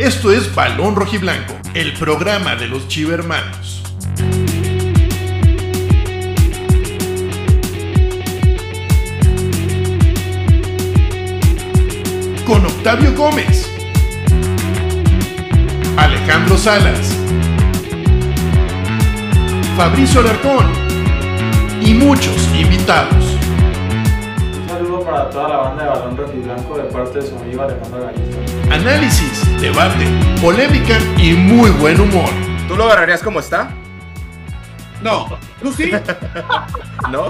[0.00, 3.82] Esto es Balón Rojiblanco, el programa de los chivermanos.
[12.46, 13.70] Con Octavio Gómez,
[15.98, 17.14] Alejandro Salas,
[19.76, 20.64] Fabricio Alarcón
[21.82, 23.39] y muchos invitados.
[25.20, 28.74] Para toda la banda de Balón Rojiblanco de parte de su amigo Alejandro Galista.
[28.74, 30.06] Análisis, debate,
[30.40, 32.30] polémica y muy buen humor.
[32.66, 33.68] ¿Tú lo agarrarías como está?
[35.02, 35.26] No,
[35.62, 35.90] tú sí.
[37.10, 37.24] ¿No?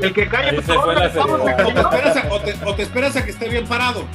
[0.00, 1.74] El que calle, Ahí por se favor, fue la vamos, o, seriedad.
[1.74, 4.06] te esperas a, o te- o te esperas a que esté bien parado.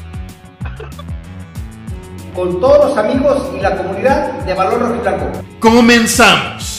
[2.33, 5.31] con todos los amigos y la comunidad de Balón Rojiblanco.
[5.59, 6.78] Comenzamos.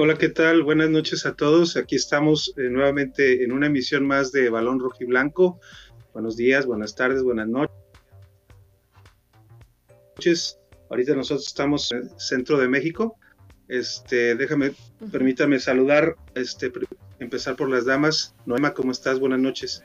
[0.00, 0.62] Hola, ¿qué tal?
[0.62, 1.76] Buenas noches a todos.
[1.76, 5.58] Aquí estamos eh, nuevamente en una emisión más de Balón Rojiblanco.
[6.12, 7.72] Buenos días, buenas tardes, buenas noches.
[10.88, 13.18] Ahorita nosotros estamos en el centro de México.
[13.66, 14.70] Este, déjame,
[15.10, 16.70] permítame saludar, este,
[17.18, 18.36] empezar por las damas.
[18.46, 19.18] Noema, ¿cómo estás?
[19.18, 19.82] Buenas noches.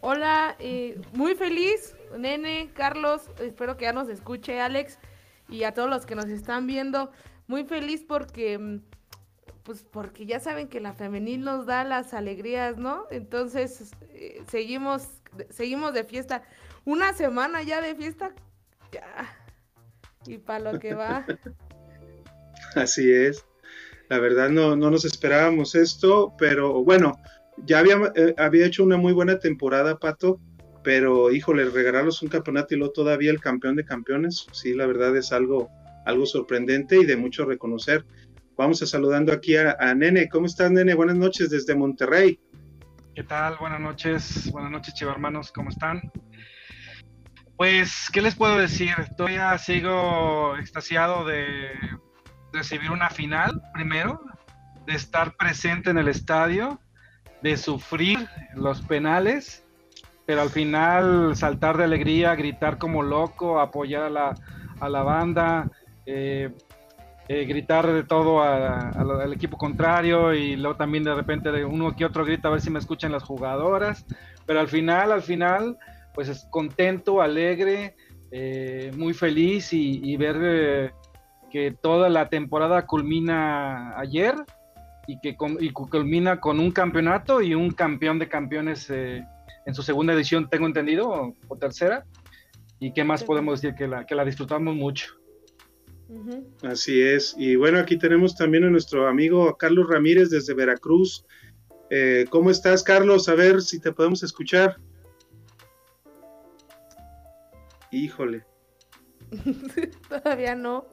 [0.00, 4.98] Hola, eh, muy feliz, Nene, Carlos, espero que ya nos escuche Alex
[5.48, 7.12] y a todos los que nos están viendo,
[7.46, 8.80] muy feliz porque, mm,
[9.62, 13.06] pues porque ya saben que la femenil nos da las alegrías, ¿no?
[13.10, 15.08] Entonces, eh, seguimos,
[15.50, 16.42] seguimos de fiesta,
[16.84, 18.34] una semana ya de fiesta,
[18.92, 19.04] ya,
[20.26, 21.26] y para lo que va.
[22.74, 23.44] Así es.
[24.08, 27.18] La verdad no, no nos esperábamos esto, pero bueno,
[27.64, 30.40] ya había, eh, había hecho una muy buena temporada, Pato,
[30.82, 35.16] pero híjole, regalarlos un campeonato y luego todavía el campeón de campeones, sí, la verdad
[35.16, 35.70] es algo,
[36.04, 38.04] algo sorprendente y de mucho reconocer.
[38.56, 40.28] Vamos a saludando aquí a, Nene.
[40.28, 40.94] ¿Cómo estás, Nene?
[40.94, 42.38] Buenas noches desde Monterrey.
[43.14, 43.56] ¿Qué tal?
[43.58, 46.02] Buenas noches, buenas noches, chivarmanos, ¿cómo están?
[47.56, 48.94] Pues, ¿qué les puedo decir?
[49.16, 51.68] Todavía sigo extasiado de
[52.52, 54.20] recibir una final, primero,
[54.86, 56.80] de estar presente en el estadio,
[57.42, 59.64] de sufrir los penales,
[60.26, 64.34] pero al final saltar de alegría, gritar como loco, apoyar a la,
[64.80, 65.70] a la banda,
[66.06, 66.50] eh,
[67.28, 71.50] eh, gritar de todo a- a la- al equipo contrario y luego también de repente
[71.50, 74.04] de uno que otro grita a ver si me escuchan las jugadoras,
[74.46, 75.78] pero al final, al final,
[76.14, 77.96] pues es contento, alegre,
[78.30, 80.92] eh, muy feliz y, y ver
[81.50, 84.34] que toda la temporada culmina ayer
[85.06, 89.74] y que con- y cu- culmina con un campeonato y un campeón de campeones en
[89.74, 92.04] su segunda edición, tengo entendido, o, o tercera.
[92.80, 93.74] ¿Y qué más podemos decir?
[93.76, 95.14] Que la, que la disfrutamos mucho.
[96.62, 97.34] Así es.
[97.38, 101.24] Y bueno, aquí tenemos también a nuestro amigo Carlos Ramírez desde Veracruz.
[101.90, 103.28] Eh, ¿Cómo estás, Carlos?
[103.28, 104.76] A ver si te podemos escuchar.
[107.90, 108.44] Híjole.
[110.08, 110.86] Todavía no.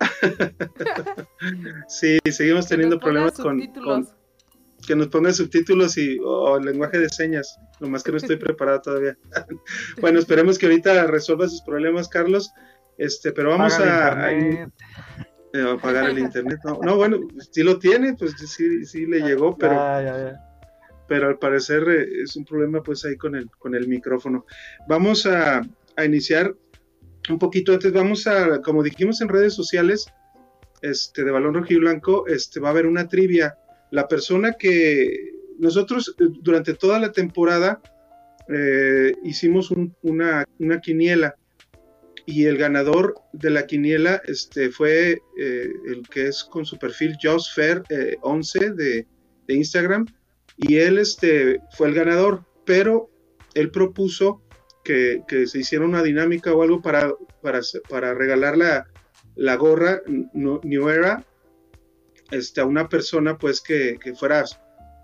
[1.88, 4.08] Sí, seguimos teniendo problemas con, con-
[4.84, 7.58] que nos pongan subtítulos y o lenguaje de señas.
[7.80, 9.16] Nomás que no estoy preparado todavía.
[10.00, 12.52] bueno, esperemos que ahorita resuelva sus problemas, Carlos.
[12.96, 14.66] Este, pero vamos a, eh,
[15.54, 16.58] a apagar el internet.
[16.64, 17.18] No, no, bueno,
[17.50, 20.40] sí lo tiene, pues sí, sí le llegó, pero Ah, ya, ya.
[21.08, 24.46] pero al parecer eh, es un problema pues ahí con el, con el micrófono.
[24.86, 25.62] Vamos a,
[25.96, 26.54] a iniciar
[27.28, 30.06] un poquito antes, vamos a, como dijimos en redes sociales,
[30.82, 33.56] este, de Balón Rojo y Blanco, este, va a haber una trivia.
[33.94, 37.80] La persona que nosotros eh, durante toda la temporada
[38.48, 41.36] eh, hicimos un- una, una quiniela.
[42.26, 47.16] Y el ganador de la quiniela este, fue eh, el que es con su perfil
[47.22, 47.82] JosFair
[48.22, 49.06] 11 de,
[49.46, 50.06] de Instagram.
[50.56, 53.10] Y él este, fue el ganador, pero
[53.54, 54.42] él propuso
[54.84, 57.12] que, que se hiciera una dinámica o algo para,
[57.42, 58.86] para, para regalar la,
[59.36, 60.00] la gorra
[60.32, 61.24] New Era
[62.34, 64.44] este, a una persona pues que, que fuera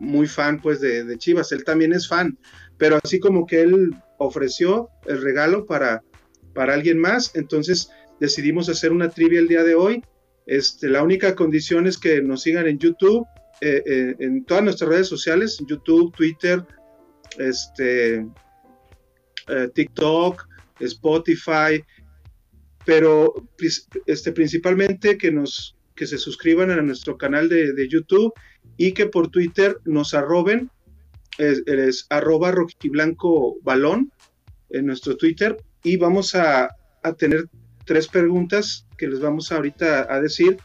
[0.00, 2.38] muy fan pues de, de Chivas, él también es fan,
[2.78, 6.02] pero así como que él ofreció el regalo para,
[6.54, 10.02] para alguien más, entonces decidimos hacer una trivia el día de hoy.
[10.46, 13.26] Este, la única condición es que nos sigan en YouTube,
[13.60, 16.64] eh, eh, en todas nuestras redes sociales, YouTube, Twitter,
[17.38, 18.26] este,
[19.48, 20.46] eh, TikTok,
[20.80, 21.84] Spotify,
[22.84, 23.34] pero
[24.06, 28.32] este, principalmente que nos que se suscriban a nuestro canal de, de YouTube
[28.78, 30.70] y que por Twitter nos arroben,
[31.36, 34.10] es, arroba rojiblanco balón
[34.70, 36.70] en nuestro Twitter y vamos a,
[37.02, 37.44] a tener
[37.84, 40.56] tres preguntas que les vamos ahorita a decir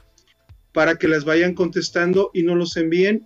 [0.71, 3.25] para que las vayan contestando y nos los envíen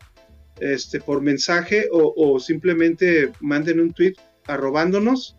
[0.60, 4.16] este, por mensaje o, o simplemente manden un tweet
[4.48, 5.38] arrobándonos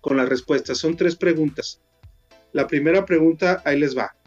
[0.00, 0.78] con las respuestas.
[0.78, 1.80] Son tres preguntas.
[2.52, 4.17] La primera pregunta, ahí les va.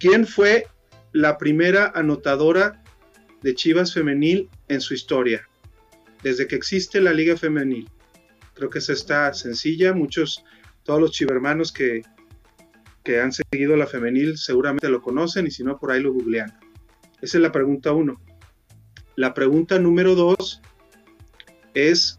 [0.00, 0.66] ¿Quién fue
[1.12, 2.82] la primera anotadora
[3.42, 5.46] de Chivas Femenil en su historia?
[6.22, 7.86] Desde que existe la Liga Femenil.
[8.54, 9.92] Creo que esa está sencilla.
[9.92, 10.42] Muchos,
[10.84, 12.00] todos los chivermanos que,
[13.04, 16.58] que han seguido la femenil seguramente lo conocen y si no, por ahí lo googlean.
[17.20, 18.22] Esa es la pregunta uno.
[19.16, 20.62] La pregunta número dos
[21.74, 22.18] es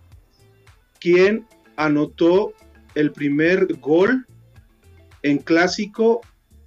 [0.99, 1.47] quién
[1.77, 2.53] anotó
[2.93, 4.27] el primer gol
[5.23, 6.21] en clásico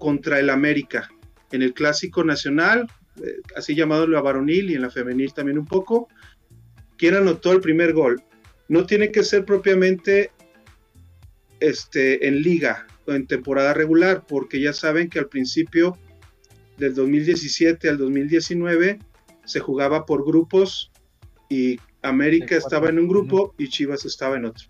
[0.04, 1.10] contra el América,
[1.50, 2.86] en el clásico nacional,
[3.24, 6.08] eh, así llamado la varonil y en la femenil también un poco.
[6.98, 8.22] ¿Quién anotó el primer gol?
[8.68, 10.30] No tiene que ser propiamente
[11.58, 15.96] este, en liga o en temporada regular, porque ya saben que al principio
[16.76, 18.98] del 2017 al 2019
[19.46, 20.92] se jugaba por grupos
[21.48, 24.68] y América estaba en un grupo y Chivas estaba en otro.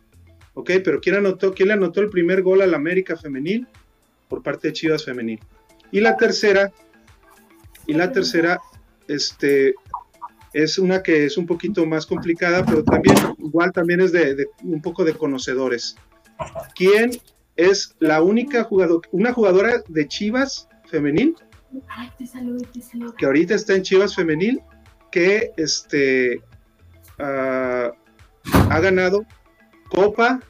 [0.53, 1.53] Ok, pero ¿quién anotó?
[1.55, 3.67] ¿Quién le anotó el primer gol al América femenil?
[4.29, 5.41] Por parte de Chivas femenil.
[5.91, 6.73] Y la tercera,
[7.87, 8.61] y la tercera,
[9.07, 9.75] este,
[10.53, 14.47] es una que es un poquito más complicada, pero también, igual también es de, de
[14.63, 15.97] un poco de conocedores.
[16.75, 17.11] ¿Quién
[17.57, 21.37] es la única jugadora, una jugadora de Chivas femenil?
[23.19, 24.61] Que ahorita está en Chivas femenil,
[25.11, 26.39] que este,
[27.19, 27.91] uh,
[28.53, 29.25] ha ganado
[29.91, 30.41] Copa,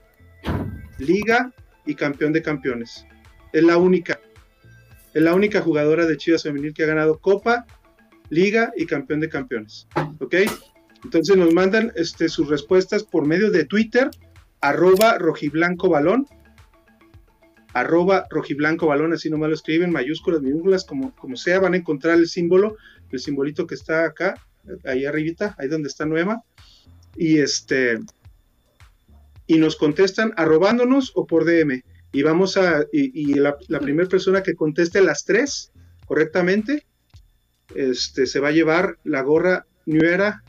[0.98, 1.52] Liga
[1.86, 3.06] y Campeón de Campeones.
[3.54, 4.20] Es la única.
[5.14, 7.66] Es la única jugadora de Chivas Femenil que ha ganado Copa,
[8.28, 9.86] Liga y Campeón de Campeones.
[10.18, 10.34] ¿Ok?
[11.04, 14.10] Entonces nos mandan este, sus respuestas por medio de Twitter,
[14.60, 16.26] arroba rojiblanco balón,
[17.74, 22.18] arroba rojiblanco balón, así nomás lo escriben, mayúsculas, minúsculas, como, como sea, van a encontrar
[22.18, 22.76] el símbolo,
[23.12, 24.34] el simbolito que está acá,
[24.84, 26.42] ahí arribita, ahí donde está Nueva,
[27.14, 28.00] y este,
[29.46, 31.84] y nos contestan arrobándonos o por DM.
[32.14, 35.72] Y vamos a, y, la, primera persona que conteste las tres
[36.06, 36.86] correctamente,
[37.74, 40.44] este, se va a llevar la gorra nuera,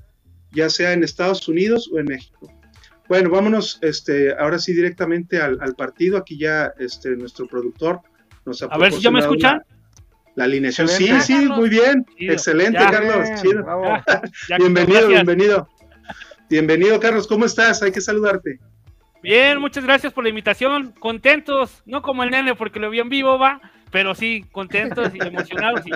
[0.52, 2.54] ya sea en Estados Unidos o en México.
[3.10, 6.18] Bueno, vámonos este, ahora sí directamente al, partido.
[6.18, 8.02] Aquí ya este, nuestro productor
[8.46, 9.64] nos ha A ver si ya me escuchan.
[10.36, 10.88] La, alineación.
[10.88, 12.06] Sí, sí, muy bien.
[12.20, 13.28] Excelente, Carlos.
[14.60, 15.68] bienvenido, bienvenido.
[16.48, 17.26] Bienvenido, Carlos.
[17.26, 17.82] ¿Cómo estás?
[17.82, 18.60] Hay que saludarte.
[19.25, 20.92] Bien, muchas gracias por la invitación.
[21.00, 23.60] Contentos, no como el nene porque lo vi en vivo, va,
[23.92, 25.81] pero sí, contentos y emocionados.
[25.83, 25.89] Y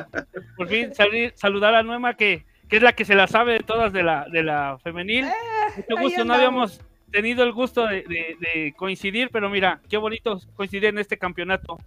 [0.57, 3.59] por fin salir, saludar a Nuema, que, que, es la que se la sabe de
[3.59, 5.25] todas de la, de la femenil.
[5.25, 5.31] Eh,
[5.77, 6.81] Mucho gusto, no habíamos
[7.11, 11.77] tenido el gusto de, coincidir, pero mira, qué bonito coincidir en este campeonato.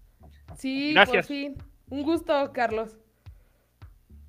[0.57, 1.27] Sí, gracias.
[1.27, 1.57] Por fin.
[1.91, 2.97] Un gusto, Carlos.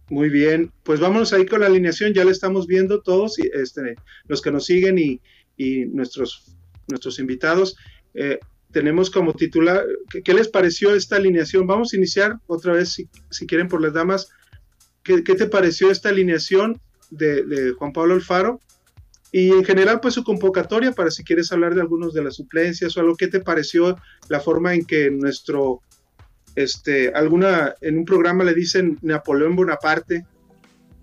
[0.10, 3.98] Muy bien, pues vámonos ahí con la alineación, ya la estamos viendo todos, y este,
[4.26, 5.22] los que nos siguen y,
[5.58, 6.58] y nuestros
[6.88, 7.76] nuestros invitados.
[8.14, 8.40] Eh,
[8.74, 9.86] tenemos como titular,
[10.24, 11.68] ¿qué, les pareció esta alineación?
[11.68, 12.98] Vamos a iniciar otra vez,
[13.30, 14.30] si, quieren, por las damas.
[15.04, 16.82] ¿Qué, te pareció esta alineación
[17.12, 18.60] de, Juan Pablo Alfaro?
[19.32, 22.98] Y en general, pues su convocatoria, para si quieres hablar de algunos de las suplencias
[22.98, 23.98] o algo, ¿qué te pareció
[24.28, 25.82] la forma en que nuestro,
[26.56, 30.26] este, alguna, en un programa le dicen Napoleón Bonaparte,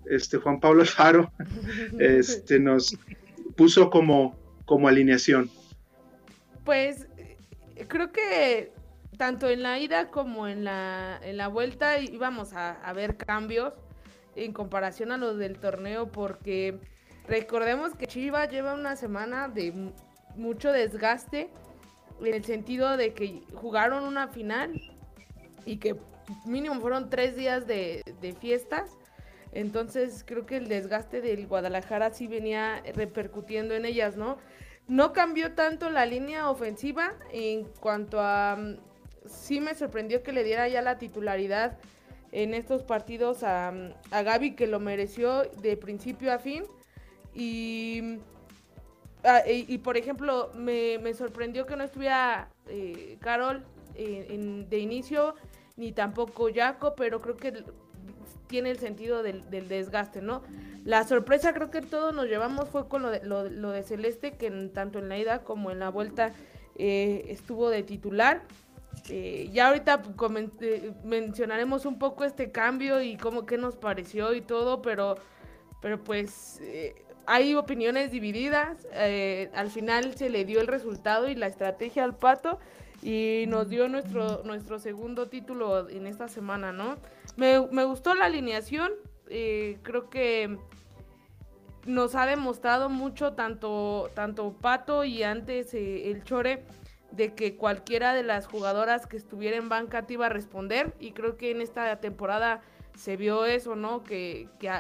[0.07, 1.33] este, Juan Pablo Alfaro,
[1.99, 2.97] este, nos
[3.57, 5.51] puso como, como alineación?
[6.65, 7.07] Pues
[7.89, 8.73] creo que
[9.17, 13.75] tanto en la ida como en la, en la vuelta íbamos a, ver cambios
[14.35, 16.79] en comparación a los del torneo porque
[17.29, 19.93] recordemos que Chivas lleva una semana de
[20.37, 21.51] mucho desgaste
[22.21, 24.81] en el sentido de que jugaron una final
[25.67, 25.97] y que
[26.47, 28.97] mínimo fueron tres días de, de fiestas.
[29.53, 34.39] Entonces creo que el desgaste del Guadalajara sí venía repercutiendo en ellas, ¿no?
[34.91, 38.57] No cambió tanto la línea ofensiva en cuanto a...
[38.57, 38.77] Mm,
[39.25, 41.79] sí me sorprendió que le diera ya la titularidad
[42.33, 46.65] en estos partidos a, mm, a Gaby, que lo mereció de principio a fin.
[47.33, 48.19] Y,
[49.23, 55.37] ah, y, por ejemplo, me, sorprendió que no estuviera eh, Carol eh, de inicio,
[55.77, 57.63] ni tampoco Jaco, pero creo que
[58.51, 60.43] tiene el sentido del, desgaste, ¿no?
[60.85, 64.51] La sorpresa creo que todos nos llevamos fue con lo de, lo, de Celeste, que
[64.75, 66.33] tanto en la ida como en la vuelta
[66.75, 68.43] eh, estuvo de titular.
[69.09, 70.03] Eh, ya ahorita
[70.61, 75.17] eh, mencionaremos un poco este cambio y cómo que nos pareció y todo, pero,
[75.81, 76.61] pero pues
[77.27, 78.85] hay opiniones divididas.
[79.55, 82.59] al final se le dio el resultado y la estrategia al pato
[83.03, 86.97] y nos dio nuestro, nuestro segundo título en esta semana, ¿no?
[87.37, 88.93] Me, gustó la alineación,
[89.29, 90.59] eh, creo que
[91.87, 96.65] nos ha demostrado mucho tanto, tanto Pato y antes eh, el Chore
[97.11, 101.13] de que cualquiera de las jugadoras que estuviera en banca te iba a responder y
[101.13, 102.61] creo que en esta temporada
[102.97, 104.05] se vio eso, ¿no?
[104.05, 104.71] Que, que,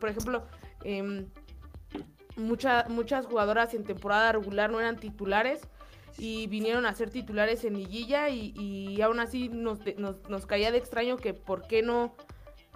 [0.00, 0.42] por ejemplo,
[0.84, 1.26] em,
[2.36, 5.60] muchas jugadoras en temporada regular no eran titulares
[6.18, 10.78] y vinieron a ser titulares en liguilla y, y aún así nos, nos, caía de
[10.78, 12.16] extraño que por qué no,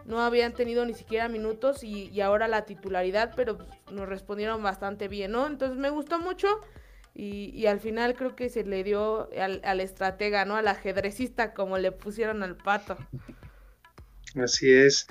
[0.04, 3.59] no habían tenido ni siquiera minutos y, ahora la titularidad, pero
[3.90, 5.47] nos respondieron bastante bien, ¿no?
[5.47, 6.49] Entonces me gustó mucho
[7.14, 10.56] y, y al final creo que se le dio al, al, estratega, ¿no?
[10.56, 12.97] Al ajedrecista como le pusieron al pato.
[14.37, 15.06] Así es.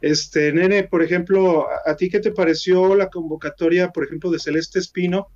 [0.00, 4.78] Este, nene, por ejemplo, ¿a ti qué te pareció la convocatoria, por ejemplo, de Celeste
[4.78, 5.28] Espino?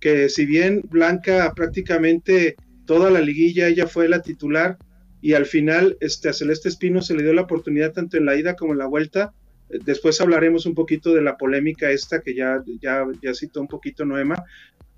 [0.00, 4.78] Que si bien Blanca prácticamente toda la liguilla ella fue la titular
[5.20, 8.36] y al final este, a Celeste Espino se le dio la oportunidad tanto en la
[8.36, 9.32] ida como en la vuelta.
[9.68, 14.04] Después hablaremos un poquito de la polémica esta que ya, ya, ya citó un poquito
[14.04, 14.42] Noema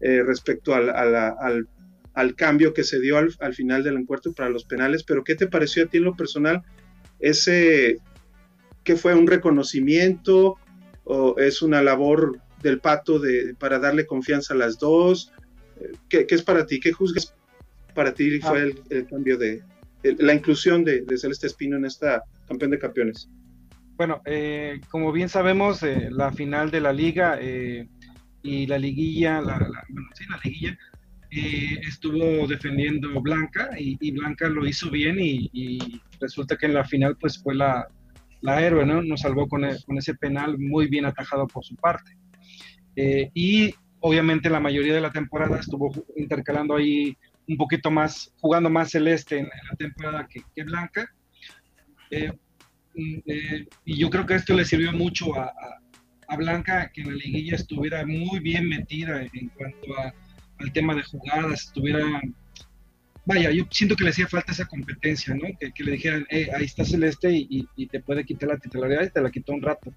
[0.01, 1.69] eh, respecto al, al,
[2.15, 5.03] al, cambio que se dio al, al final del encuentro para los penales.
[5.03, 6.63] Pero ¿qué te pareció a ti en lo personal
[7.19, 7.99] ese
[8.85, 10.57] que fue un reconocimiento
[11.05, 15.33] o es una labor del pato de, para darle confianza a las dos?
[16.09, 16.81] ¿Qué, es para ti?
[16.81, 17.35] ¿Qué juzgas
[17.95, 18.85] para ti fue ah.
[18.91, 19.63] el, cambio de
[20.03, 23.29] la inclusión de, Celeste Espino en esta campeón de campeones?
[23.97, 27.89] Bueno, eh, como bien sabemos, eh, la final de la liga eh,
[28.43, 30.79] y la liguilla, la, bueno, sí, la liguilla,
[31.31, 37.43] estuvo defendiendo Blanca y, Blanca lo hizo bien y, resulta que en la final pues
[37.43, 37.89] fue la,
[38.43, 39.03] la héroe, ¿no?
[39.03, 42.17] Nos salvó con, con, ese penal muy bien atajado por su parte.
[42.97, 47.17] Eh, y obviamente la mayoría de la temporada estuvo intercalando ahí
[47.49, 51.13] un poquito más, jugando más celeste en, la temporada que, que Blanca.
[52.11, 52.33] Eh,
[52.95, 55.53] mm, eh, y yo creo que esto le sirvió mucho a,
[56.29, 60.15] a, Blanca que en la liguilla estuviera muy bien metida en cuanto a,
[60.59, 62.05] al tema de jugadas, estuviera
[63.25, 65.49] vaya, yo siento que le hacía falta esa competencia, ¿no?
[65.59, 69.21] Que, le dijeran, eh, ahí está Celeste y, te puede quitar la titularidad y te
[69.21, 69.93] la quitó un rato.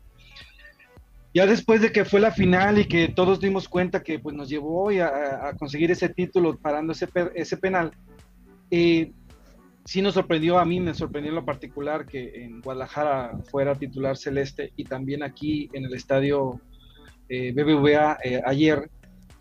[1.35, 4.47] Ya después de que fue la final y que todos dimos cuenta que pues, nos
[4.47, 7.91] llevó a, conseguir ese título parando ese, ese penal,
[8.71, 9.11] eh,
[9.83, 14.15] sí nos sorprendió, a mí me sorprendió en lo particular que en Guadalajara fuera titular
[14.15, 16.61] Celeste y también aquí en el estadio
[17.27, 18.89] eh, BBVA eh, ayer,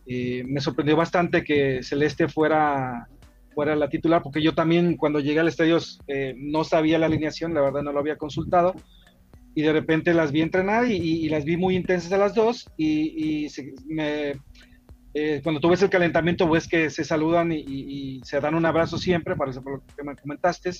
[0.06, 3.08] me sorprendió bastante que Celeste fuera
[3.54, 7.54] fuera la titular, porque yo también cuando llegué al estadio eh, no sabía la alineación,
[7.54, 8.74] la verdad no lo había consultado,
[9.54, 13.48] y de repente las vi entrenar y, las vi muy intensas a las dos, y,
[13.86, 14.32] me,
[15.14, 18.98] eh, cuando tú ves el calentamiento, ves que se saludan y, se dan un abrazo
[18.98, 20.70] siempre, para eso por lo que me comentaste,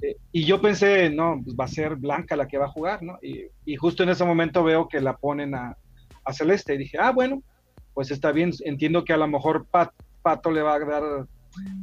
[0.00, 3.02] eh, y yo pensé, no, pues va a ser Blanca la que va a jugar,
[3.02, 3.18] ¿no?
[3.20, 5.76] Y, justo en ese momento veo que la ponen a,
[6.30, 7.42] Celeste, y dije, ah, bueno,
[7.94, 9.66] pues está bien, entiendo que a lo mejor
[10.22, 11.26] Pato le va a dar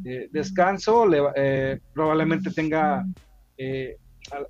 [0.06, 3.04] eh, descanso, eh, probablemente tenga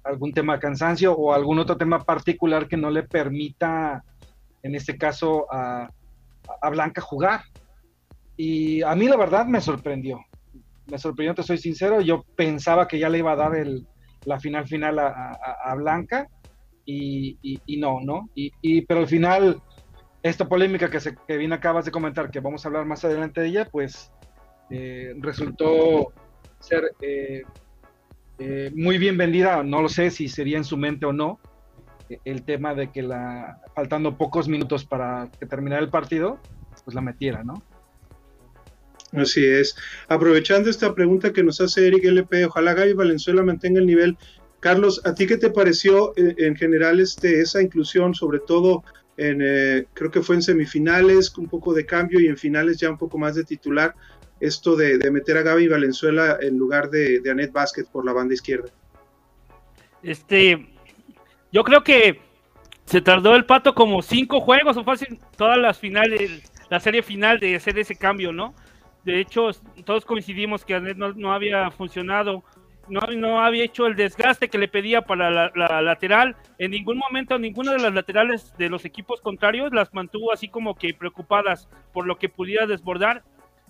[0.04, 4.04] algún tema de cansancio o algún otro tema particular que no le permita,
[4.64, 5.90] en este caso, a,
[6.70, 7.42] Blanca jugar.
[8.38, 10.20] Y a mí la verdad me sorprendió.
[10.88, 12.02] Me sorprendió, te soy sincero.
[12.02, 13.88] Yo pensaba que ya le iba a dar el,
[14.26, 16.28] la final final a, Blanca
[16.86, 18.30] y, no, ¿no?
[18.36, 19.62] Y, pero al final,
[20.22, 23.42] esta polémica que, se, que bien acabas de comentar, que vamos a hablar más adelante
[23.42, 24.12] de ella, pues
[24.70, 26.12] eh, resultó
[26.60, 27.44] ser eh,
[28.40, 31.40] eh, muy bien vendida, no lo sé si sería en su mente o no,
[32.24, 36.40] el tema de que la, faltando pocos minutos para que terminara el partido,
[36.84, 37.64] pues la metiera, ¿no?
[39.14, 39.76] Así es.
[40.08, 44.18] Aprovechando esta pregunta que nos hace Eric LP, ojalá Gaby Valenzuela mantenga el nivel.
[44.60, 48.84] Carlos, ¿a ti qué te pareció en general este, esa inclusión, sobre todo
[49.16, 49.40] en,
[49.94, 53.18] creo que fue en semifinales, un poco de cambio y en finales ya un poco
[53.18, 53.96] más de titular?
[54.40, 58.34] Esto de, meter a Gaby Valenzuela en lugar de, de Anet Vázquez por la banda
[58.34, 58.70] izquierda?
[60.04, 60.68] Este,
[61.52, 62.20] yo creo que
[62.86, 67.40] se tardó el pato como cinco juegos o fácil todas las finales, la serie final
[67.40, 68.54] de hacer ese cambio, ¿no?
[69.04, 69.50] De hecho,
[69.84, 72.44] todos coincidimos que Anet no, había funcionado,
[72.90, 76.36] no, no, había hecho el desgaste que le pedía para la, la, lateral.
[76.60, 80.76] En ningún momento, ninguna de las laterales de los equipos contrarios las mantuvo así como
[80.76, 83.24] que preocupadas por lo que pudiera desbordar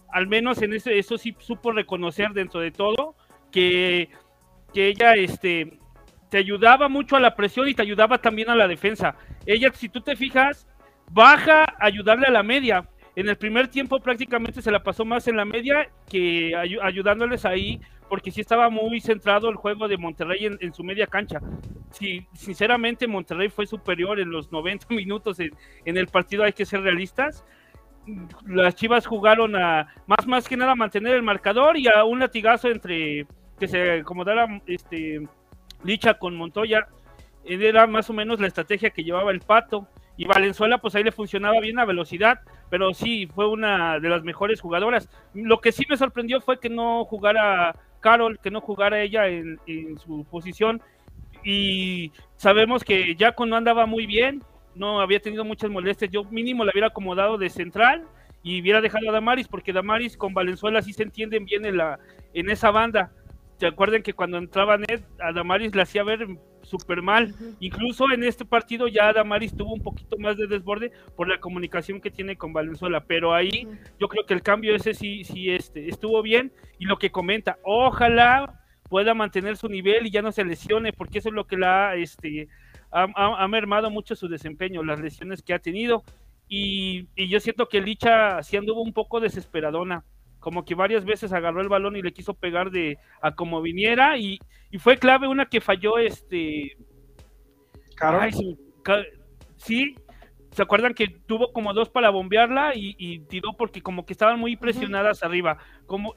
[0.10, 3.16] al menos en eso, eso sí supo reconocer dentro de todo
[3.52, 4.10] que,
[4.74, 5.80] ella este,
[6.30, 9.16] te ayudaba mucho a la presión y te ayudaba también a la defensa.
[9.46, 10.68] Ella, si tú te fijas,
[11.12, 12.90] baja a ayudarle a la media.
[13.16, 17.80] En el primer tiempo prácticamente se la pasó más en la media que ayudándoles ahí
[18.10, 21.40] porque sí estaba muy centrado el juego de Monterrey en, su media cancha.
[21.92, 26.82] Sí, sinceramente Monterrey fue superior en los 90 minutos en el partido, hay que ser
[26.82, 27.46] realistas
[28.46, 32.70] las Chivas jugaron a más más que nada mantener el marcador y a un latigazo
[32.70, 33.26] entre
[33.60, 35.28] que se acomodara este
[35.84, 36.88] Licha con Montoya.
[37.44, 39.88] Era más o menos la estrategia que llevaba el Pato.
[40.18, 44.24] Y Valenzuela pues ahí le funcionaba bien a velocidad pero sí fue una de las
[44.24, 45.10] mejores jugadoras.
[45.34, 49.60] Lo que sí me sorprendió fue que no jugara Carol que no jugara ella en,
[49.66, 50.82] en su posición.
[51.44, 54.44] Y sabemos que Jaco no andaba muy bien
[54.76, 56.12] no había tenido muchas molestias.
[56.12, 58.06] Yo mínimo la hubiera acomodado de central
[58.44, 62.00] y hubiera dejado a Damaris, porque Damaris con Valenzuela sí se entienden bien en, la,
[62.34, 63.12] en esa banda.
[63.58, 66.28] ¿Se acuerdan que cuando entraba Ned, a Damaris le hacía ver
[66.62, 67.34] súper mal?
[67.60, 72.02] Incluso en este partido ya Damaris tuvo un poquito más de desborde por la comunicación
[72.02, 73.68] que tiene con Valenzuela, pero ahí
[74.00, 76.52] yo creo que el cambio ese sí, sí este, estuvo bien.
[76.78, 81.20] Y lo que comenta, ojalá pueda mantener su nivel y ya no se lesione, porque
[81.20, 82.48] eso es lo que la este,
[82.96, 86.04] ha, mermado mucho su desempeño, las lesiones que ha tenido.
[86.48, 90.06] Y, yo siento que Licha sí anduvo un poco desesperadona,
[90.40, 94.18] como que varias veces agarró el balón y le quiso pegar de a como viniera.
[94.18, 94.40] Y,
[94.80, 96.78] fue clave una que falló este.
[99.58, 99.96] sí,
[100.56, 104.56] ¿Se acuerdan que tuvo como dos para bombearla y, tiró porque como que estaban muy
[104.56, 105.58] presionadas arriba?
[105.86, 106.14] Como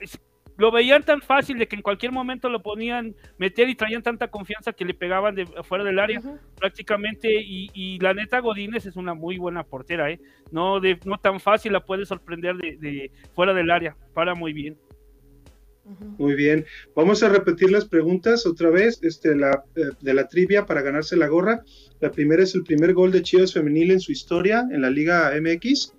[0.58, 4.28] lo veían tan fácil de que en cualquier momento lo ponían meter y traían tanta
[4.28, 6.20] confianza que le pegaban de afuera del área
[6.56, 10.20] prácticamente y, la neta Godínez es una muy buena portera, ¿eh?
[10.50, 14.76] no, de, no tan fácil la puede sorprender de, fuera del área, para muy bien.
[16.18, 20.66] Muy bien, vamos a repetir las preguntas otra vez este, la, eh, de la trivia
[20.66, 21.62] para ganarse la gorra.
[22.00, 25.32] La primera es el primer gol de Chivas Femenil en su historia en la Liga
[25.40, 25.94] MX.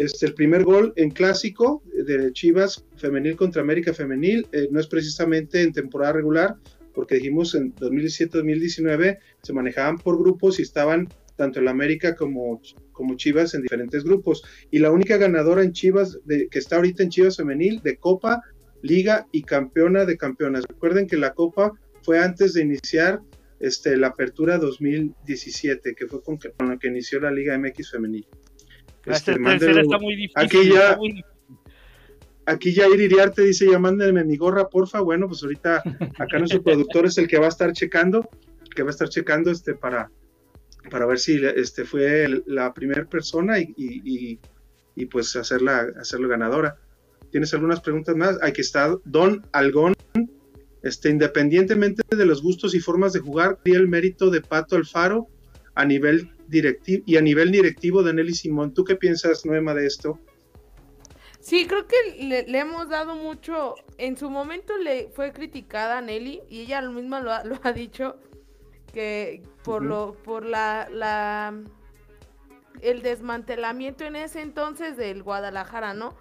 [0.00, 4.86] Este, el primer gol en clásico de Chivas femenil contra América femenil eh, no es
[4.86, 6.56] precisamente en temporada regular,
[6.94, 13.14] porque dijimos en 2017-2019 se manejaban por grupos y estaban tanto el América como, como
[13.16, 14.42] Chivas en diferentes grupos.
[14.70, 18.40] Y la única ganadora en Chivas, de, que está ahorita en Chivas femenil, de Copa,
[18.80, 20.64] Liga y campeona de campeonas.
[20.66, 23.20] Recuerden que la Copa fue antes de iniciar
[23.58, 28.26] este, la apertura 2017, que fue con, con la que inició la Liga MX femenil.
[29.06, 30.32] Este, está muy difícil.
[30.34, 30.98] Aquí ya,
[32.46, 35.00] aquí ya Iriarte dice, ya mándenme mi gorra, porfa.
[35.00, 35.82] Bueno, pues ahorita
[36.18, 38.28] acá nuestro productor es el que va a estar checando,
[38.74, 40.10] que va a estar checando este para,
[40.90, 44.38] para ver si este fue la primera persona y, y,
[44.94, 46.76] y, pues hacerla, hacerlo ganadora.
[47.30, 48.38] ¿Tienes algunas preguntas más?
[48.42, 49.94] Aquí está Don Algón.
[50.82, 55.26] Este, independientemente de los gustos y formas de jugar, y el mérito de Pato Alfaro
[55.74, 58.74] a nivel directivo y a nivel directivo de Nelly Simón.
[58.74, 60.18] ¿Tú qué piensas, Noema, de esto?
[61.40, 63.76] Sí, creo que le, hemos dado mucho.
[63.96, 68.18] En su momento le fue criticada a Nelly y ella lo misma lo ha, dicho
[68.92, 71.54] que por lo por la, la
[72.82, 76.14] el desmantelamiento en ese entonces del Guadalajara, ¿no?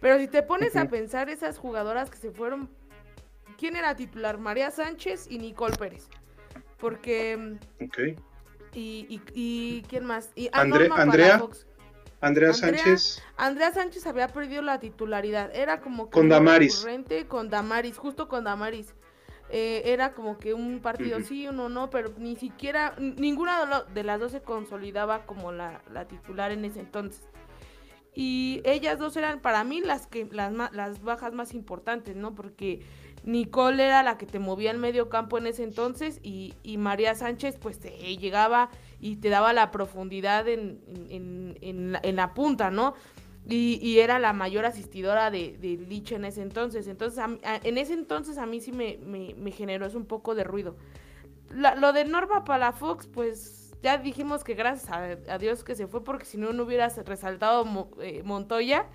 [0.00, 2.68] Pero si te pones a pensar esas jugadoras que se fueron,
[3.58, 4.38] ¿quién era titular?
[4.38, 6.08] María Sánchez y Nicole Pérez.
[6.78, 8.16] Porque okay.
[8.78, 10.30] Y, y, ¿quién más?
[10.36, 11.42] Y Andrea,
[12.20, 13.22] Andrea Sánchez.
[13.36, 15.54] Andrea Sánchez había perdido la titularidad.
[15.54, 16.86] Era como que con Damaris.
[17.28, 18.94] Con Damaris, justo con Damaris.
[19.50, 24.20] Eh, era como que un partido sí, uno no, pero ni siquiera, ninguna de las
[24.20, 27.26] dos se consolidaba como la, la, titular en ese entonces.
[28.14, 32.34] Y ellas dos eran para mí las que las, las bajas más importantes, ¿no?
[32.34, 32.82] Porque
[33.28, 37.58] Nicole era la que te movía el medio campo en ese entonces y, María Sánchez
[37.60, 40.80] pues te llegaba y te daba la profundidad en,
[41.60, 42.94] en, la, punta, ¿no?
[43.46, 46.88] Y, era la mayor asistidora de, de Lich en ese entonces.
[46.88, 50.76] Entonces, en ese entonces a mí sí me, generó eso un poco de ruido.
[51.50, 56.24] lo de Norma Palafox, pues ya dijimos que gracias a, Dios que se fue porque
[56.24, 57.66] si no, no hubieras resaltado
[58.00, 58.86] eh, Montoya.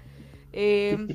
[0.55, 1.07] Eh,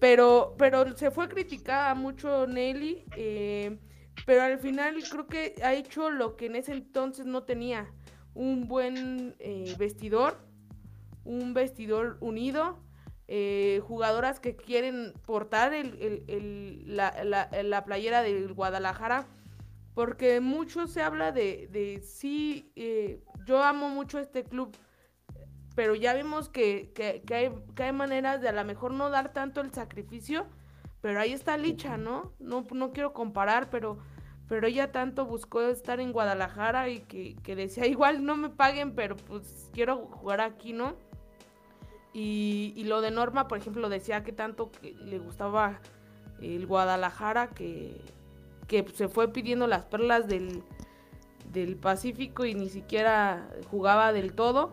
[0.00, 3.78] pero, pero se fue criticada mucho Nelly, eh,
[4.26, 7.90] pero al final creo que ha hecho lo que en ese entonces no tenía,
[8.34, 10.38] un buen eh, vestidor,
[11.24, 12.80] un vestidor unido,
[13.86, 15.72] jugadoras que quieren portar
[16.84, 19.26] la, playera del Guadalajara,
[19.94, 22.70] porque mucho se habla de, de sí,
[23.46, 24.76] yo amo mucho este club,
[25.74, 29.32] pero ya vimos que, que, hay, que hay maneras de a lo mejor no dar
[29.32, 30.46] tanto el sacrificio,
[31.00, 32.32] pero ahí está Licha, ¿no?
[32.38, 33.98] No, no quiero comparar, pero,
[34.48, 38.94] pero ella tanto buscó estar en Guadalajara y que, que decía, igual no me paguen,
[38.94, 40.94] pero pues quiero jugar aquí, ¿no?
[42.14, 45.80] Y, y, lo de Norma, por ejemplo, decía que tanto le gustaba
[46.42, 48.02] el Guadalajara que,
[48.68, 50.62] que se fue pidiendo las perlas del,
[51.52, 54.72] del Pacífico y ni siquiera jugaba del todo.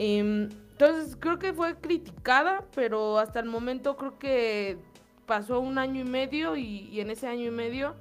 [0.00, 4.78] Em, entonces creo que fue criticada, pero hasta el momento creo que
[5.26, 7.96] pasó un año y medio y, en ese año y medio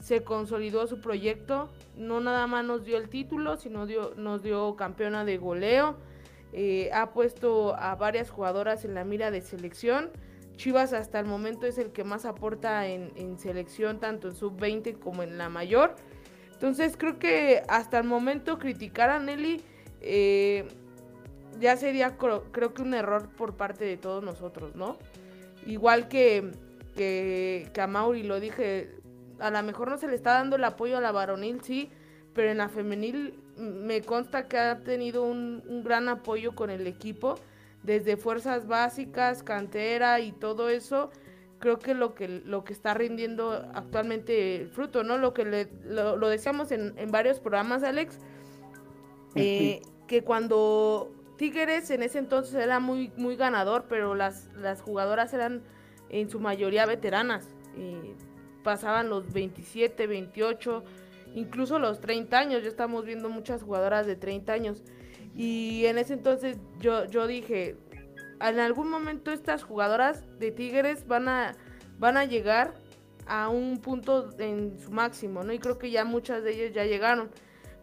[0.00, 1.68] se consolidó su proyecto.
[1.98, 5.98] No nada más nos dio el título, sino dio, nos dio campeona de goleo.
[6.54, 10.10] Eh, ha puesto a varias jugadoras en la mira de selección.
[10.56, 15.22] Chivas hasta el momento es el que más aporta en, selección, tanto en sub-20 como
[15.22, 15.94] en la mayor.
[16.54, 19.60] Entonces creo que hasta el momento criticar a Nelly
[20.00, 20.66] eh,
[21.58, 24.98] ya sería creo que un error por parte de todos nosotros, ¿no?
[25.66, 26.50] Igual que,
[26.96, 28.90] que, a Mauri lo dije,
[29.38, 31.90] a lo mejor no se le está dando el apoyo a la varonil, sí,
[32.34, 36.86] pero en la femenil me consta que ha tenido un, un gran apoyo con el
[36.86, 37.34] equipo,
[37.82, 41.10] desde fuerzas básicas, cantera y todo eso
[41.58, 45.18] creo que lo que lo que está rindiendo actualmente el fruto, ¿no?
[45.18, 48.18] Lo que le, lo, decíamos en, en, varios programas, Alex,
[49.34, 55.32] eh, que cuando Tigres en ese entonces era muy, muy ganador, pero las, las jugadoras
[55.32, 55.62] eran
[56.10, 57.48] en su mayoría veteranas,
[58.62, 60.84] pasaban los 27, 28,
[61.34, 64.82] incluso los 30 años, ya estamos viendo muchas jugadoras de 30 años.
[65.34, 67.76] Y en ese entonces yo, yo dije,
[68.40, 71.56] en algún momento estas jugadoras de Tigres van a,
[71.98, 72.74] van a llegar
[73.26, 75.52] a un punto en su máximo, ¿no?
[75.52, 77.30] Y creo que ya muchas de ellas ya llegaron.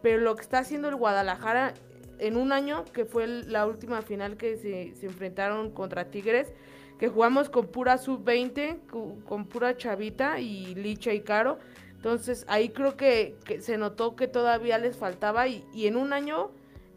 [0.01, 1.73] Pero lo que está haciendo el Guadalajara
[2.19, 6.53] en un año, que fue la última final que se, se enfrentaron contra Tigres,
[6.99, 8.79] que jugamos con pura sub-20,
[9.25, 11.59] con, pura chavita y Licha y Caro.
[11.95, 16.51] Entonces ahí creo que, se notó que todavía les faltaba y, y en un año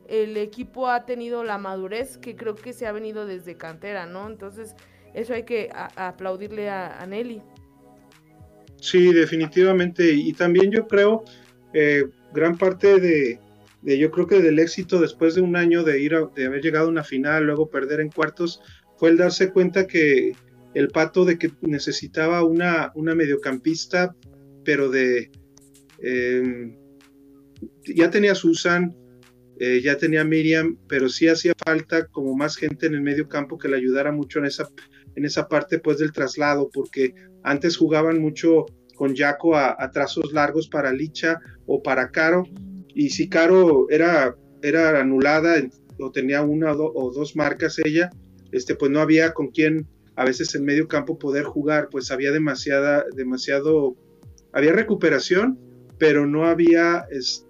[0.08, 4.26] el equipo ha tenido la madurez que creo que se ha venido desde cantera, ¿no?
[4.26, 4.74] Entonces,
[5.14, 7.42] eso hay que aplaudirle a, Nelly.
[8.80, 10.10] Sí, definitivamente.
[10.10, 11.24] Y también yo creo,
[11.74, 13.40] eh, gran parte de,
[13.82, 16.90] yo creo que del éxito después de un año de ir de haber llegado a
[16.90, 18.60] una final, luego perder en cuartos,
[18.96, 20.32] fue el darse cuenta que
[20.74, 24.14] el pato de que necesitaba una, una mediocampista,
[24.64, 25.30] pero de
[26.02, 26.76] eh,
[27.94, 28.94] ya tenía Susan,
[29.58, 33.58] eh, ya tenía Miriam, pero sí hacía falta como más gente en el medio campo
[33.58, 34.68] que le ayudara mucho en esa,
[35.16, 40.68] en esa parte pues del traslado, porque antes jugaban mucho con Jaco a, trazos largos
[40.68, 42.44] para Licha o para Caro,
[42.94, 45.56] y si Caro era, era anulada
[46.00, 48.10] o tenía una o, dos marcas ella,
[48.52, 52.32] este, pues no había con quien a veces en medio campo poder jugar, pues había
[52.32, 53.96] demasiada, demasiado,
[54.52, 55.58] había recuperación,
[55.98, 57.46] pero no había este,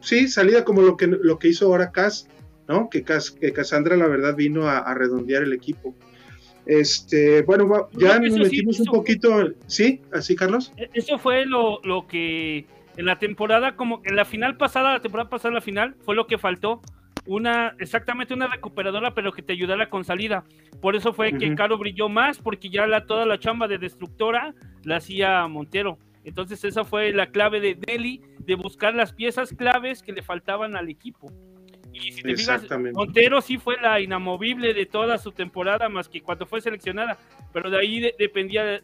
[0.00, 2.28] sí, salida como lo que, lo que hizo ahora Cas,
[2.68, 2.88] ¿no?
[2.88, 5.94] Que, Cas, que Cassandra, la verdad, vino a, redondear el equipo.
[6.64, 10.00] Este, bueno, ya nos metimos un poquito, ¿sí?
[10.12, 10.72] ¿Así, Carlos?
[10.76, 12.66] E, eso fue lo, lo que
[12.96, 16.26] en la temporada, como en la final pasada, la temporada pasada, la final, fue lo
[16.26, 16.82] que faltó.
[17.24, 20.44] Una, exactamente una recuperadora, pero que te ayudara con salida.
[20.80, 24.54] Por eso fue que Caro brilló más, porque ya la, toda la chamba de destructora
[24.82, 25.98] la hacía Montero.
[26.24, 30.76] Entonces esa fue la clave de Nelly, de buscar las piezas claves que le faltaban
[30.76, 31.32] al equipo.
[31.92, 36.22] Y si te fijas, Montero sí fue la inamovible de toda su temporada, más que
[36.22, 37.18] cuando fue seleccionada,
[37.52, 38.80] pero de ahí dependía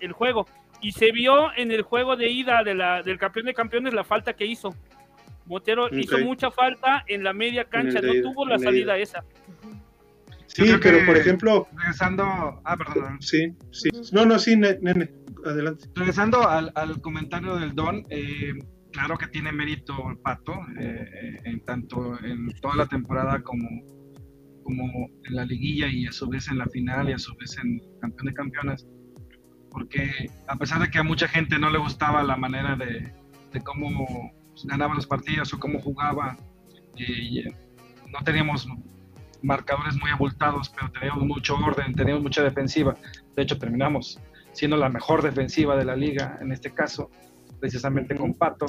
[0.00, 0.46] el juego.
[0.80, 4.04] Y se vio en el juego de ida de la, del campeón de campeones la
[4.04, 4.74] falta que hizo.
[5.46, 9.24] Montero hizo mucha falta en la media cancha, no tuvo la salida esa.
[10.46, 11.68] Sí, pero por ejemplo.
[11.76, 12.24] Regresando.
[12.64, 13.20] Ah, perdón.
[13.20, 13.88] Sí, sí.
[14.12, 15.10] No, no, sí, nene
[15.44, 15.86] adelante.
[15.94, 18.54] Regresando al, comentario del Don, eh,
[18.92, 23.68] claro que tiene mérito el Pato, eh, en tanto en toda la temporada como,
[24.64, 27.56] como en la liguilla y a su vez en la final y a su vez
[27.58, 28.86] en campeón de campeones,
[29.70, 33.12] porque a pesar de que a mucha gente no le gustaba la manera de,
[33.52, 34.32] de cómo
[34.64, 36.36] ganaba los partidos o cómo jugaba,
[36.96, 37.50] eh,
[38.12, 38.68] no teníamos
[39.42, 42.96] marcadores muy abultados, pero teníamos mucho orden, teníamos mucha defensiva.
[43.36, 44.20] De hecho, terminamos
[44.52, 47.10] siendo la mejor defensiva de la liga, en este caso,
[47.60, 48.66] precisamente con Pato.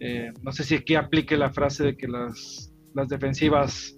[0.00, 3.96] Eh, no sé si aquí aplique la frase de que las, las defensivas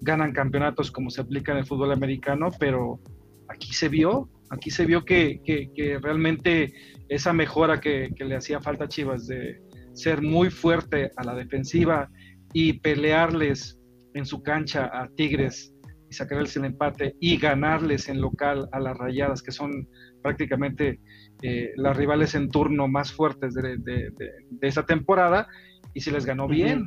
[0.00, 3.00] ganan campeonatos como se aplica en el fútbol americano, pero
[3.48, 6.72] aquí se vio, aquí se vio que, que, realmente
[7.08, 9.60] esa mejora que, que, le hacía falta a Chivas de
[9.94, 12.08] ser muy fuerte a la defensiva
[12.52, 13.78] y pelearles
[14.14, 15.72] en su cancha a Tigres
[16.10, 19.88] y sacarles el empate y ganarles en local a las rayadas, que son
[20.22, 21.00] prácticamente
[21.42, 24.12] eh, las rivales en turno más fuertes de, de,
[24.60, 25.46] esa temporada,
[25.94, 26.86] y se les ganó bien.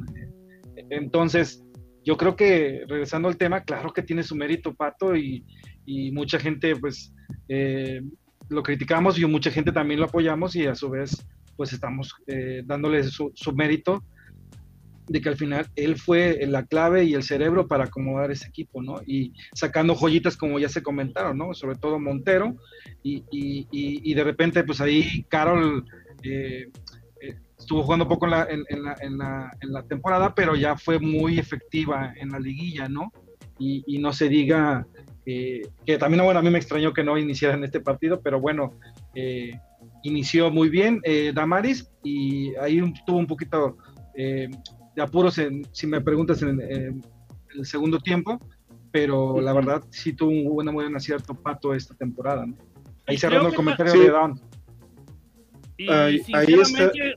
[0.89, 1.63] Entonces,
[2.03, 5.45] yo creo que, regresando al tema, claro que tiene su mérito Pato y,
[5.85, 7.13] mucha gente, pues,
[7.47, 8.01] eh,
[8.49, 12.63] lo criticamos y mucha gente también lo apoyamos y a su vez pues estamos eh,
[12.65, 14.03] dándole su, su, mérito
[15.07, 18.81] de que al final él fue la clave y el cerebro para acomodar ese equipo,
[18.81, 19.01] ¿no?
[19.05, 21.53] Y sacando joyitas como ya se comentaron, ¿no?
[21.53, 22.55] Sobre todo Montero
[23.03, 25.85] y, y, y, de repente pues ahí Carol
[26.23, 26.69] eh,
[27.63, 31.39] estuvo jugando poco en la, en, en, la, en la temporada, pero ya fue muy
[31.39, 33.11] efectiva en la liguilla, ¿no?
[33.59, 34.85] Y, no se diga
[35.25, 38.39] eh, que también, bueno, a mí me extrañó que no iniciara en este partido, pero
[38.39, 38.73] bueno,
[40.03, 41.01] inició muy bien
[41.33, 43.77] Damaris y ahí tuvo un poquito
[44.15, 48.39] de apuros, en, si me preguntas, en, el segundo tiempo,
[48.91, 52.45] pero la verdad sí tuvo un buen, buen acierto Pato esta temporada.
[53.07, 54.39] Ahí cerrando el comentario de Don.
[55.77, 57.15] Y sinceramente,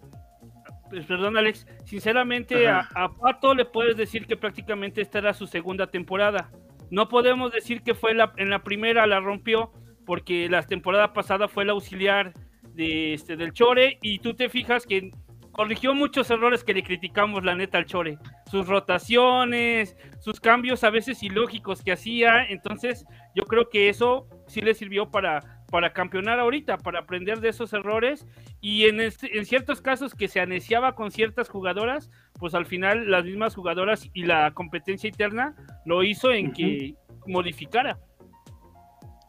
[0.91, 5.87] pues, perdón Alex, sinceramente a, Pato le puedes decir que prácticamente esta era su segunda
[5.87, 6.51] temporada.
[6.91, 9.73] No podemos decir que fue la, en la primera la rompió,
[10.05, 12.33] porque la temporada pasada fue el auxiliar
[12.75, 15.11] de, este, del Chore, y tú te fijas que
[15.57, 18.19] corrigió muchos errores que le criticamos, la neta, al Chore.
[18.51, 22.45] Sus rotaciones, sus cambios a veces ilógicos que hacía.
[22.45, 27.49] Entonces, yo creo que eso sí le sirvió para, para campeonar ahorita, para aprender de
[27.49, 28.27] esos errores.
[28.61, 33.25] Y en, en ciertos casos que se aneciaba con ciertas jugadoras, pues al final las
[33.25, 37.99] mismas jugadoras y la competencia interna lo hizo en que modificara.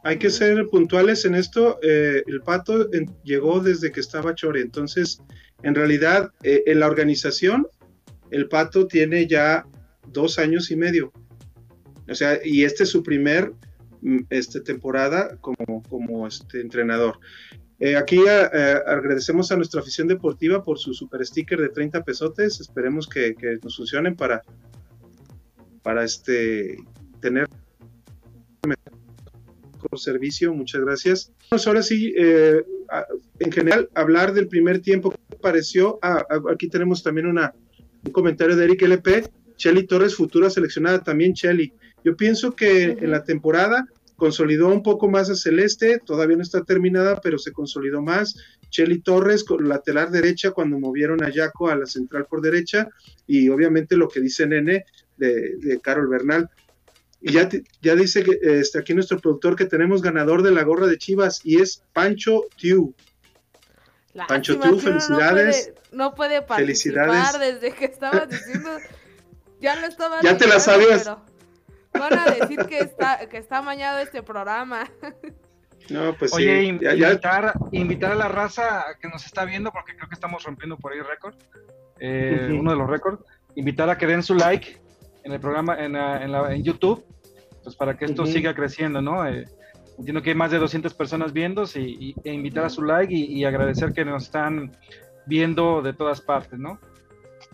[0.08, 1.78] Hay que ser puntuales en esto.
[1.82, 2.88] Eh, el Pato
[3.24, 5.20] llegó desde que estaba Chore, entonces
[5.62, 7.66] en realidad, eh, en la organización,
[8.30, 9.66] el Pato tiene ya
[10.10, 11.12] dos años y medio.
[12.08, 13.52] O sea, y este es su primer
[14.00, 17.18] mm, este, temporada como, como este, entrenador.
[17.78, 22.62] Eh, aquí agradecemos a nuestra afición deportiva por su super sticker de 30 pesotes.
[22.62, 24.40] Esperemos que, que nos funcionen para,
[25.82, 26.78] para este,
[27.20, 27.46] tener
[29.82, 30.52] mejor servicio.
[30.52, 31.32] Muchas gracias.
[31.50, 37.54] Pues ahora sí, en general, hablar del primer tiempo pareció, ah, aquí tenemos también una,
[38.04, 39.24] un comentario de Eric LP,
[39.56, 41.72] Chelly Torres, futura seleccionada, también Chelly.
[42.04, 43.86] Yo pienso que en la temporada
[44.16, 48.36] consolidó un poco más a Celeste, todavía no está terminada, pero se consolidó más.
[48.70, 52.88] Chelly Torres con lateral derecha cuando movieron a Yaco a la central por derecha
[53.26, 54.84] y obviamente lo que dice Nene
[55.16, 56.50] de, de Carol Bernal.
[57.20, 57.48] Y ya,
[57.82, 61.40] ya dice que este, aquí nuestro productor que tenemos ganador de la gorra de Chivas
[61.44, 62.94] y es Pancho Tiu.
[64.28, 65.72] Pancho Tiu, felicidades.
[65.90, 67.60] No puede, participar felicidades.
[67.60, 68.70] desde que estabas diciendo.
[69.60, 71.10] Ya lo estaba Ya te la sabías.
[71.92, 74.88] van a decir que está, que está amañado este programa.
[75.90, 80.14] No, pues Oye, invitar, invitar a la raza que nos está viendo, porque creo que
[80.14, 81.34] estamos rompiendo por ahí récord,
[81.98, 84.78] eh, uno de los récords, invitar a que den su like
[85.28, 87.04] en el programa, en, en, YouTube,
[87.62, 89.26] pues para que esto siga creciendo, ¿no?
[89.28, 89.44] Eh,
[89.98, 93.44] entiendo que hay más de 200 personas viendo y, e invitar a su like y,
[93.44, 94.72] agradecer que nos están
[95.26, 96.80] viendo de todas partes, ¿no?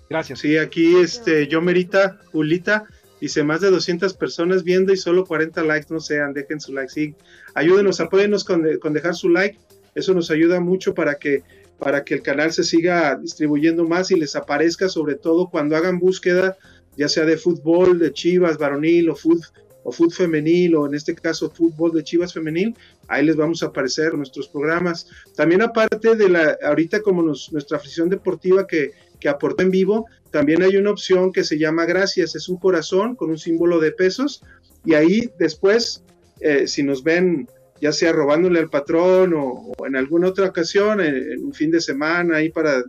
[0.09, 0.39] Gracias.
[0.39, 2.85] Sí, aquí este, yo merita, Julita,
[3.21, 6.91] dice más de 200 personas viendo y solo 40 likes, no sean, dejen su like,
[6.91, 7.17] sí,
[7.57, 9.59] ayúdenos, apóyenos con, con dejar su like,
[9.97, 11.43] eso nos ayuda mucho para que
[11.77, 15.99] para que el canal se siga distribuyendo más y les aparezca, sobre todo cuando hagan
[15.99, 16.57] búsqueda,
[16.97, 21.93] ya sea de fútbol, de Chivas, varonil o fútbol femenil o en este caso fútbol
[21.93, 22.75] de Chivas femenil,
[23.09, 25.07] ahí les vamos a aparecer nuestros programas.
[25.37, 30.63] También aparte de la, ahorita como nuestra afición deportiva que, que aporta en vivo, también
[30.63, 34.43] hay una opción que se llama Gracias, es un corazón con un símbolo de pesos
[34.85, 36.03] y ahí después,
[36.41, 37.49] eh, si nos ven
[37.81, 42.37] ya sea robándole al patrón o, en alguna otra ocasión, en, un fin de semana,
[42.39, 42.83] ahí para,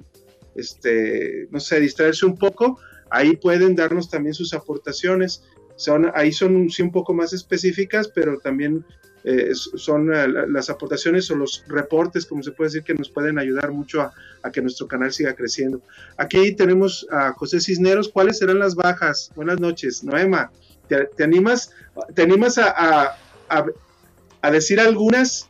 [0.55, 5.43] este, no sé, distraerse un poco, ahí pueden darnos también sus aportaciones
[5.75, 8.85] son, ahí son sí un poco más específicas, pero también
[9.23, 13.39] eh, son eh, las aportaciones o los reportes, como se puede decir, que nos pueden
[13.39, 15.81] ayudar mucho a, que nuestro canal siga creciendo.
[16.17, 18.09] Aquí tenemos a José Cisneros.
[18.09, 19.31] ¿Cuáles serán las bajas?
[19.35, 20.51] Buenas noches, Noema.
[20.87, 21.71] ¿Te, animas,
[22.13, 23.17] te animas a,
[23.49, 25.49] a, decir algunas?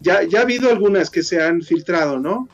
[0.00, 2.46] Ya, ya ha habido algunas que se han filtrado, ¿no?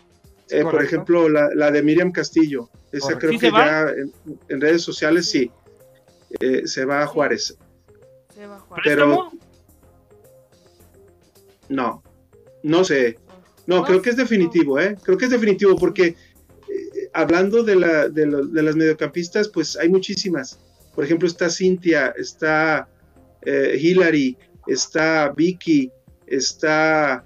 [0.51, 2.71] Eh, por ejemplo, la, de Miriam Castillo.
[2.97, 3.89] Esa creo que ya
[4.49, 5.51] en, redes sociales sí.
[6.41, 7.57] Eh, se va a Juárez.
[8.35, 8.85] Se va a Juárez.
[8.85, 9.31] Pero
[11.69, 12.03] no,
[12.63, 13.19] no sé.
[13.67, 14.97] No, creo que es definitivo, ¿eh?
[15.03, 16.17] Creo que es definitivo porque eh,
[17.13, 20.59] hablando de, la, de, las mediocampistas, pues hay muchísimas.
[20.95, 22.89] Por ejemplo, está Cintia, está
[23.43, 25.91] eh, Hillary, está Vicky,
[26.27, 27.25] está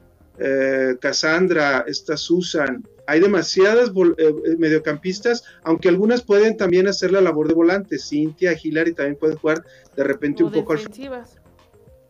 [1.01, 7.49] Cassandra, está Susan, hay demasiadas eh, eh, mediocampistas, aunque algunas pueden también hacer la labor
[7.49, 7.99] de volante.
[7.99, 9.65] Cintia, Hilary también pueden jugar
[9.97, 10.81] de repente un poco al.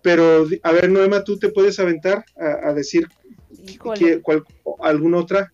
[0.03, 3.09] Pero, a ver, Noema, tú te puedes aventar a, decir
[3.95, 4.45] ¿Qué- cuál-
[4.81, 5.51] ¿Alguna otra?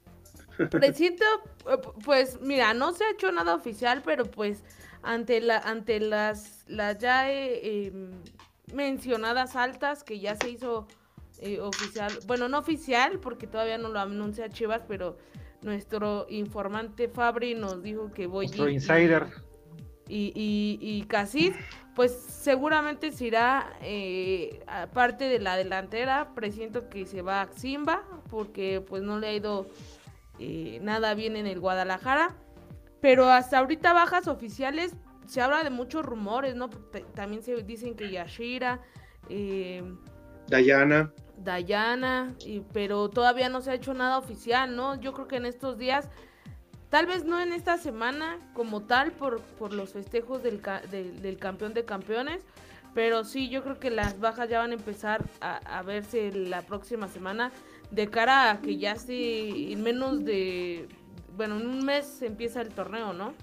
[0.68, 1.24] Presiento,
[1.70, 4.64] eh, pues mira, no se ha hecho nada oficial, pero pues
[5.04, 8.10] ante la, ante las, las ya eh, em,
[8.74, 10.88] mencionadas altas que ya se hizo
[11.40, 15.16] eh, oficial, bueno, no oficial porque todavía no lo anuncia Chivas, pero
[15.62, 19.26] nuestro informante Fabri nos dijo que voy Nuestro insider.
[20.08, 21.54] y, y, y Casis,
[21.94, 26.34] pues seguramente se irá eh, a parte de la delantera.
[26.34, 29.66] Presiento que se va a Simba porque pues no le ha ido
[30.38, 32.36] eh, nada bien en el Guadalajara.
[33.00, 34.94] Pero hasta ahorita bajas oficiales
[35.26, 36.68] se habla de muchos rumores, ¿no?
[36.70, 38.80] T- También se dicen que Yashira,
[39.28, 39.82] eh,
[40.48, 41.12] Dayana.
[41.38, 45.00] Dayana, y, pero todavía no se ha hecho nada oficial, ¿no?
[45.00, 46.08] Yo creo que en estos días,
[46.90, 51.36] tal vez no en esta semana como tal, por, por los festejos del, del, del
[51.38, 52.42] campeón de campeones,
[52.94, 56.62] pero sí, yo creo que las bajas ya van a empezar a, a verse la
[56.62, 57.52] próxima semana,
[57.90, 60.88] de cara a que ya se, en menos de,
[61.36, 63.34] bueno, en un mes empieza el torneo, ¿no?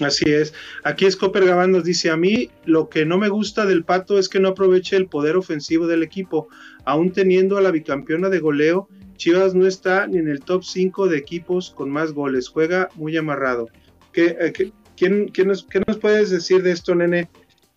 [0.00, 0.54] Así es.
[0.84, 4.28] Aquí Scopper Gabán nos dice, a mí lo que no me gusta del Pato es
[4.28, 6.48] que no aproveche el poder ofensivo del equipo.
[6.88, 11.06] Aún teniendo a la bicampeona de goleo, Chivas no está ni en el top 5
[11.06, 12.48] de equipos con más goles.
[12.48, 13.68] Juega muy amarrado.
[14.10, 17.28] ¿Qué, eh, qué- quién- quién nos, qué nos puedes decir de esto, nene?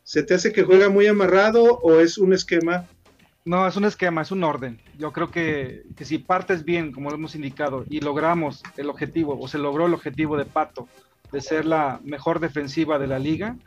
[0.04, 2.86] ¿Se te hace que juega muy amarrado o es un esquema?
[3.44, 4.80] No, es un esquema, es un orden.
[4.98, 9.38] Yo creo que, que si partes bien, como lo hemos indicado, y logramos el objetivo,
[9.38, 10.88] o se logró el objetivo de Pato,
[11.34, 13.58] de ser la mejor defensiva de la liga,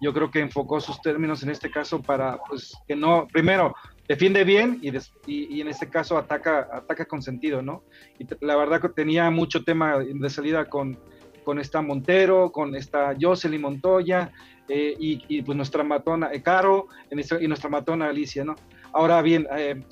[0.00, 3.74] yo creo que enfocó sus términos en este caso para, pues, que no, primero,
[4.08, 4.90] defiende bien y,
[5.26, 7.84] y, en este caso ataca, ataca con sentido, ¿no?
[8.18, 10.98] Y la verdad que tenía mucho tema de salida con,
[11.44, 14.30] con esta Montero, con esta Jocelyn Montoya,
[14.68, 18.54] eh, y, y, pues nuestra matona eh, Caro nuestra- y nuestra matona Alicia, ¿no?
[18.92, 19.82] Ahora bien, eh,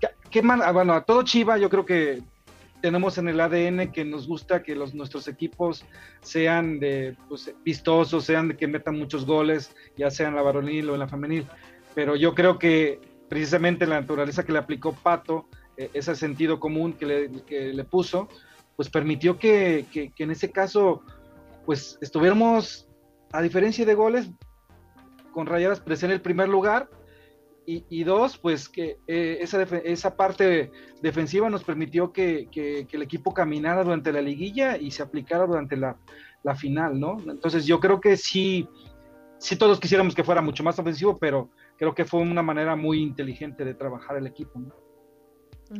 [0.00, 2.20] ¿qué, qué ah, bueno, a todo Chiva yo creo que
[2.80, 5.84] tenemos en el ADN que nos gusta que los, nuestros equipos
[6.22, 10.90] sean de, pues, vistosos, sean de que metan muchos goles, ya sea en la varonil
[10.90, 11.46] o en la femenil.
[11.94, 16.92] Pero yo creo que precisamente la naturaleza que le aplicó Pato, eh, ese sentido común
[16.94, 18.28] que le, que le puso,
[18.76, 21.02] pues permitió que, que- en ese caso,
[21.64, 22.88] pues estuviéramos,
[23.32, 24.28] a diferencia de goles,
[25.32, 26.90] con Rayadas pues, en el primer lugar,
[27.66, 32.96] y, y dos, pues que eh, esa, esa parte defensiva nos permitió que, que- que
[32.96, 35.96] el equipo caminara durante la liguilla y se aplicara durante la,
[36.42, 37.16] la final, ¿no?
[37.28, 38.66] Entonces yo creo que sí,
[39.38, 41.48] sí todos quisiéramos que fuera mucho más ofensivo, pero
[41.80, 44.76] creo que fue una manera muy inteligente de trabajar el equipo, ¿no?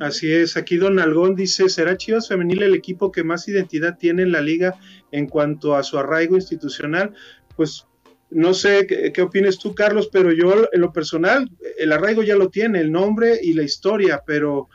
[0.00, 4.22] Así es, aquí Don Algón dice, ¿será Chivas Femenil el equipo que más identidad tiene
[4.22, 4.78] en la liga
[5.12, 7.12] en cuanto a su arraigo institucional?
[7.54, 7.86] Pues
[8.30, 12.36] no sé qué, qué opines tú, Carlos, pero yo en lo personal, el arraigo ya
[12.36, 14.70] lo tiene, el nombre y la historia, pero,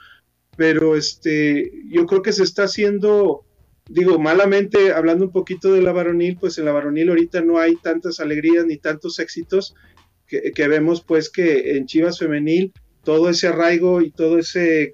[0.56, 3.46] pero este, yo creo que se está haciendo,
[3.90, 7.78] digo, malamente, hablando un poquito de la varonil, pues en la varonil ahorita no hay
[7.78, 9.74] tantas alegrías ni tantos éxitos
[10.28, 14.94] que, vemos pues que en Chivas Femenil todo ese arraigo y todo ese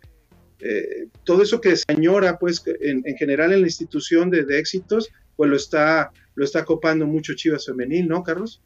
[0.60, 4.60] eh, todo eso que se añora, pues, en, en general en la institución de, de
[4.60, 8.62] éxitos, pues lo está, lo está copando mucho Chivas Femenil, ¿no, Carlos?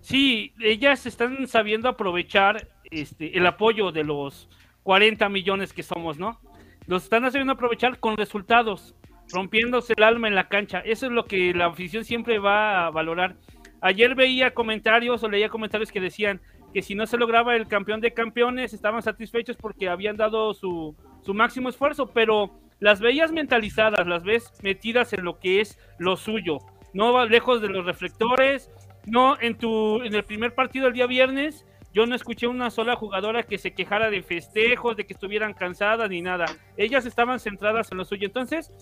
[0.00, 4.48] Sí, ellas están sabiendo aprovechar este, el apoyo de los
[4.84, 6.40] 40 millones que somos, ¿no?
[6.86, 8.94] Los están sabiendo aprovechar con resultados,
[9.30, 10.80] rompiéndose el alma en la cancha.
[10.80, 13.36] Eso es lo que la afición siempre va a valorar.
[13.80, 16.40] Ayer veía comentarios o leía comentarios que decían
[16.72, 20.94] que si no se lograba el campeón de campeones estaban satisfechos porque habían dado su,
[21.28, 26.58] máximo esfuerzo, pero las veías mentalizadas, las ves metidas en lo que es lo suyo,
[26.92, 28.70] no va lejos de los reflectores,
[29.06, 31.64] no en tu en el primer partido el día viernes
[31.94, 36.08] yo no escuché una sola jugadora que se quejara de festejos, de que estuvieran cansadas
[36.10, 36.46] ni nada.
[36.76, 38.26] Ellas estaban centradas en lo suyo.
[38.26, 38.72] Entonces,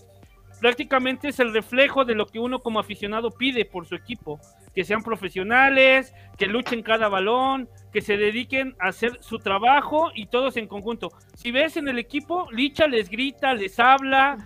[0.59, 4.39] prácticamente es el reflejo de lo que uno como aficionado pide por su equipo,
[4.73, 10.27] que sean profesionales, que luchen cada balón, que se dediquen a hacer su trabajo y
[10.27, 11.09] todos en conjunto.
[11.35, 14.37] Si ves en el equipo, Licha les grita, les habla,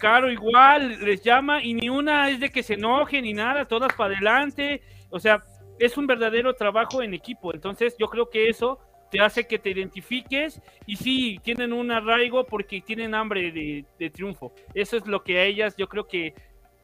[0.00, 3.92] Caro igual, les llama y ni una es de que se enoje ni nada, todas
[3.92, 5.42] para adelante, o sea,
[5.78, 8.78] es un verdadero trabajo en equipo, entonces yo creo que eso
[9.10, 14.52] te hace que te identifiques y sí, tienen un arraigo porque tienen hambre de, triunfo.
[14.74, 16.34] Eso es lo que a ellas yo creo que,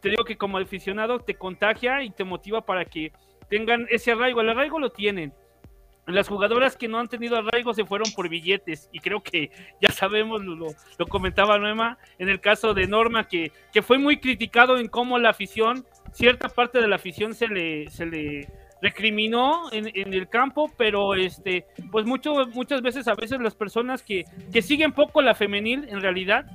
[0.00, 3.12] te digo que como aficionado te contagia y te motiva para que
[3.48, 4.40] tengan ese arraigo.
[4.40, 5.32] El arraigo lo tienen.
[6.06, 9.50] Las jugadoras que no han tenido arraigo se fueron por billetes y creo que
[9.80, 10.68] ya sabemos, lo,
[10.98, 15.18] lo comentaba Noema, en el caso de Norma, que, que fue muy criticado en cómo
[15.18, 18.48] la afición, cierta parte de la afición se le, se le
[18.82, 24.24] recriminó en, el campo, pero este, pues mucho, muchas veces a veces las personas que,
[24.52, 26.46] que siguen poco la femenil en realidad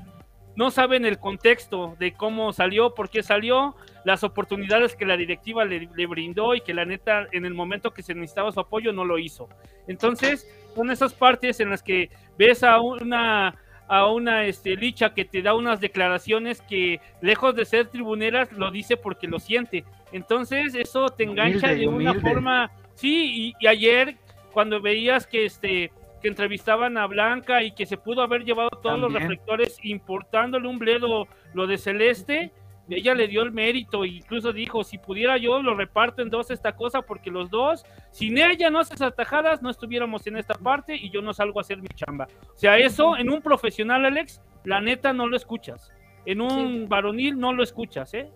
[0.55, 5.65] no saben el contexto de cómo salió, por qué salió, las oportunidades que la directiva
[5.65, 8.91] le, le, brindó y que la neta en el momento que se necesitaba su apoyo
[8.91, 9.47] no lo hizo.
[9.87, 13.55] Entonces, son esas partes en las que ves a una
[13.91, 18.71] a una este, licha que te da unas declaraciones que lejos de ser tribuneras lo
[18.71, 19.83] dice porque lo siente.
[20.13, 22.29] Entonces eso te engancha humilde, de una humilde.
[22.29, 24.15] forma, sí, y, y, ayer
[24.53, 28.83] cuando veías que este que entrevistaban a Blanca y que se pudo haber llevado todos
[28.83, 29.01] También.
[29.01, 32.53] los reflectores importándole un bledo lo de Celeste,
[32.89, 36.51] ella le dio el mérito e incluso dijo, si pudiera yo lo reparto en dos
[36.51, 40.95] esta cosa porque los dos, sin ella no haces atajadas, no estuviéramos en esta parte
[40.95, 42.27] y yo no salgo a hacer mi chamba.
[42.53, 45.91] O sea, eso en un profesional, Alex, la neta no lo escuchas.
[46.25, 46.85] En un sí.
[46.87, 48.29] varonil no lo escuchas, ¿eh?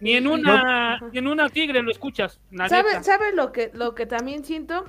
[0.00, 1.08] Ni en una, no.
[1.08, 2.40] ni en una tigre lo escuchas.
[2.68, 4.84] ¿Sabes sabe lo que, lo que también siento?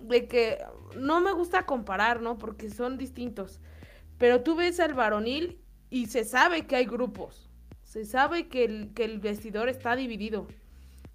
[0.00, 0.58] De que
[0.96, 2.36] no me gusta comparar, ¿no?
[2.38, 3.60] Porque son distintos.
[4.18, 7.49] Pero tú ves al varonil y se sabe que hay grupos
[7.90, 10.46] se sabe que el, que el vestidor está dividido.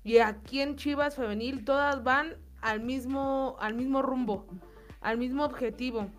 [0.03, 4.45] Y aquí en Chivas Femenil todas van al mismo, al mismo rumbo,
[4.99, 6.09] al mismo objetivo.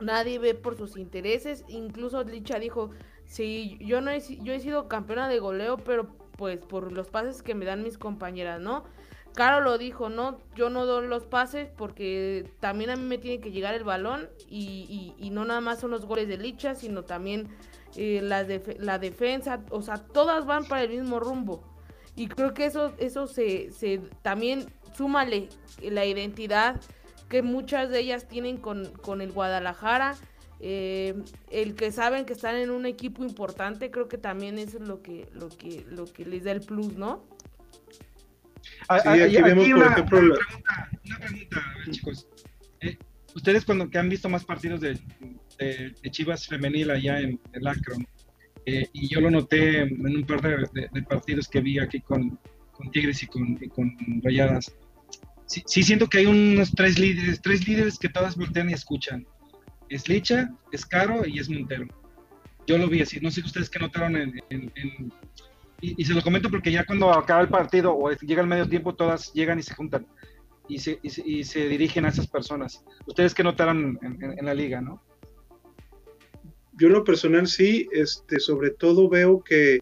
[0.00, 1.64] Nadie ve por sus intereses.
[1.68, 2.90] Incluso Licha dijo,
[3.26, 7.44] sí, yo no he, yo he sido campeona de goleo, pero pues por los pases
[7.44, 8.82] que me dan mis compañeras, ¿no?
[9.36, 13.38] Caro lo dijo, no, yo no doy los pases porque también a mí me tiene
[13.38, 17.48] que llegar el balón y, no nada más son los goles de Licha, sino también
[17.96, 21.62] eh, la defensa, o sea, todas van para el mismo rumbo.
[22.16, 25.50] Y creo que eso, eso se, se también súmale
[25.82, 26.80] la identidad
[27.28, 30.16] que muchas de ellas tienen con, con el Guadalajara.
[30.60, 31.14] Eh,
[31.50, 35.02] el que saben que están en un equipo importante, creo que también eso es lo
[35.02, 37.22] que, lo que, lo que les da el plus, ¿no?
[38.88, 42.28] Sí, aquí, aquí vemos, aquí una, por ejemplo, una pregunta, una pregunta chicos.
[42.80, 42.96] Eh,
[43.34, 44.98] Ustedes cuando que han visto más partidos de,
[45.58, 48.06] de, de Chivas femenil allá en el Akron,
[48.64, 52.40] eh, y yo lo noté en un par de, de partidos que vi aquí con,
[52.72, 54.74] con Tigres y con, y con Rayadas.
[55.44, 59.26] Sí, sí, siento que hay unos tres líderes, tres líderes que todas voltean y escuchan.
[59.90, 61.86] Es Licha, es Caro y es Montero.
[62.66, 63.20] Yo lo vi así.
[63.20, 65.12] No sé ustedes qué notaron en, en, en
[65.80, 68.68] y, y, se lo comento porque ya cuando acaba el partido o llega el medio
[68.68, 70.06] tiempo, todas llegan y se juntan
[70.68, 72.84] y se, y se, y se dirigen a esas personas.
[73.06, 75.02] ¿Ustedes qué notaron en, en, en la liga, no?
[76.76, 79.80] yo en lo personal sí, este, sobre todo veo que,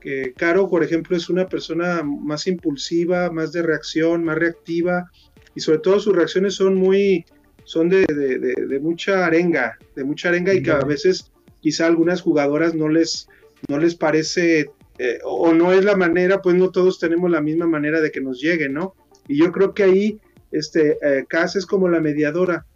[0.00, 5.10] que, Caro, por ejemplo, es una persona más impulsiva, más de reacción, más reactiva,
[5.54, 7.24] y sobre todo sus reacciones son muy,
[7.64, 11.30] son de, de, de, de mucha arenga, de mucha arenga, y que a veces
[11.60, 13.28] quizá a algunas jugadoras no les,
[13.68, 17.66] no les parece, eh, o no es la manera, pues no todos tenemos la misma
[17.66, 18.94] manera de que nos llegue, ¿no?
[19.26, 20.20] Y yo creo que ahí,
[20.52, 22.66] este, eh, Cas es como la mediadora,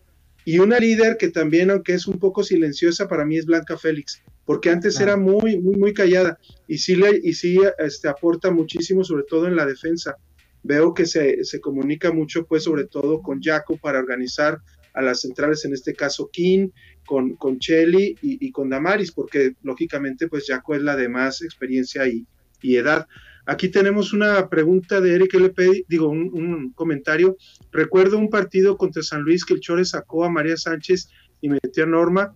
[0.45, 4.23] y una líder que también, aunque es un poco silenciosa, para mí es Blanca Félix,
[4.47, 5.13] porque antes claro.
[5.13, 9.47] era muy, muy, muy callada y sí, le, y sí este, aporta muchísimo, sobre todo
[9.47, 10.17] en la defensa.
[10.63, 14.59] Veo que se, se comunica mucho, pues, sobre todo con Jaco para organizar
[14.95, 16.71] a las centrales, en este caso King,
[17.09, 21.41] con, con Chelly y, y, con Damaris, porque lógicamente, pues, Jaco es la de más
[21.41, 22.27] experiencia y,
[22.61, 23.09] y edad.
[23.47, 27.39] Aquí tenemos una pregunta de Eric LP, digo, un, un, comentario.
[27.73, 31.09] Recuerdo un partido contra San Luis que el Chore sacó a María Sánchez
[31.41, 32.35] y metió a Norma.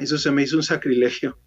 [0.00, 1.38] Eso se me hizo un sacrilegio.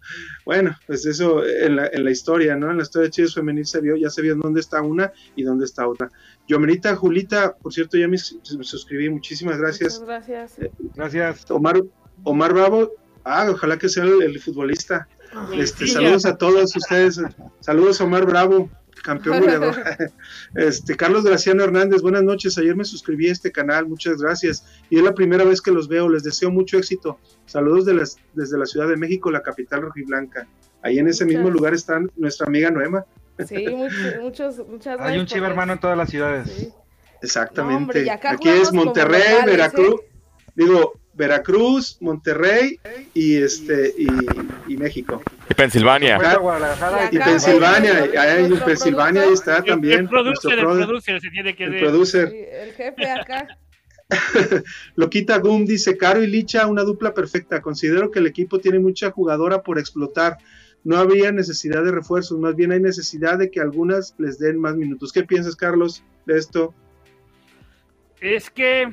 [0.46, 2.70] Bueno, pues eso en la, en la historia, ¿no?
[2.70, 5.42] En la historia de Chivas Femenil se vio, ya se vio dónde está una y
[5.42, 6.08] dónde está otra.
[6.48, 9.10] Yomerita, Julita, por cierto, ya me, me suscribí.
[9.10, 10.00] Muchísimas gracias.
[10.00, 10.58] Muchas gracias.
[10.60, 11.50] Eh, gracias.
[11.50, 11.82] Omar,
[12.24, 12.92] Omar Bravo,
[13.24, 15.08] ah, ojalá que sea el, el futbolista.
[15.52, 17.20] Este, saludos a todos ustedes.
[17.60, 18.70] Saludos, Omar Bravo
[19.04, 19.76] campeón goleador.
[20.56, 22.58] este, Carlos Graciano Hernández, buenas noches.
[22.58, 24.66] Ayer me suscribí a este canal, muchas gracias.
[24.90, 27.20] Y es la primera vez que los veo, les deseo mucho éxito.
[27.46, 30.48] Saludos de las, desde la Ciudad de México, la capital rojiblanca.
[30.82, 31.38] Ahí en ese muchas.
[31.38, 33.04] mismo lugar está nuestra amiga Noema.
[33.46, 35.12] Sí, muchos, muchos, muchas gracias.
[35.12, 36.50] Hay un chivo hermano en todas las ciudades.
[36.50, 36.72] Sí.
[37.22, 37.74] Exactamente.
[37.74, 40.00] No, hombre, Aquí es Monterrey, Veracruz.
[40.00, 40.12] ¿eh?
[40.54, 42.80] Digo, Veracruz, Monterrey
[43.14, 44.08] y este y,
[44.72, 45.22] y México.
[45.48, 46.18] Y Pensilvania.
[47.10, 50.00] Y, Pensilvania, ahí en Pensilvania ahí está el, también.
[50.00, 52.30] El producer, el producer se tiene que El producer.
[52.30, 53.46] Sí, el jefe acá.
[54.96, 57.62] Loquita Gum dice, Caro y Licha, una dupla perfecta.
[57.62, 60.38] Considero que el equipo tiene mucha jugadora por explotar.
[60.82, 64.76] No habría necesidad de refuerzos, más bien hay necesidad de que algunas les den más
[64.76, 65.12] minutos.
[65.12, 66.74] ¿Qué piensas, Carlos, de esto?
[68.20, 68.92] Es que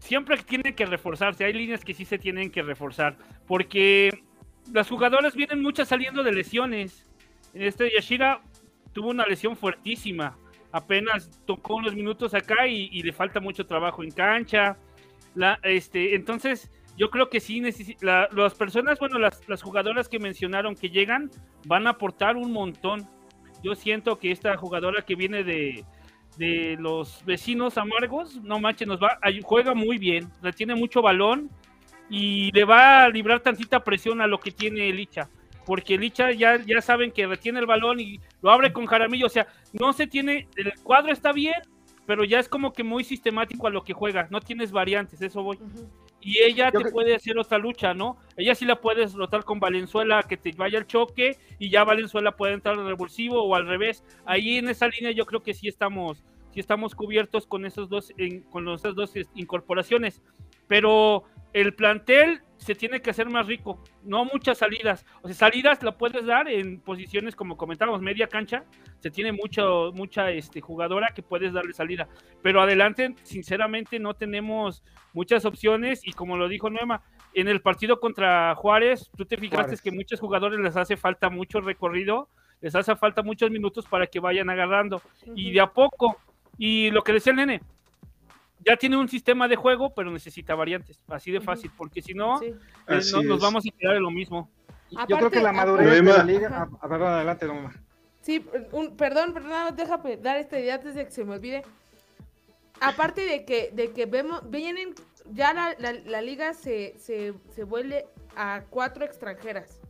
[0.00, 1.44] siempre tienen que reforzarse.
[1.44, 3.16] Hay líneas que sí se tienen que reforzar.
[3.46, 4.22] Porque
[4.72, 7.06] las jugadoras vienen muchas saliendo de lesiones.
[7.54, 8.40] En este Yashira
[8.92, 10.36] tuvo una lesión fuertísima.
[10.70, 14.76] apenas tocó unos minutos acá y, le falta mucho trabajo en cancha.
[15.34, 17.62] La, este, entonces, yo creo que sí,
[18.00, 21.30] la, las personas, bueno, las, las jugadoras que mencionaron que llegan
[21.66, 23.08] van a aportar un montón.
[23.62, 25.84] Yo siento que esta jugadora que viene de,
[26.38, 31.50] de los vecinos amargos, no manches, nos va, juega muy bien, tiene mucho balón
[32.08, 35.28] y le va a librar tantita presión a lo que tiene Licha
[35.68, 39.28] porque Licha ya, ya saben que retiene el balón y lo abre con Jaramillo, o
[39.28, 41.56] sea, no se tiene, el cuadro está bien,
[42.06, 45.42] pero ya es como que muy sistemático a lo que juega, no tienes variantes, eso
[45.42, 45.58] voy.
[46.20, 48.18] Y ella te puede hacer otra lucha, ¿no?
[48.36, 52.36] Ella sí la puedes rotar con Valenzuela, que te vaya al choque, y ya Valenzuela
[52.36, 54.04] puede entrar al revulsivo o al revés.
[54.24, 58.12] Ahí en esa línea yo creo que sí estamos, sí estamos cubiertos con esos dos,
[58.50, 60.20] con esas dos incorporaciones.
[60.66, 65.06] Pero el plantel se tiene que hacer más rico, no muchas salidas.
[65.22, 68.64] O sea, salidas la puedes dar en posiciones como comentábamos, media cancha,
[68.98, 72.08] se tiene mucho, mucha este, jugadora que puedes darle salida.
[72.42, 74.82] Pero adelante, sinceramente, no tenemos
[75.12, 77.02] muchas opciones y como lo dijo Nuema,
[77.32, 81.60] en el partido contra Juárez, tú te fijaste que muchos jugadores les hace falta mucho
[81.60, 82.28] recorrido,
[82.60, 85.00] les hace falta muchos minutos para que vayan agarrando.
[85.34, 86.16] Y de a poco,
[86.56, 87.60] y lo que decía el nene,
[88.64, 92.40] ya tiene un sistema de juego, pero necesita variantes, así de fácil, porque si no,
[92.42, 92.54] eh,
[93.24, 94.50] nos vamos a quedar en lo mismo.
[95.08, 96.68] Yo creo que la madurez de la liga.
[96.80, 97.72] A, ver, adelante, mamá.
[98.22, 101.62] Sí, un, perdón, perdón, déjame dar esta idea antes de que se me olvide.
[102.80, 104.94] Aparte de que, de que vemos, vienen,
[105.32, 108.06] ya la, la, liga se, se, se vuelve
[108.36, 109.80] a cuatro extranjeras,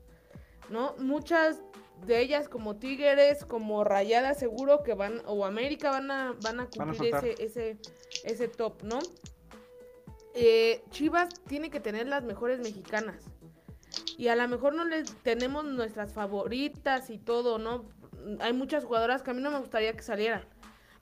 [0.70, 0.94] ¿no?
[0.98, 1.60] Muchas
[2.06, 6.66] de ellas como Tigres, como Rayadas seguro que van, o América van a, van a
[6.66, 7.76] cumplir ese, ese,
[8.24, 8.98] ese top, ¿no?
[10.34, 13.24] Eh, Chivas tiene que tener las mejores mexicanas.
[14.16, 17.84] Y a lo mejor no les tenemos nuestras favoritas y todo, ¿no?
[18.40, 20.44] Hay muchas jugadoras que a mí no me gustaría que salieran.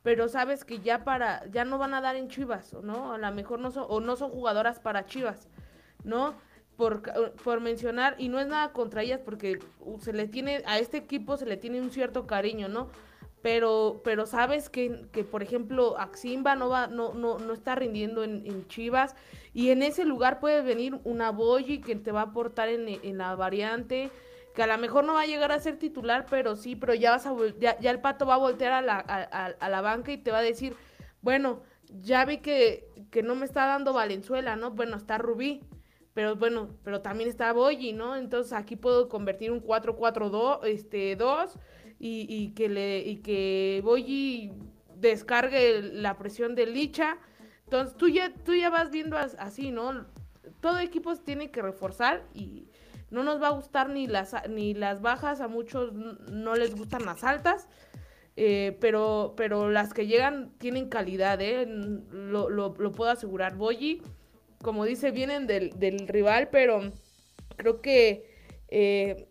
[0.03, 3.13] Pero sabes que ya para, ya no van a dar en Chivas, ¿no?
[3.13, 5.49] A lo mejor no son, o no son jugadoras para Chivas,
[6.05, 6.35] ¿no?
[6.77, 7.03] por,
[7.43, 9.59] por, mencionar, y no es nada contra ellas porque
[10.01, 12.89] se le tiene, a este equipo se le tiene un cierto cariño, ¿no?
[13.47, 18.25] Pero, pero sabes que, que por ejemplo, Aximba no va, no, no, no está rindiendo
[18.25, 19.15] en, Chivas,
[19.55, 23.19] y en ese lugar puede venir una Boyi que te va a aportar en, en,
[23.19, 24.11] la variante,
[24.53, 27.13] que a lo mejor no va a llegar a ser titular, pero sí, pero ya
[27.13, 30.11] vas a ya, ya el pato va a voltear a la, a, a la banca
[30.11, 30.75] y te va a decir,
[31.23, 31.63] bueno,
[32.03, 34.73] ya vi que, que no me está dando Valenzuela, ¿no?
[34.73, 35.63] Bueno, está Rubí
[36.17, 38.17] pero bueno, pero también está Boyi, ¿no?
[38.17, 41.59] Entonces aquí puedo convertir un 4-4-2 este, 2
[41.99, 44.53] y, que le, y que Boyi
[44.97, 47.19] descargue la presión de Licha.
[47.65, 50.07] Entonces tú ya, tú ya vas viendo así, ¿no?
[50.61, 52.69] Todo equipo tiene que reforzar y
[53.11, 57.05] no nos va a gustar ni las, ni las bajas, a muchos no les gustan
[57.05, 57.69] las altas.
[58.39, 61.67] Eh, pero, pero las que llegan tienen calidad, ¿eh?
[61.67, 63.57] Lo, lo, puedo asegurar.
[63.57, 64.03] Boyi
[64.63, 66.93] como dice, vienen del, rival, pero
[67.57, 68.29] creo que
[68.69, 69.29] eh,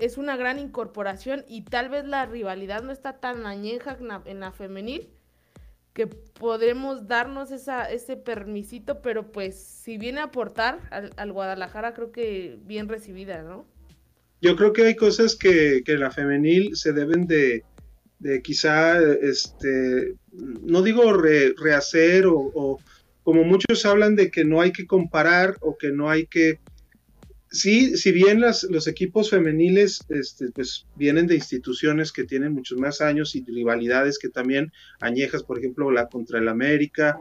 [0.00, 4.52] es una gran incorporación y tal vez la rivalidad no está tan añeja en la,
[4.52, 5.10] femenil
[5.92, 10.80] que podemos darnos esa, ese permisito, pero pues si viene a aportar
[11.16, 13.66] al, Guadalajara, creo que bien recibida, ¿no?
[14.40, 17.64] Yo creo que hay cosas que, que la femenil se deben de,
[18.20, 22.78] de quizá, este, no digo rehacer o,
[23.22, 26.60] como muchos hablan de que no hay que comparar o que no hay que...
[27.52, 32.78] Sí, si bien las, los equipos femeniles este, pues, vienen de instituciones que tienen muchos
[32.78, 37.18] más años y rivalidades que también añejas, por ejemplo, la contra el América,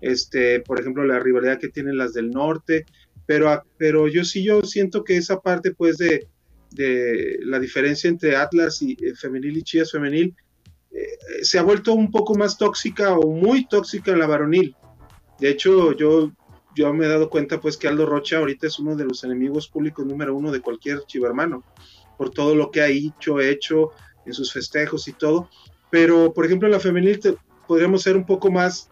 [0.00, 2.86] este, por ejemplo, la rivalidad que tienen las del norte,
[3.26, 6.28] pero, pero yo sí yo siento que esa parte pues de,
[6.70, 10.34] de la diferencia entre Atlas y eh, femenil y Chivas femenil
[10.92, 14.76] eh, se ha vuelto un poco más tóxica o muy tóxica en la varonil.
[15.40, 16.32] De hecho, yo,
[16.74, 19.68] yo me he dado cuenta pues que Aldo Rocha ahorita es uno de los enemigos
[19.68, 21.64] públicos número uno de cualquier chivermano,
[22.16, 23.90] por todo lo que ha hecho, hecho
[24.24, 25.48] en sus festejos y todo.
[25.90, 27.20] Pero, por ejemplo, en la femenil
[27.66, 28.90] podríamos ser un poco más,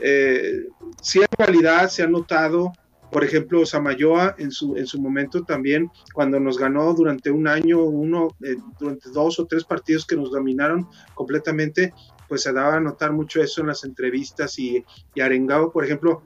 [0.00, 0.66] eh,
[1.00, 2.72] si hay se ha notado,
[3.12, 7.80] por ejemplo, Samayoa en su, en su momento también, cuando nos ganó durante un año,
[7.84, 11.94] uno, eh, durante dos o tres partidos que nos dominaron completamente,
[12.28, 14.84] pues se daba a notar mucho eso en las entrevistas y,
[15.14, 16.22] y Arengao, por ejemplo,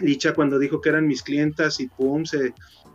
[0.00, 2.54] Dicha cuando dijo que eran mis clientas y pum, se,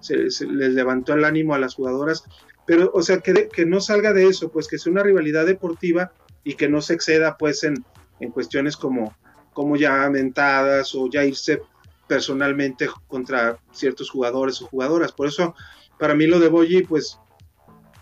[0.09, 2.23] les levantó el ánimo a las jugadoras.
[2.65, 6.11] Pero, o sea, que, que no salga de eso, pues que sea una rivalidad deportiva
[6.43, 7.85] y que no se exceda, pues, en,
[8.19, 9.15] en cuestiones como,
[9.53, 11.61] como ya mentadas o ya irse
[12.07, 15.11] personalmente contra ciertos jugadores o jugadoras.
[15.11, 15.55] Por eso,
[15.99, 17.19] para mí lo de Boyi, pues,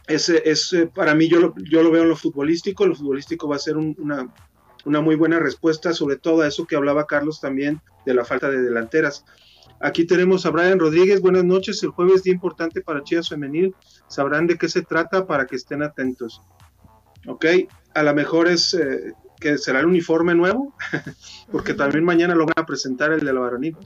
[0.08, 3.56] es, es para mí, yo lo, yo lo veo en lo futbolístico, lo futbolístico va
[3.56, 4.34] a ser una,
[4.86, 8.49] una muy buena respuesta, sobre todo a eso que hablaba Carlos también de la falta
[8.49, 9.25] de delanteras.
[9.79, 13.75] Aquí tenemos a Brian Rodríguez, buenas noches, el jueves día importante para Chivas Femenil,
[14.07, 16.41] sabrán de qué se trata para que estén atentos.
[17.27, 17.45] Ok,
[17.93, 20.75] a lo mejor es eh, que será el uniforme nuevo,
[21.51, 23.77] porque también mañana lo van a presentar el de la varonil.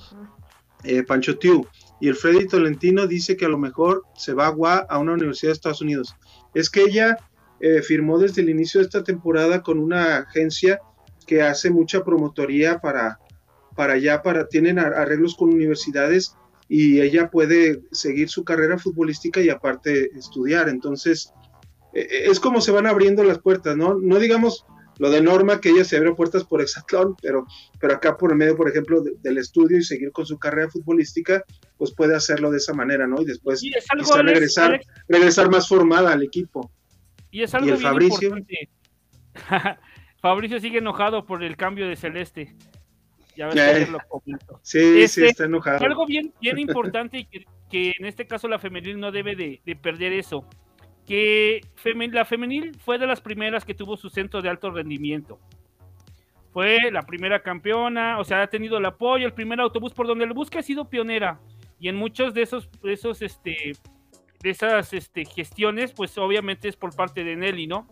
[0.83, 1.65] Eh, Pancho Tiu
[1.99, 5.49] y el Freddy Tolentino dice que a lo mejor se va a a una universidad
[5.49, 6.15] de Estados Unidos.
[6.53, 7.17] Es que ella
[7.59, 10.79] eh, firmó desde el inicio de esta temporada con una agencia
[11.28, 13.19] que hace mucha promotoría para,
[13.75, 16.36] para allá, para, tienen arreglos con universidades
[16.69, 20.69] y ella puede seguir su carrera futbolística y aparte estudiar.
[20.69, 21.32] Entonces,
[21.93, 23.95] e, e, es como se van abriendo las puertas, ¿no?
[23.95, 24.65] No digamos
[24.99, 27.45] lo de Norma, que ella se abrió puertas por Exatlón, pero,
[27.80, 31.43] pero acá por el medio, por ejemplo, del estudio y seguir con su carrera futbolística,
[31.78, 33.21] pues puede hacerlo de esa manera, ¿no?
[33.21, 33.61] Y después
[34.23, 36.71] regresar, regresar más formada al equipo.
[37.30, 38.36] Y es algo bien Fabricio?
[40.20, 42.55] Fabricio sigue enojado por el cambio de Celeste.
[43.36, 43.99] Ya ves lo
[44.63, 45.86] Sí, sí, este, está enojado.
[45.86, 47.26] Algo bien, bien importante y
[47.70, 50.47] que, en este caso la femenil no debe de, perder eso.
[51.05, 51.61] Que
[52.11, 55.39] la femenil fue de las primeras que tuvo su centro de alto rendimiento.
[56.51, 60.26] Fue la primera campeona, o sea, ha tenido el apoyo, el primer autobús por donde
[60.26, 61.39] el busque ha sido pionera.
[61.80, 63.74] Y en muchos de esos, esos este,
[64.41, 67.88] de esas este, gestiones, pues obviamente es por parte de Nelly, ¿no?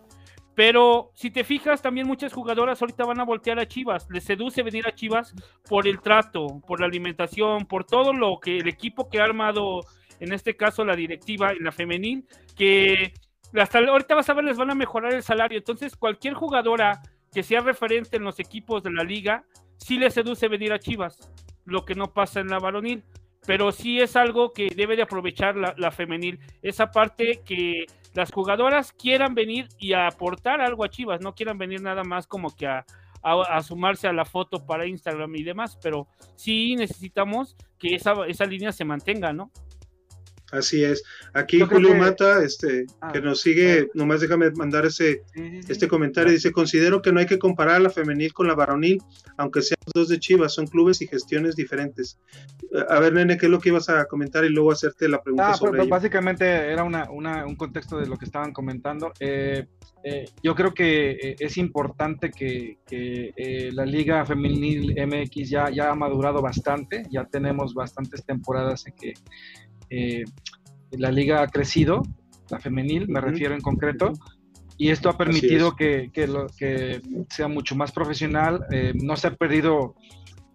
[0.55, 4.07] Pero si te fijas, también muchas jugadoras ahorita van a voltear a Chivas.
[4.09, 5.33] Les seduce venir a Chivas
[5.67, 9.81] por el trato, por la alimentación, por todo lo que el equipo que ha armado,
[10.19, 12.25] en este caso la directiva, en la femenil,
[12.55, 13.13] que
[13.53, 15.57] hasta ahorita vas a ver, les van a mejorar el salario.
[15.57, 17.01] Entonces, cualquier jugadora
[17.33, 19.43] que sea referente en los equipos de la liga,
[19.77, 21.29] sí les seduce venir a Chivas,
[21.65, 23.03] lo que no pasa en la varonil
[23.45, 26.39] pero sí es algo que debe de aprovechar la, femenil.
[26.61, 27.85] Esa parte que
[28.15, 32.55] las jugadoras quieran venir y aportar algo a Chivas, no quieran venir nada más como
[32.55, 32.85] que a,
[33.21, 38.45] a, sumarse a la foto para Instagram y demás, pero sí necesitamos que esa, esa
[38.45, 39.51] línea se mantenga, ¿no?
[40.51, 41.03] Así es.
[41.33, 45.23] Aquí Julio Mata, este, ah, que nos sigue, nomás déjame mandar ese,
[45.67, 46.31] este comentario.
[46.31, 49.01] Dice, considero que no hay que comparar la femenil con la varonil,
[49.37, 52.19] aunque sean dos de Chivas, son clubes y gestiones diferentes.
[52.73, 55.21] Eh, a ver, nene, ¿qué es lo que ibas a comentar y luego hacerte la
[55.21, 59.13] pregunta ah, sobre pues, Básicamente era una, un contexto de lo que estaban comentando.
[59.19, 59.65] Eh,
[60.03, 65.95] eh, yo creo que es importante que, que la Liga Femenil MX ya, ya ha
[65.95, 69.13] madurado bastante, ya tenemos bastantes temporadas en que
[69.89, 70.23] eh,
[70.91, 72.01] la liga ha crecido,
[72.49, 74.11] la femenil me refiero en concreto,
[74.77, 79.35] y esto ha permitido que, lo, que, sea mucho más profesional, eh, no se ha
[79.35, 79.95] perdido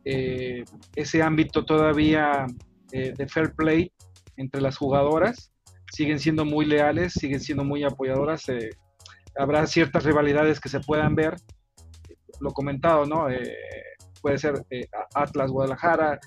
[0.05, 0.65] eh,
[0.95, 2.47] ese ámbito todavía
[2.93, 3.93] de fair play
[4.37, 5.53] entre las jugadoras,
[5.93, 8.47] siguen siendo muy leales, siguen siendo muy apoyadoras,
[9.39, 11.37] habrá ciertas rivalidades que se puedan ver,
[12.41, 13.29] lo comentado, ¿no?
[14.21, 14.55] puede ser
[15.15, 16.19] Atlas Guadalajara,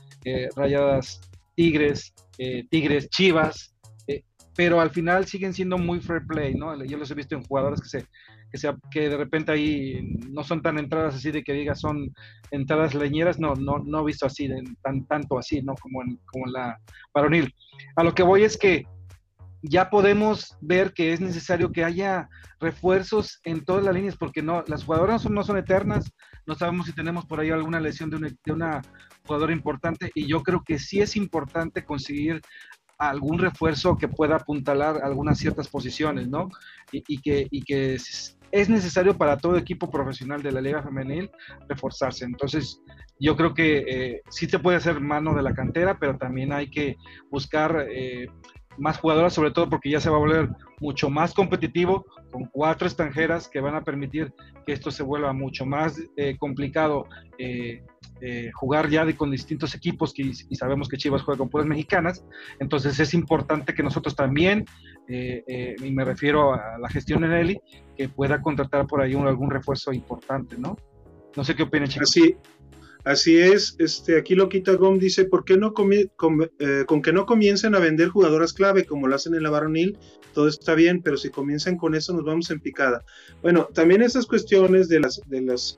[0.56, 1.20] Rayadas
[1.56, 3.76] Tigres, eh, Tigres, Chivas,
[4.08, 4.24] eh,
[4.56, 6.84] pero al final siguen siendo muy fair play, ¿no?
[6.84, 8.06] Yo los he visto en jugadores que se,
[8.52, 12.14] que, que de repente ahí no son tan entradas así de que diga son
[12.52, 14.50] entradas leñeras, no, no, no he visto así,
[14.82, 15.74] tan, tanto así, ¿no?
[15.76, 16.78] Como en, como la
[17.14, 17.54] varonil.
[17.96, 18.86] A lo que voy es que
[19.64, 22.28] ya podemos ver que es necesario que haya
[22.60, 26.12] refuerzos en todas las líneas, porque no, las jugadoras no son, eternas,
[26.46, 28.82] no sabemos si tenemos por ahí alguna lesión de una
[29.26, 32.42] jugadora importante, y yo creo que sí es importante conseguir
[32.98, 36.50] algún refuerzo que pueda apuntalar algunas ciertas posiciones, ¿no?
[36.92, 37.98] Y, que, y que
[38.54, 41.30] es necesario para todo equipo profesional de la Liga Femenil
[41.68, 42.24] reforzarse.
[42.24, 42.80] Entonces,
[43.20, 46.70] yo creo que eh, sí se puede hacer mano de la cantera, pero también hay
[46.70, 46.98] que
[47.32, 48.28] buscar eh,
[48.78, 50.50] más jugadoras, sobre todo porque ya se va a volver
[50.80, 54.34] mucho más competitivo con cuatro extranjeras que van a permitir
[54.66, 57.06] que esto se vuelva mucho más eh, complicado
[57.38, 57.84] eh,
[58.22, 61.68] eh, jugar ya de, con distintos equipos que, y sabemos que Chivas juega con puras
[61.68, 62.26] mexicanas,
[62.60, 64.66] entonces es importante que nosotros también,
[65.08, 67.60] y me refiero a la gestión en Eli,
[67.98, 70.78] que pueda contratar por ahí un, algún refuerzo importante, ¿no?
[71.36, 72.10] No sé qué opinan, chicos.
[72.10, 72.38] Así,
[73.04, 77.76] Así es, este, aquí Loquita Gom dice, ¿por qué no eh, con, que no comiencen
[77.76, 79.98] a vender jugadoras clave como lo hacen en la varonil?
[80.34, 83.04] Todo está bien, pero si comienzan con eso nos vamos en picada.
[83.42, 85.78] Bueno, también esas cuestiones de, las, de, los,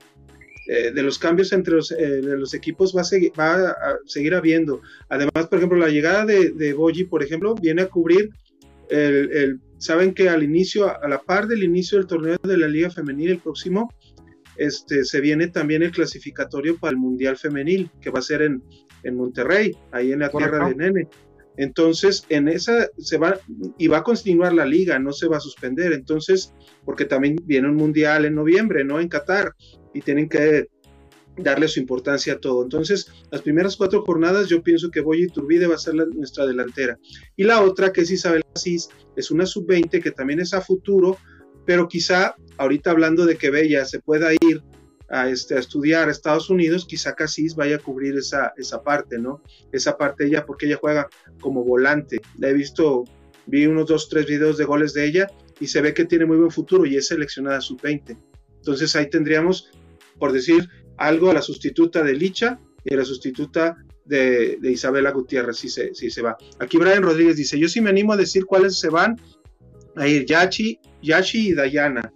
[0.68, 4.34] eh, de los cambios entre los, eh, los equipos va a, seguir, va a seguir
[4.34, 4.80] habiendo.
[5.08, 8.30] Además, por ejemplo, la llegada de, de Boyi, por ejemplo, viene a cubrir
[8.88, 12.68] el, el, saben que al inicio, a la par del inicio del torneo de la
[12.68, 13.92] Liga Femenil, el próximo,
[14.58, 18.62] este, se viene también el clasificatorio para el Mundial Femenil, que va a ser en,
[19.02, 21.08] en Monterrey, ahí en la tierra de Nene.
[21.56, 23.38] Entonces, en esa se va
[23.78, 25.92] y va a continuar la liga, no se va a suspender.
[25.92, 26.52] Entonces,
[26.84, 29.00] porque también viene un mundial en noviembre, ¿no?
[29.00, 29.54] En Qatar,
[29.94, 30.68] y tienen que
[31.38, 32.62] darle su importancia a todo.
[32.62, 36.98] Entonces, las primeras cuatro jornadas yo pienso que Boya Turbide va a ser nuestra delantera.
[37.36, 41.18] Y la otra, que es Isabel Asís, es una sub-20 que también es a futuro,
[41.66, 44.62] pero quizá ahorita hablando de que Bella se pueda ir
[45.08, 49.18] a, este, a estudiar a Estados Unidos, quizá Casís vaya a cubrir esa, esa parte,
[49.18, 49.42] ¿no?
[49.72, 51.08] Esa parte ella, porque ella juega
[51.40, 52.20] como volante.
[52.38, 53.04] La he visto,
[53.46, 55.26] vi unos dos, tres videos de goles de ella
[55.60, 58.16] y se ve que tiene muy buen futuro y es seleccionada sub-20.
[58.56, 59.70] Entonces ahí tendríamos,
[60.18, 65.56] por decir, algo a la sustituta de Licha y a la sustituta de, Isabela Gutiérrez,
[65.56, 66.36] si se, si se va.
[66.58, 69.16] Aquí Brian Rodríguez dice, yo sí me animo a decir cuáles se van
[69.96, 72.12] a ir, Yachi, Yachi y Dayana.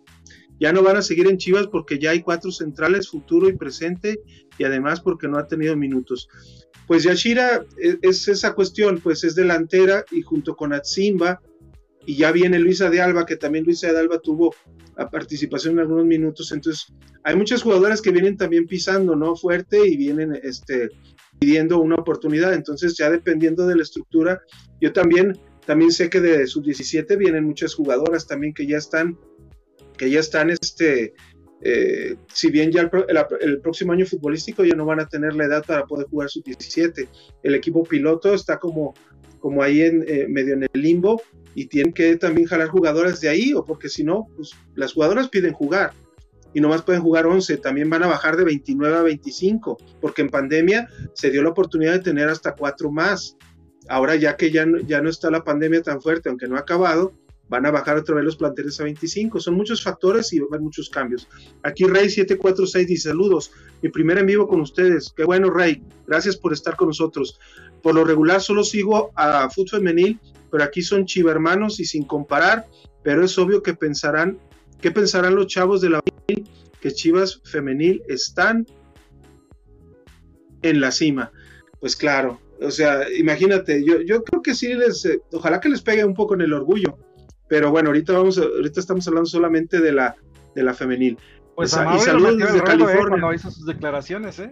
[0.59, 4.21] Ya no van a seguir en Chivas porque ya hay cuatro centrales, futuro y presente,
[4.59, 6.29] y además porque no ha tenido minutos.
[6.87, 11.41] Pues Yashira es, es esa cuestión, pues es delantera y junto con Atsimba,
[12.07, 14.55] y ya viene Luisa de Alba, que también Luisa de Alba tuvo
[15.09, 16.53] participación en algunos minutos.
[16.53, 16.93] Entonces,
[17.25, 19.37] hay muchas jugadoras que vienen también pisando, ¿no?
[19.37, 20.89] Fuerte y vienen este,
[21.39, 22.53] pidiendo una oportunidad.
[22.53, 24.43] Entonces, ya dependiendo de la estructura,
[24.81, 29.19] yo también, también sé que de sus 17 vienen muchas jugadoras también que ya están,
[29.97, 31.15] que ya están, este,
[31.63, 32.91] eh, si bien ya
[33.41, 36.43] el, próximo año futbolístico ya no van a tener la edad para poder jugar sus
[36.43, 37.09] 17.
[37.43, 38.95] El equipo piloto está como,
[39.39, 41.21] como ahí en eh, medio en el limbo
[41.55, 45.29] y tienen que también jalar jugadoras de ahí, o porque si no, pues las jugadoras
[45.29, 45.93] piden jugar
[46.53, 50.31] y nomás pueden jugar 11, también van a bajar de 29 a 25, porque en
[50.31, 53.37] pandemia se dio la oportunidad de tener hasta cuatro más.
[53.91, 56.61] Ahora ya que ya no, ya no está la pandemia tan fuerte, aunque no ha
[56.61, 57.13] acabado,
[57.49, 59.41] van a bajar otra vez los planteles a 25.
[59.41, 61.29] Son muchos factores y va a haber muchos cambios.
[61.65, 63.51] Aquí Rey 746 dice saludos,
[63.83, 65.13] mi primer en vivo con ustedes.
[65.15, 67.39] Qué bueno Rey, gracias por estar con nosotros.
[67.83, 70.19] Por lo regular solo sigo a fútbol femenil
[70.51, 72.67] pero aquí son chivermanos y sin comparar,
[73.03, 74.39] pero es obvio que pensarán,
[74.81, 76.01] ¿qué pensarán los chavos de la
[76.81, 78.67] que Chivas femenil están
[80.63, 81.33] en la cima?
[81.79, 85.83] Pues claro, o sea, imagínate, yo, yo creo que sí les, eh, ojalá que les
[85.83, 86.99] pegue un poco en el orgullo,
[87.49, 90.17] pero bueno, ahorita vamos, ahorita estamos hablando solamente de la,
[90.55, 91.19] de la femenil.
[91.57, 93.09] Pues, y saludos desde eh, California.
[93.09, 94.51] cuando hizo sus declaraciones, ¿eh?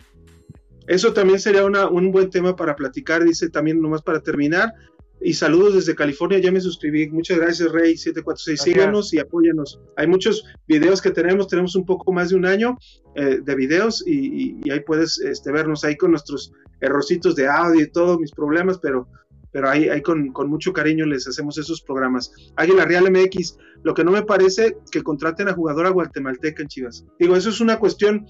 [0.87, 4.73] Eso también sería una, un buen tema para platicar, dice también nomás para terminar.
[5.21, 7.09] Y saludos desde California, ya me suscribí.
[7.11, 8.57] Muchas gracias, Rey746.
[8.57, 9.81] Síganos y apóyanos.
[9.97, 12.79] Hay muchos videos que tenemos, tenemos un poco más de un año
[13.17, 17.91] eh, de videos y, ahí puedes este, vernos ahí con nuestros errorcitos de audio y
[17.91, 19.09] todos mis problemas, pero,
[19.51, 22.31] pero ahí, ahí con, mucho cariño les hacemos esos programas.
[22.55, 27.05] Águila Real MX, lo que no me parece que contraten a jugadora guatemalteca en Chivas.
[27.19, 28.27] Digo, eso es una cuestión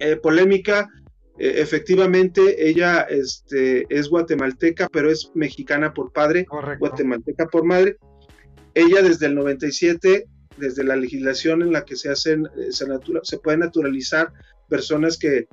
[0.00, 0.88] eh, polémica
[1.40, 6.46] efectivamente ella este, es guatemalteca, pero es mexicana por padre,
[6.78, 7.96] guatemalteca por madre.
[8.74, 10.26] Ella desde el 97,
[10.58, 14.32] desde la legislación en la que se hacen, eh, se pueden naturalizar
[14.68, 15.46] personas que,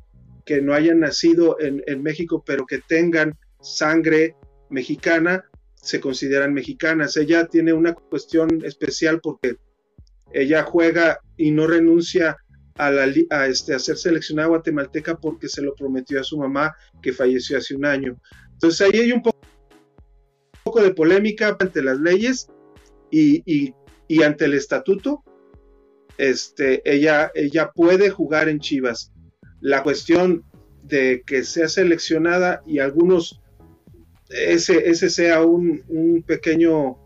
[0.45, 4.35] que no hayan nacido en, en, México, pero que tengan sangre
[4.69, 7.15] mexicana, se consideran mexicanas.
[7.15, 9.55] Ella tiene una cuestión especial porque
[10.33, 12.35] ella juega y no renuncia
[12.77, 17.57] a, este, a ser seleccionada guatemalteca porque se lo prometió a su mamá que falleció
[17.57, 18.19] hace un año.
[18.53, 19.37] Entonces ahí hay un poco,
[20.81, 22.49] de polémica ante las leyes
[23.09, 23.73] y,
[24.23, 25.23] ante el estatuto.
[26.17, 29.11] Este, ella, ella puede jugar en Chivas.
[29.61, 30.43] La cuestión
[30.83, 33.41] de que sea seleccionada y algunos,
[34.29, 36.97] ese, ese sea un, un pequeño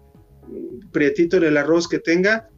[0.92, 2.50] prietito en el arroz que tenga,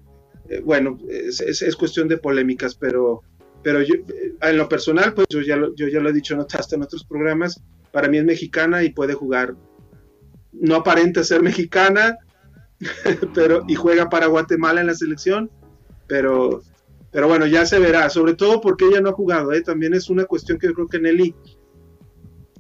[0.53, 3.23] eh, bueno, es, cuestión de polémicas, pero,
[3.63, 6.37] pero yo, eh, en lo personal, pues yo ya lo, yo ya lo he dicho
[6.39, 9.55] hasta en otros programas, para mí es mexicana y puede jugar.
[10.51, 12.17] No aparenta ser mexicana,
[13.33, 15.49] pero y juega para Guatemala en la selección,
[16.07, 16.61] pero,
[17.11, 19.61] pero bueno, ya se verá, sobre todo porque ella no ha jugado, ¿eh?
[19.61, 21.35] también es una cuestión que yo creo que Nelly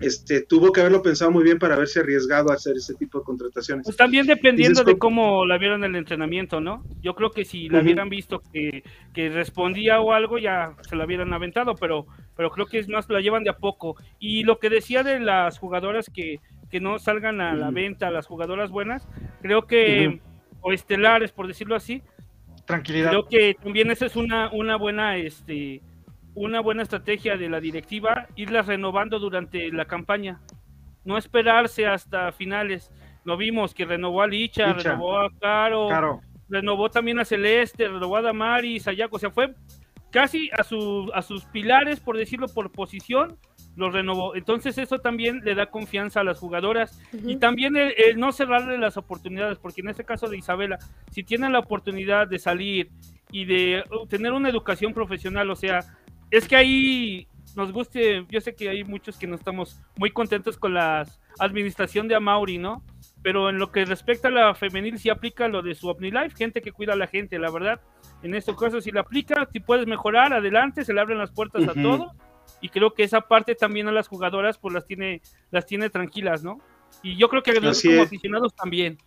[0.05, 3.25] este, tuvo que haberlo pensado muy bien para haberse arriesgado a hacer ese tipo de
[3.25, 3.85] contrataciones.
[3.85, 6.83] Pues también dependiendo de cómo la vieron en el entrenamiento, ¿no?
[7.01, 8.83] Yo creo que si la hubieran visto que,
[9.15, 13.21] respondía o algo, ya se la hubieran aventado, pero, pero creo que es más, la
[13.21, 13.95] llevan de a poco.
[14.19, 16.39] Y lo que decía de las jugadoras que,
[16.81, 19.07] no salgan a la venta, las jugadoras buenas,
[19.43, 20.19] creo que,
[20.61, 22.01] o estelares, por decirlo así.
[22.65, 23.09] Tranquilidad.
[23.09, 25.81] Creo que también esa es una, una buena, este,
[26.35, 30.41] una buena estrategia de la directiva irlas renovando durante la campaña,
[31.05, 32.91] no esperarse hasta finales.
[33.23, 38.21] Lo vimos que renovó a Licha, renovó a Caro, renovó también a Celeste, renovó a
[38.21, 39.53] Damari, Sayaco, o sea, fue
[40.11, 43.37] casi a, su, a sus pilares, por decirlo por posición,
[43.75, 44.35] lo renovó.
[44.35, 47.01] Entonces eso también le da confianza a las jugadoras.
[47.11, 50.77] Y también el, no cerrarle las oportunidades, porque en este caso de Isabela,
[51.11, 52.91] si tienen la oportunidad de salir
[53.31, 55.79] y de tener una educación profesional, o sea,
[56.33, 60.57] es que ahí nos guste, yo sé que hay muchos que no estamos muy contentos
[60.57, 61.07] con la
[61.37, 62.83] administración de Amauri, ¿no?
[63.21, 66.61] Pero en lo que respecta a la femenil, sí aplica lo de su OmniLife, gente
[66.61, 67.79] que cuida a la gente, la verdad.
[68.23, 71.67] En estos casos, si la aplica, si puedes mejorar, adelante, se le abren las puertas
[71.67, 72.13] a todo
[72.61, 75.21] y creo que esa parte también a las jugadoras pues las tiene
[75.51, 76.59] las tiene tranquilas, ¿no?
[77.03, 78.97] Y yo creo que a los como aficionados también.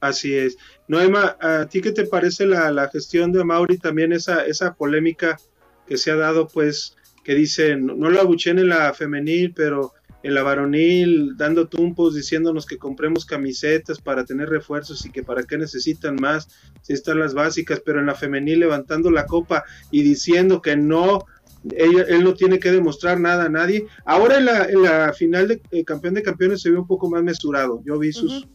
[0.00, 0.56] Así es.
[0.86, 5.38] Noema, ¿a ti qué te parece la, la, gestión de Mauri también esa, esa polémica
[5.86, 10.34] que se ha dado, pues, que dicen, no lo abuchen en la femenil, pero en
[10.34, 15.56] la varonil, dando tumpos, diciéndonos que compremos camisetas para tener refuerzos y que para qué
[15.56, 16.48] necesitan más,
[16.82, 21.26] si están las básicas, pero en la femenil levantando la copa y diciendo que no
[21.74, 23.86] él no tiene que demostrar nada a nadie.
[24.04, 24.44] Ahora en
[24.82, 27.82] la, final de eh, campeón de campeones se ve un poco más mesurado.
[27.84, 28.46] Yo vi sus,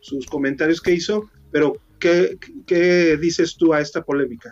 [0.00, 2.36] sus, comentarios que hizo, pero ¿qué,
[3.20, 4.50] dices tú a esta polémica?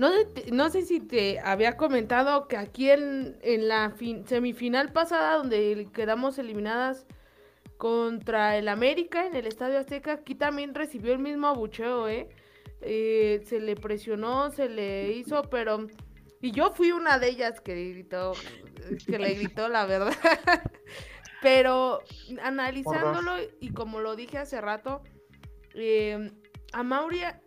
[0.00, 0.10] No,
[0.50, 3.94] no sé si te había comentado que aquí en, en la
[4.24, 7.06] semifinal pasada, donde quedamos eliminadas
[7.76, 12.30] contra el América en el Estadio Azteca, aquí también recibió el mismo abucheo, ¿eh?
[12.80, 15.86] Eh, se le presionó, se le hizo, pero
[16.40, 18.32] y yo fui una de ellas que gritó,
[19.06, 20.16] que le gritó la verdad.
[21.42, 22.00] Pero
[22.42, 25.02] analizándolo, y como lo dije hace rato,
[25.74, 26.32] eh,
[26.72, 27.42] a Mauria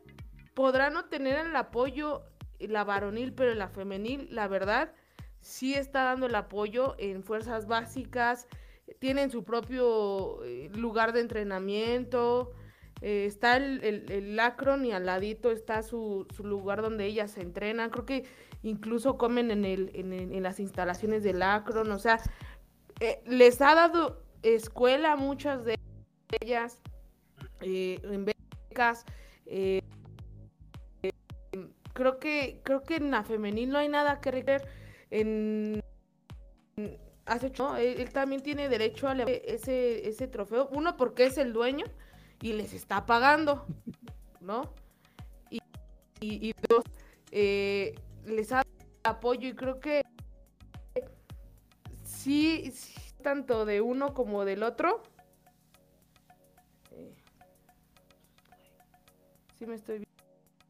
[0.54, 2.24] podrá no tener el apoyo
[2.68, 4.94] la varonil, pero la femenil, la verdad,
[5.40, 8.48] sí está dando el apoyo en fuerzas básicas,
[9.00, 12.54] tienen su propio eh, lugar de entrenamiento,
[13.02, 17.42] eh, está el, el, Lacron y al ladito está su, su, lugar donde ellas se
[17.42, 17.90] entrenan.
[17.90, 18.26] Creo que
[18.62, 22.22] incluso comen en, el, en, las instalaciones del Acron, o sea,
[23.02, 25.78] eh, les ha dado escuela a muchas de
[26.40, 26.80] ellas
[27.60, 29.06] en becas.
[31.94, 34.68] Creo que creo que en la femenil no hay nada que requerir
[35.12, 35.82] en
[37.26, 40.70] hace él, también tiene derecho a ese ese trofeo.
[40.72, 41.86] Uno porque es el dueño
[42.42, 43.66] y les está pagando
[44.42, 44.74] no
[45.50, 45.60] y,
[46.20, 46.84] y dos
[47.32, 48.64] eh, les ha
[49.04, 50.04] apoyo y creo que
[52.04, 52.74] sí,
[53.22, 55.02] tanto de uno como del otro.
[56.92, 57.14] Eh,
[59.58, 60.06] sí me estoy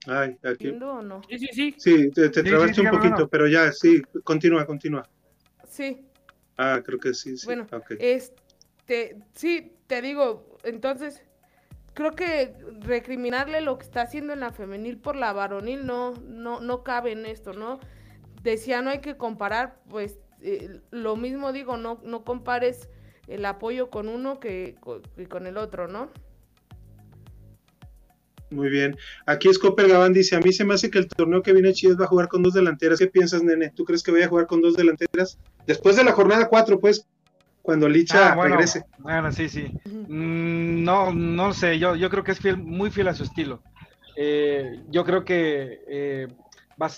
[0.08, 0.66] Ay, aquí.
[0.66, 1.22] viendo o no.
[1.30, 1.76] Sí, sí, sí.
[1.78, 5.08] Sí, te, trabaste un poquito, pero ya, sí, continúa, continúa.
[5.68, 6.06] Sí.
[6.58, 7.46] Ah, creo que sí, sí.
[7.46, 7.68] Bueno,
[8.00, 11.24] este, sí, te digo, entonces,
[11.94, 16.60] creo que recriminarle lo que está haciendo en la femenil por la varonil no, no,
[16.60, 17.80] no cabe en esto, ¿no?
[18.44, 22.90] Decía, no hay que comparar, pues eh, lo mismo digo, no, no compares
[23.28, 24.76] el apoyo con uno que,
[25.30, 26.10] con el otro, ¿no?
[28.54, 28.96] Muy bien.
[29.26, 32.00] Aquí Scopper Gabán dice, a mí se me hace que el torneo que viene Chivas
[32.00, 33.00] va a jugar con dos delanteras.
[33.00, 33.72] ¿Qué piensas, nene?
[33.76, 35.40] ¿Tú crees que vaya a jugar con dos delanteras?
[35.66, 37.08] Después de la jornada 4, pues,
[37.62, 38.84] cuando Licha ah, regrese.
[39.00, 39.76] Bueno, sí, sí.
[39.86, 43.62] Mm, no, no sé, yo, yo creo que es fiel, muy fiel a su estilo.
[44.16, 46.28] Eh, yo creo que eh,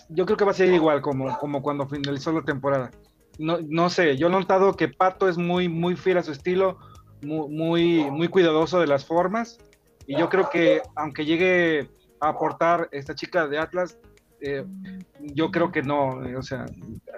[0.09, 2.91] yo creo que va a ser igual como, como cuando finalizó la temporada.
[3.37, 6.77] No, no sé, yo he notado que Pato es muy, muy fiel a su estilo,
[7.21, 9.57] muy, muy, cuidadoso de las formas.
[10.07, 11.89] Y yo creo que aunque llegue
[12.19, 13.97] a aportar esta chica de Atlas,
[14.41, 14.63] eh,
[15.19, 16.65] yo creo que no, o sea,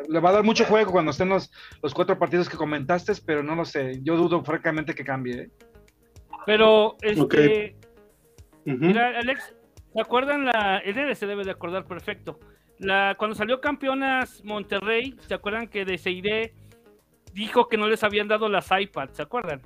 [0.07, 3.43] le va a dar mucho juego cuando estén los, los cuatro partidos que comentaste, pero
[3.43, 5.41] no lo sé, yo dudo francamente que cambie.
[5.41, 5.49] ¿eh?
[6.45, 7.75] Pero, este,
[8.63, 9.53] mira, Alex,
[9.93, 12.39] ¿se acuerdan la, el se debe de acordar perfecto,
[12.79, 16.53] la, cuando salió campeonas Monterrey, ¿se acuerdan que de Seide
[17.33, 19.17] dijo que no les habían dado las iPads?
[19.17, 19.61] ¿Se acuerdan?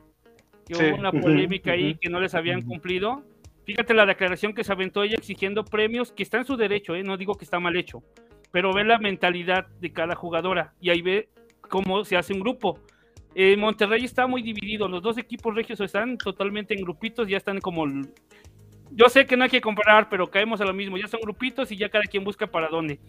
[0.68, 3.24] Que hubo una polémica ahí que no les habían cumplido.
[3.66, 7.03] Fíjate la declaración que se aventó ella exigiendo premios, que está en su derecho, ¿eh?
[7.03, 8.03] no digo que está mal hecho,
[8.51, 11.30] pero ve la mentalidad de cada jugadora y ahí ve
[11.70, 12.80] cómo se hace un grupo.
[13.36, 17.59] Eh, Monterrey está muy dividido, los dos equipos regios están totalmente en grupitos, ya están
[17.59, 17.86] como
[18.93, 20.97] yo sé que no hay que comparar, pero caemos a lo mismo.
[20.97, 22.99] Ya son grupitos y ya cada quien busca para dónde.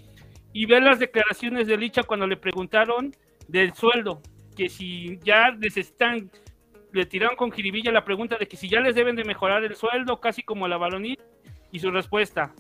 [0.53, 3.13] Y ver las declaraciones de Licha cuando le preguntaron
[3.49, 4.23] del sueldo,
[4.57, 6.31] que si ya necesitan,
[6.93, 9.75] le tiraron con jiribilla la pregunta de que si ya les deben de mejorar el
[9.75, 11.19] sueldo, casi como la balonil,
[11.71, 12.55] y su respuesta,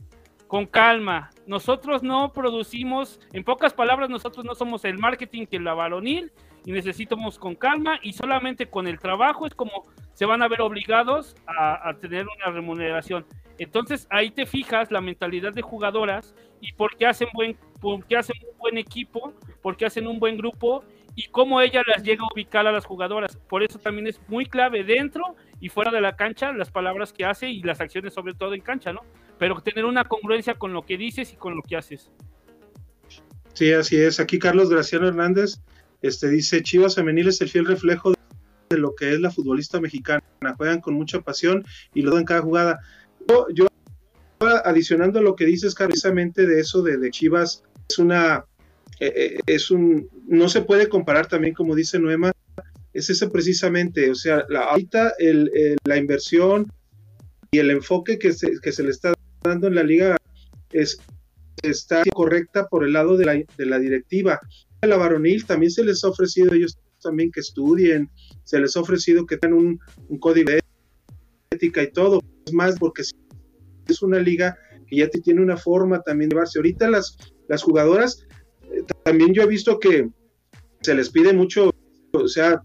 [0.49, 5.75] con calma, nosotros no producimos, en pocas palabras, nosotros no somos el marketing que la
[5.75, 6.33] balonil,
[6.65, 10.61] y necesitamos con calma, y solamente con el trabajo es como se van a ver
[10.61, 13.27] obligados a, tener una remuneración.
[13.59, 18.37] Entonces ahí te fijas la mentalidad de jugadoras y por qué hacen buen, por hacen
[18.51, 20.85] un buen equipo porque hacen un buen grupo
[21.15, 23.37] y cómo ella las llega a ubicar a las jugadoras.
[23.37, 27.25] Por eso también es muy clave dentro y fuera de la cancha las palabras que
[27.25, 29.01] hace y las acciones sobre todo en cancha, ¿no?
[29.39, 32.11] Pero tener una congruencia con lo que dices y con lo que haces.
[33.53, 34.21] Sí, así es.
[34.21, 35.61] Aquí Carlos Graciano Hernández
[36.01, 38.13] este, dice, Chivas Femenil es el fiel reflejo
[38.71, 40.23] de lo que es la futbolista mexicana.
[40.57, 42.81] Juegan con mucha pasión y lo dan cada jugada.
[43.29, 43.67] Yo, yo
[44.65, 48.45] adicionando lo que dices precisamente de eso de, de Chivas, es una
[49.05, 52.31] eh, eh, es un, no se puede comparar también, como dice Noema,
[52.93, 55.51] es eso precisamente, o sea, la, ahorita el,
[55.85, 56.71] la inversión
[57.51, 60.17] y el enfoque que se, que se le está dando en la liga
[60.71, 60.99] es,
[61.63, 64.39] está correcta por el lado de la, de la directiva.
[64.83, 68.09] A la varonil también se les ha ofrecido ellos también que estudien,
[68.45, 70.61] se les ha ofrecido que tengan un, un código de
[71.51, 76.29] ética y todo, es más porque es una liga que ya tiene una forma también
[76.29, 76.59] de llevarse.
[76.59, 77.17] Ahorita las,
[77.49, 78.25] las jugadoras
[79.05, 80.09] también yo he visto que
[80.81, 81.73] se les pide mucho,
[82.13, 82.63] o sea,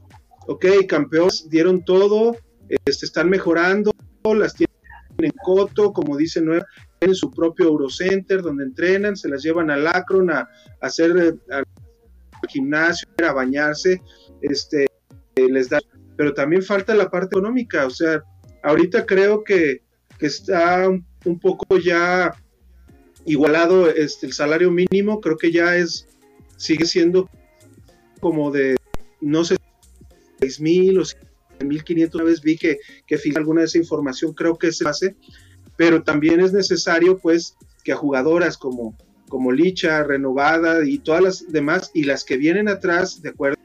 [0.48, 2.36] ok, campeones dieron todo,
[2.70, 3.92] este, están mejorando,
[4.24, 4.76] las tienen
[5.20, 6.66] en coto, como dice Nueva,
[7.00, 10.50] tienen su propio Eurocenter donde entrenan, se las llevan al Acron a,
[10.82, 11.64] hacer eh,
[12.50, 14.02] gimnasio, a bañarse,
[14.42, 14.88] este,
[15.36, 15.80] les da,
[16.18, 18.22] pero también falta la parte económica, o sea,
[18.64, 19.84] ahorita creo que,
[20.20, 22.32] que está un poco ya
[23.28, 26.08] igualado este, el salario mínimo, creo que ya es,
[26.56, 27.30] sigue siendo
[28.22, 28.78] como de,
[29.22, 29.58] no sé,
[30.40, 31.04] seis mil o
[31.64, 35.16] mil quinientos, una vez vi que, que alguna de esa información, creo que se hace,
[35.76, 38.98] pero también es necesario pues que a jugadoras como,
[39.28, 43.58] como Licha, Renovada y todas las demás, y las que vienen atrás, de acuerdo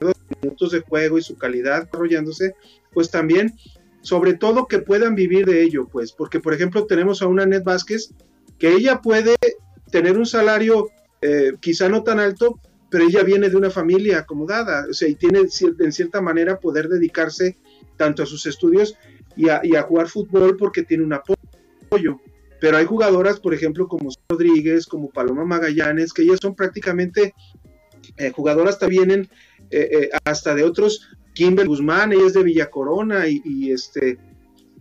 [0.00, 2.56] a los minutos de juego y su calidad desarrollándose,
[2.92, 3.54] pues también,
[4.02, 7.62] sobre todo que puedan vivir de ello, pues, porque por ejemplo tenemos a una Net
[7.62, 8.10] Vázquez
[8.58, 9.36] que ella puede
[9.90, 10.88] tener un salario
[11.20, 15.14] eh, quizá no tan alto, pero ella viene de una familia acomodada, o sea, y
[15.14, 17.56] tiene en cierta manera poder dedicarse
[17.96, 18.96] tanto a sus estudios
[19.36, 22.20] y a, jugar fútbol porque tiene un apoyo.
[22.60, 27.34] Pero hay jugadoras, por ejemplo, como Rodríguez, como Paloma Magallanes, que ellas son prácticamente
[28.16, 29.28] eh, jugadoras también
[29.70, 34.18] eh, hasta de otros, Kimber Guzmán, ella es de Villa Corona y, y este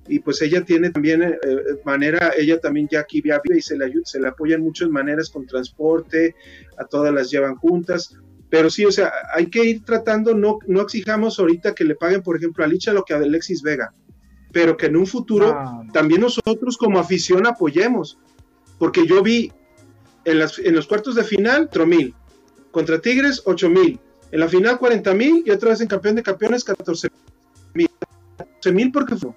[0.07, 3.77] y pues ella tiene también eh, eh, manera, ella también ya aquí vive y se
[3.77, 6.35] le, se le apoyan muchas maneras con transporte,
[6.77, 8.15] a todas las llevan juntas,
[8.49, 12.21] pero sí, o sea, hay que ir tratando, no, no exijamos ahorita que le paguen,
[12.21, 13.93] por ejemplo, a Licha lo que a Alexis Vega,
[14.51, 15.57] pero que en un futuro
[15.93, 18.19] también nosotros como afición apoyemos,
[18.77, 19.51] porque yo vi
[20.25, 22.13] en, las, en los cuartos de final, 4 mil,
[22.71, 23.99] contra Tigres, 8 mil,
[24.31, 27.07] en la final 40 mil y otra vez en campeón de campeones 14
[27.75, 27.89] mil.
[28.37, 29.31] 14 mil porque fue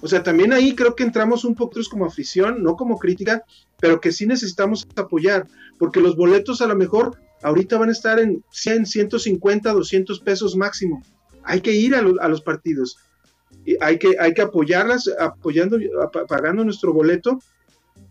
[0.00, 3.42] o sea, también ahí creo que entramos un poco como afición, no como crítica,
[3.80, 5.46] pero que sí necesitamos apoyar,
[5.78, 10.56] porque los boletos a lo mejor ahorita van a estar en 100, 150, 200 pesos
[10.56, 11.02] máximo.
[11.42, 12.98] Hay que ir a, los partidos,
[13.64, 15.78] y hay, que, hay que apoyarlas, apoyando,
[16.28, 17.40] pagando nuestro boleto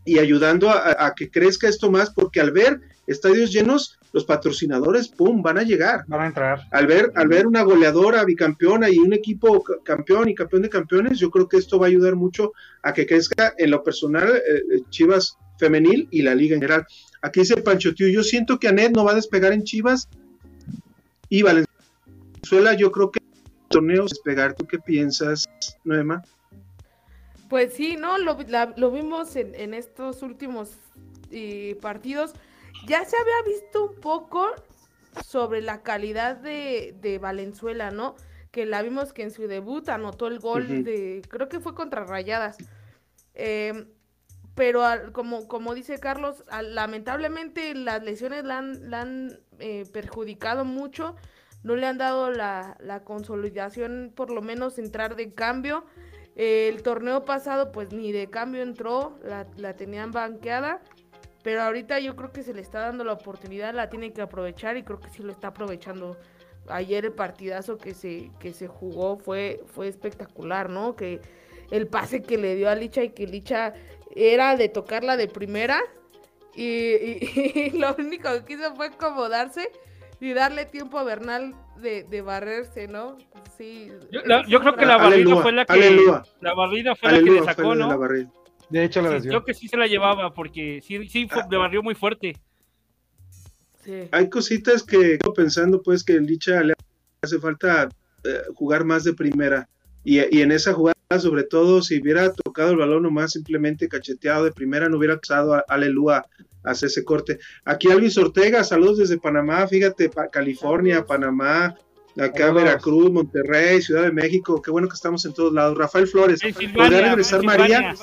[0.07, 5.41] y ayudando a, que crezca esto más, porque al ver estadios llenos, los patrocinadores, ¡pum!,
[5.41, 6.05] van a llegar.
[6.07, 6.61] Van a entrar.
[6.71, 11.19] Al ver, al ver una goleadora bicampeona y un equipo campeón y campeón de campeones,
[11.19, 12.53] yo creo que esto va a ayudar mucho
[12.83, 14.41] a que crezca en lo personal eh,
[14.75, 16.85] eh, Chivas femenil y la liga en general.
[17.21, 20.07] Aquí dice Pancho Tío, yo siento que Anet no va a despegar en Chivas
[21.29, 24.53] y Valenzuela, yo creo que el torneo despegar.
[24.53, 25.45] ¿Tú qué piensas,
[25.83, 26.23] Noema?
[27.49, 28.17] Pues sí, ¿no?
[28.17, 28.37] Lo,
[28.75, 30.71] lo vimos en, en, estos últimos
[31.31, 32.33] eh, partidos.
[32.87, 34.53] Ya se había visto un poco
[35.25, 38.15] sobre la calidad de, de, Valenzuela, ¿no?
[38.51, 42.05] Que la vimos que en su debut anotó el gol de, creo que fue contra
[42.05, 42.57] Rayadas.
[43.33, 43.87] Em,
[44.55, 44.83] pero
[45.13, 51.15] como, como dice Carlos, lamentablemente las lesiones la han, la han eh, perjudicado mucho,
[51.63, 55.85] no le han dado la, la consolidación, por lo menos entrar de cambio
[56.37, 60.81] el torneo pasado, pues ni de cambio entró, la, tenían banqueada.
[61.43, 64.77] Pero ahorita yo creo que se le está dando la oportunidad, la tiene que aprovechar
[64.77, 66.17] y creo que sí lo está aprovechando.
[66.69, 70.95] Ayer el partidazo que se, que se jugó fue, fue espectacular, ¿no?
[70.95, 71.21] Que
[71.71, 73.73] el pase que le dio a Licha y que Licha
[74.15, 75.81] era de tocarla de primera
[76.55, 79.71] y, lo único que quiso fue acomodarse
[80.19, 83.17] y darle tiempo a Bernal de, de barrerse, ¿no?
[83.57, 83.91] Sí.
[84.47, 86.07] Yo, creo que la barrida fue la que
[86.41, 87.97] la barrida fue la que le sacó, ¿no?
[88.69, 91.81] De hecho, la Creo que sí se la llevaba porque sí, sí fue, le barrió
[91.81, 92.35] muy fuerte.
[93.83, 94.09] Sí.
[94.11, 96.73] Hay cositas que pensando pues que el Licha le
[97.21, 97.87] hace falta
[98.23, 99.69] eh, jugar más de primera
[100.03, 104.43] y, y, en esa jugada sobre todo si hubiera tocado el balón nomás simplemente cacheteado
[104.43, 106.25] de primera, no hubiera a Aleluya
[106.63, 107.39] a hacer ese corte.
[107.63, 111.75] Aquí Alvis Ortega, saludos desde Panamá, fíjate, California, Panamá,
[112.19, 115.77] acá Veracruz, Monterrey, Ciudad de México, qué bueno que estamos en todos lados.
[115.77, 116.41] Rafael Flores,
[116.75, 117.95] ¿podría regresar María?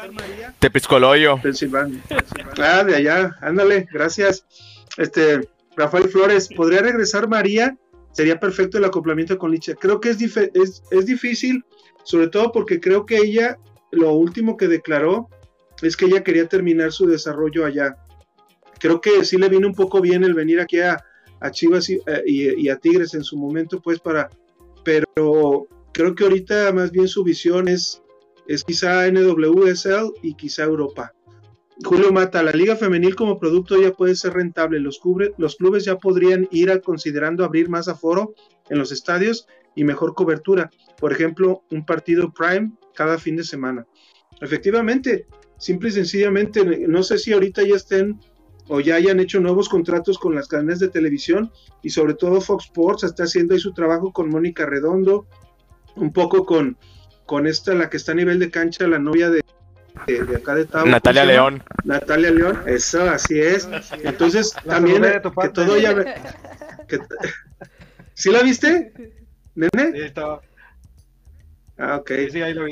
[0.58, 1.38] Tepiscoloyo.
[1.42, 2.00] Pensilvania.
[2.58, 4.46] Ah, de allá, ándale, gracias.
[4.96, 5.46] Este,
[5.76, 7.76] Rafael Flores, ¿podría regresar María?
[8.12, 9.74] Sería perfecto el acoplamiento con Licha.
[9.74, 10.18] Creo que es,
[10.54, 11.64] es, es difícil,
[12.04, 13.58] sobre todo porque creo que ella,
[13.90, 15.28] lo último que declaró
[15.82, 17.96] es que ella quería terminar su desarrollo allá.
[18.78, 21.02] Creo que sí le vino un poco bien el venir aquí a,
[21.40, 24.30] a Chivas eh, y, a Tigres en su momento, pues para,
[24.84, 28.02] pero creo que ahorita más bien su visión es,
[28.46, 31.12] es quizá NWSL y quizá Europa.
[31.82, 35.00] Julio Mata, la liga femenil como producto ya puede ser rentable, los,
[35.38, 38.34] los clubes ya podrían ir considerando abrir más aforo
[38.70, 43.86] en los estadios y mejor cobertura, por ejemplo, un partido prime cada fin de semana.
[44.40, 45.26] Efectivamente,
[45.58, 48.20] simple y sencillamente, no sé si ahorita ya estén
[48.68, 51.52] o ya hayan hecho nuevos contratos con las cadenas de televisión
[51.82, 55.26] y sobre todo Fox Sports está haciendo ahí su trabajo con Mónica Redondo,
[55.96, 56.78] un poco con,
[57.26, 59.42] con esta, la que está a nivel de cancha, la novia de,
[60.06, 60.86] de, acá de Tavo.
[60.86, 61.62] Natalia León.
[61.84, 63.68] Natalia León, eso, así es.
[64.02, 65.94] Entonces, también que todo ya...
[66.86, 66.98] Que,
[68.14, 68.92] ¿Sí la viste?
[69.54, 69.92] ¿Nene?
[69.92, 70.40] Sí, estaba.
[71.78, 72.10] Ah, ok.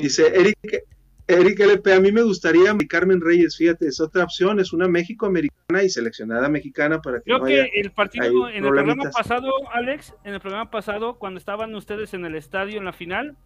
[0.01, 0.85] Dice Eric,
[1.27, 5.25] Eric LP, a mí me gustaría Carmen Reyes, fíjate, es otra opción, es una México
[5.25, 10.13] americana y seleccionada mexicana para que Creo que el partido en el programa pasado, Alex,
[10.25, 13.37] en el programa pasado, cuando estaban ustedes en el estadio en la final,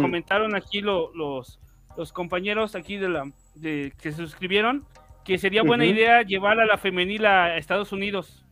[0.00, 1.10] comentaron aquí los,
[1.96, 4.86] los compañeros aquí de la de, que se suscribieron
[5.24, 8.44] que sería buena idea llevar a la femenil a Estados Unidos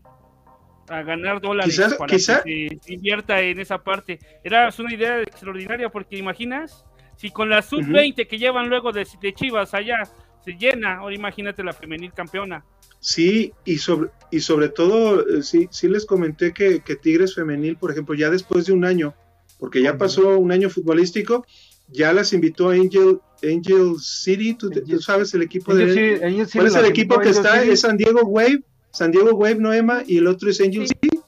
[0.89, 2.43] a ganar dólares para que se
[2.87, 4.19] invierta en esa parte.
[4.45, 6.85] Era una idea extraordinaria porque imaginas
[7.19, 10.03] si con la sub-20 que llevan luego de, Chivas allá
[10.45, 12.65] se llena, ahora imagínate la femenil campeona.
[13.01, 17.91] Sí, y sobre, y sobre todo, eh, sí, sí les comenté que, Tigres Femenil, por
[17.91, 19.15] ejemplo, ya después de un año,
[19.59, 21.45] porque ya pasó un año futbolístico,
[21.89, 24.71] ya las invitó a Angel, Angel City, tú,
[25.01, 26.19] sabes el equipo de...
[26.53, 27.63] ¿Cuál es el equipo que está?
[27.63, 31.21] Es San Diego Wave, San Diego Wave, Noema, y el otro es Angel City.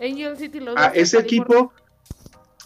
[0.00, 1.72] Angel City, los ah, ese equipo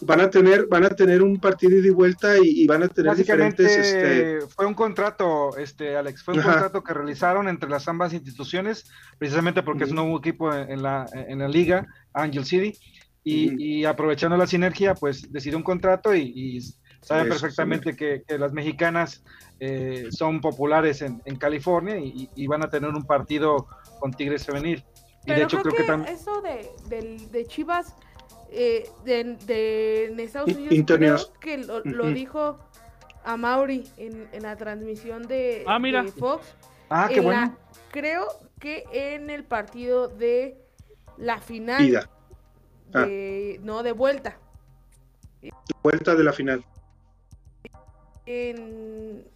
[0.01, 3.77] van a tener van a tener un partido de vuelta y, van a tener diferentes
[3.77, 4.41] este...
[4.47, 9.63] fue un contrato este Alex fue un contrato que realizaron entre las ambas instituciones precisamente
[9.63, 12.77] porque es un nuevo equipo en, la en la liga Angel City
[13.27, 16.61] y, aprovechando la sinergia pues decidió un contrato y,
[17.01, 19.23] saben perfectamente que, las mexicanas
[19.59, 23.67] eh, son populares en, California y, van a tener un partido
[23.99, 24.83] con Tigres femenil
[25.25, 27.95] y de hecho creo, que, también eso de, de Chivas
[28.51, 32.59] eh, de, de, en Estados Unidos, creo que lo, dijo
[33.23, 36.05] a Mauri en, en, la transmisión de, ah, mira.
[36.05, 36.55] Fox.
[36.89, 37.57] Ah, qué bueno.
[37.91, 38.27] creo
[38.59, 40.57] que en el partido de
[41.17, 42.07] la final.
[42.93, 43.05] Ah.
[43.61, 44.37] No, de vuelta.
[45.83, 46.63] Vuelta de la final.
[48.25, 49.27] En,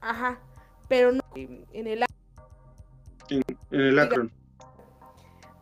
[0.00, 0.40] ajá,
[0.88, 2.02] pero no en el
[3.30, 4.32] en, en el Akron.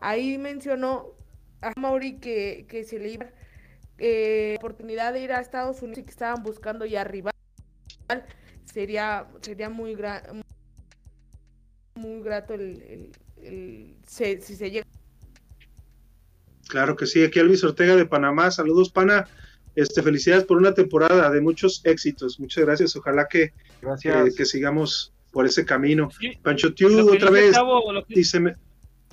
[0.01, 1.15] Ahí mencionó
[1.61, 3.27] a Mauri que, que se le iba
[4.05, 7.33] eh, oportunidad de ir a Estados Unidos y que estaban buscando ya rival,
[8.65, 9.97] sería, sería muy,
[11.95, 13.13] muy grato el,
[14.09, 14.87] si se llega.
[16.69, 19.29] Claro que sí, aquí Elvis Ortega de Panamá, saludos Pana,
[19.77, 24.35] este, felicidades por una temporada de muchos éxitos, muchas gracias, ojalá que, gracias.
[24.35, 26.09] que sigamos por ese camino.
[26.43, 27.57] Pancho Tiu, otra vez,
[28.09, 28.55] dice,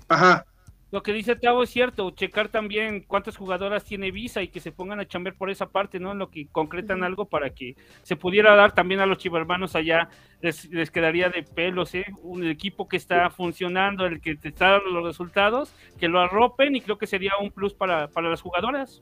[0.07, 0.45] ajá,
[0.91, 4.71] lo que dice Tavo es cierto, checar también cuántas jugadoras tiene Visa y que se
[4.71, 6.13] pongan a chamber por esa parte, ¿no?
[6.13, 10.09] En lo que concretan algo para que se pudiera dar también a los chivermanos allá,
[10.41, 12.07] les, les, quedaría de pelos, ¿eh?
[12.23, 16.75] Un equipo que está funcionando, el que te está dando los resultados, que lo arropen
[16.75, 18.99] y creo que sería un plus para, para las jugadoras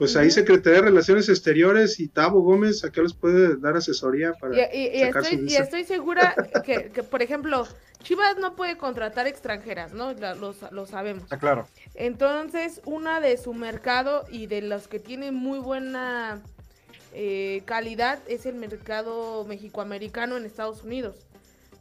[0.00, 4.56] pues ahí Secretaría de Relaciones Exteriores y Tavo Gómez, acá les puede dar asesoría para
[4.56, 7.68] y, estoy, y estoy, segura que, por ejemplo,
[8.02, 10.14] Chivas no puede contratar extranjeras, ¿no?
[10.14, 11.24] Lo, sabemos.
[11.28, 11.68] Ah, claro.
[11.94, 16.40] Entonces, una de su mercado y de los que tienen muy buena
[17.12, 21.26] eh, calidad es el mercado mexicoamericano en Estados Unidos.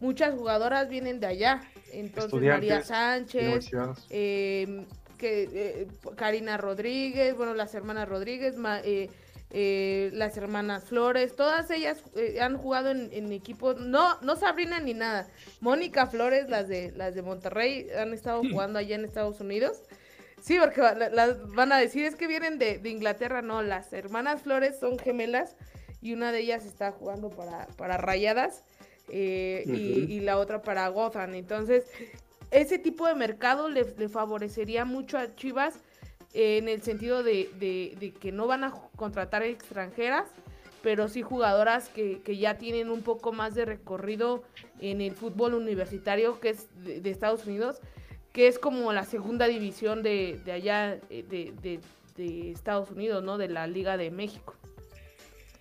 [0.02, 1.62] Muchas jugadoras vienen de allá.
[1.94, 3.72] Entonces, María Sánchez,
[4.10, 4.86] eh,
[5.20, 9.10] que eh, Karina Rodríguez, bueno, las hermanas Rodríguez, eh,
[9.52, 12.02] eh, las hermanas Flores, todas ellas
[12.42, 15.28] han jugado en, equipos, no, no Sabrina ni nada,
[15.62, 19.84] Mónica Flores, las de, las de Monterrey, han estado jugando allá en Estados Unidos.
[20.42, 20.82] Sí, porque
[21.12, 24.98] las van a decir es que vienen de, de Inglaterra, no, las hermanas Flores son
[24.98, 25.56] gemelas
[26.02, 28.64] y una de ellas está jugando para, para Rayadas
[29.12, 29.64] eh,
[30.10, 31.36] y, la otra para Gotham.
[31.36, 31.86] Entonces,
[32.52, 35.80] ese tipo de mercado le, favorecería mucho a Chivas
[36.34, 40.28] en el sentido de, que no van a contratar extranjeras,
[40.82, 44.44] pero sí jugadoras que, ya tienen un poco más de recorrido
[44.80, 47.82] en el fútbol universitario, que es de, Estados Unidos,
[48.32, 51.80] que es como la segunda división de, allá eh, de,
[52.16, 53.38] de Estados Unidos, ¿no?
[53.38, 54.56] De la Liga de México.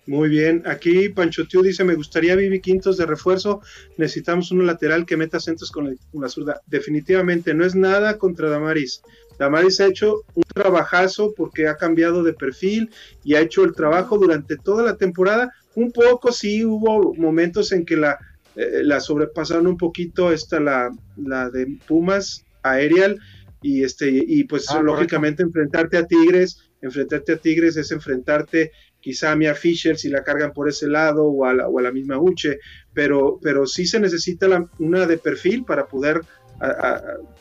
[0.09, 3.61] Muy bien, aquí Pancho Tío dice, me gustaría Vivi Quintos de refuerzo,
[3.95, 6.61] necesitamos uno lateral que meta centros con la, zurda.
[6.65, 9.03] Definitivamente, no es nada contra Damaris.
[9.37, 12.89] Damaris ha hecho un trabajazo porque ha cambiado de perfil
[13.23, 15.53] y ha hecho el trabajo durante toda la temporada.
[15.75, 18.17] Un poco sí hubo momentos en que la,
[18.55, 23.19] eh, la sobrepasaron un poquito esta la, la de Pumas aerial
[23.61, 28.71] y este y pues ah, lógicamente enfrentarte a Tigres, enfrentarte a Tigres es enfrentarte
[29.01, 31.81] quizá a Mia Fisher si la cargan por ese lado o a la, o a
[31.81, 32.59] la misma Uche,
[32.93, 34.47] pero, pero sí se necesita
[34.79, 36.21] una de perfil para poder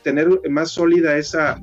[0.02, 1.60] tener más sólida esa,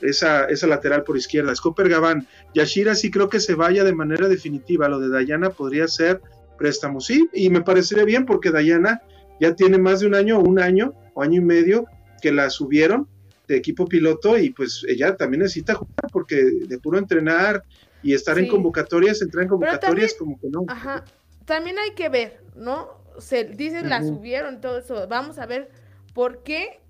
[0.00, 1.54] esa, esa lateral por izquierda.
[1.54, 5.86] Scooper Gabán, Yashira sí creo que se vaya de manera definitiva, lo de Dayana podría
[5.86, 6.20] ser
[6.56, 9.00] préstamo, sí, y me parecería bien porque Dayana
[9.40, 11.86] ya tiene más de un año, un año o año y medio
[12.20, 13.06] que la subieron
[13.46, 17.62] de equipo piloto y pues ella también necesita jugar porque de puro entrenar
[18.02, 20.64] y estar en convocatorias, entrar en convocatorias como que no.
[20.68, 21.04] Ajá,
[21.44, 22.88] también hay que ver, ¿no?
[23.18, 25.06] Se dicen la subieron, todo eso.
[25.08, 25.70] Vamos a ver
[26.14, 26.80] por qué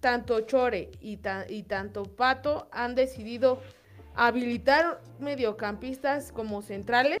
[0.00, 3.60] tanto Chore y, y tanto Pato han decidido
[4.14, 7.18] habilitar mediocampistas como centrales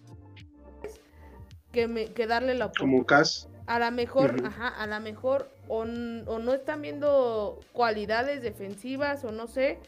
[1.72, 2.96] que, me, que darle la oportunidad.
[2.96, 3.48] Como Cas.
[3.66, 9.30] A la mejor, ajá, a la mejor o, o no están viendo cualidades defensivas o
[9.30, 9.78] no sé,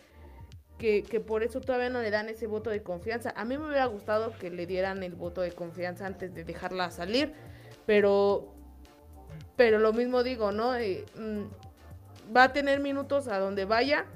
[0.82, 3.32] que, por eso todavía no le dan ese voto de confianza.
[3.36, 6.90] A mí me hubiera gustado que le dieran el voto de confianza antes de dejarla
[6.90, 7.32] salir,
[7.86, 8.52] pero,
[9.56, 10.74] pero lo mismo digo, ¿no?
[10.74, 14.06] Eh, mm, va a tener minutos a donde vaya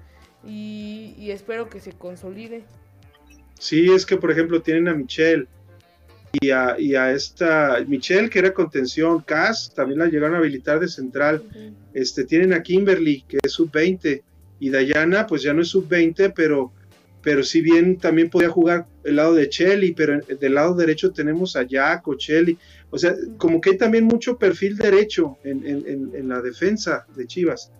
[0.44, 2.64] y, espero que se consolide.
[3.58, 5.46] Sí, es que por ejemplo tienen a Michelle
[6.32, 10.80] y a, y a esta Michelle que era contención, Cass también la llegaron a habilitar
[10.80, 11.44] de central,
[11.94, 14.22] este tienen a Kimberly que es sub 20
[14.58, 16.72] y Dayana pues ya no es sub-20, pero,
[17.22, 21.56] pero si bien también podía jugar el lado de Chelly, pero del lado derecho tenemos
[21.56, 22.58] a Jaco, Chelly,
[22.90, 27.72] o sea, como que hay también mucho perfil derecho en, la defensa de Chivas.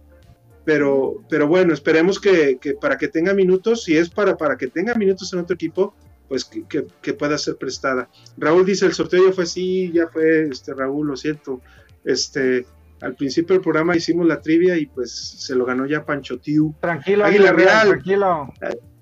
[0.64, 4.94] Pero, pero bueno, esperemos que, para que tenga minutos, si es para, para que tenga
[4.94, 5.94] minutos en otro equipo,
[6.28, 8.08] pues que, pueda ser prestada.
[8.36, 11.60] Raúl dice, el sorteo ya fue así, ya fue, este Raúl, lo siento.
[12.04, 12.66] Este,
[13.00, 16.74] al principio del programa hicimos la trivia y pues se lo ganó ya Pancho Tiu.
[16.80, 17.88] Tranquilo, Águila Real.
[17.88, 18.52] Tranquilo.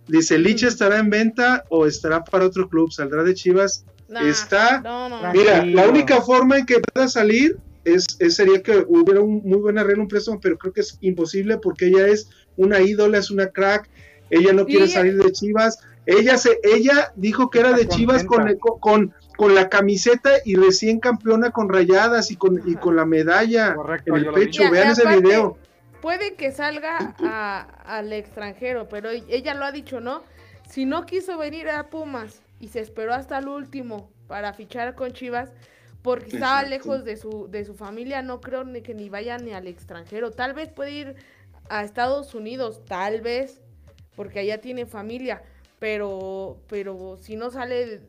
[0.06, 2.92] Dice, ¿Liche estará en venta o estará para otro club?
[2.92, 3.86] ¿Saldrá de Chivas?
[4.08, 4.82] Está.
[5.32, 9.78] Mira, la única forma en que pueda salir es, sería que hubiera un muy buen
[9.78, 13.48] arreglo, un préstamo, pero creo que es imposible porque ella es una ídola, es una
[13.48, 13.88] crack.
[14.30, 15.78] Ella no quiere salir de Chivas.
[16.06, 18.46] Ella se, ella dijo que era de Chivas con,
[18.80, 23.76] con, con la camiseta y recién campeona con rayadas y con, y con la medalla
[24.06, 24.70] en el pecho.
[24.70, 25.56] Vean ese video.
[26.00, 27.14] Puede que salga
[27.84, 30.22] al extranjero, pero ella lo ha dicho, ¿no?
[30.68, 35.12] Si no quiso venir a Pumas y se esperó hasta el último para fichar con
[35.12, 35.52] Chivas,
[36.02, 39.52] porque estaba lejos de su, de su familia, no creo ni que ni vaya ni
[39.52, 40.30] al extranjero.
[40.30, 41.14] Tal vez puede ir
[41.70, 43.62] a Estados Unidos, tal vez,
[44.14, 45.42] porque allá tiene familia
[45.84, 48.00] pero, pero si no sale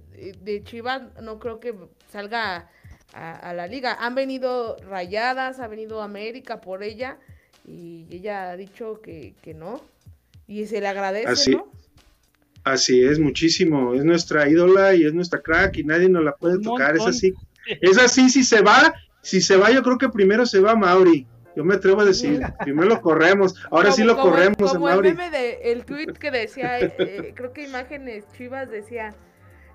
[0.42, 1.76] de, Chivas, no creo que
[2.10, 2.70] salga
[3.12, 3.98] a, la liga.
[4.00, 7.18] Han venido Rayadas, ha venido América por ella
[7.68, 9.82] y ella ha dicho que, no.
[10.48, 11.70] Y se le agradece, así, ¿no?
[12.64, 13.94] Así es, muchísimo.
[13.94, 16.96] Es nuestra ídola y es nuestra crack y nadie nos la puede tocar.
[16.96, 17.34] Es así.
[17.82, 21.28] Es así, si se va, si se va, yo creo que primero se va Mauri.
[21.56, 24.74] Yo me atrevo a decir, primero lo corremos, ahora sí lo corremos.
[24.74, 29.16] como el meme de, el tweet que decía, eh, eh, creo que imágenes chivas decía,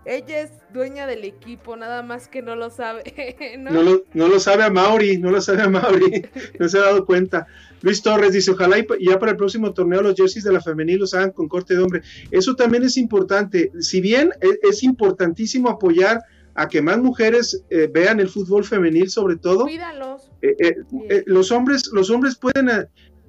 [0.05, 3.03] ella es dueña del equipo, nada más que no lo sabe.
[3.59, 3.83] ¿no?
[3.83, 6.25] lo, no lo sabe a Mauri, no lo sabe a Mauri,
[6.59, 7.47] no se ha dado cuenta.
[7.83, 11.01] Luis Torres dice, ojalá y ya para el próximo torneo los jerseys de la femenil
[11.01, 12.03] los hagan con corte de hombre.
[12.31, 13.73] Eso también es importante.
[13.81, 16.23] Si bien e, es importantísimo apoyar
[16.55, 19.63] a que más mujeres eh, vean el fútbol femenil sobre todo.
[19.63, 20.30] Cuídalos.
[20.43, 20.75] Eh,
[21.09, 22.69] eh, los hombres, los hombres pueden,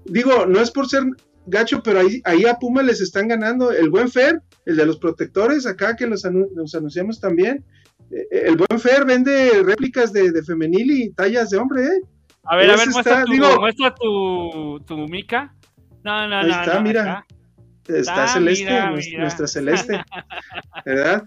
[0.06, 1.04] digo, no es por ser
[1.46, 4.98] gacho, pero ahí, ahí a Puma les están ganando el buen Fer, el de los
[4.98, 7.66] protectores, acá que los, anunciamos también.
[8.10, 12.02] el buen Fer vende réplicas de, femenil y tallas de hombre, ¿eh?
[12.44, 15.54] A ver, a ver, muestra, tu, muestra tu, tu mica.
[16.04, 17.26] No, no, ahí está, mira.
[18.00, 20.02] Está ah, celeste, nuestra celeste.
[20.86, 21.24] ¿verdad?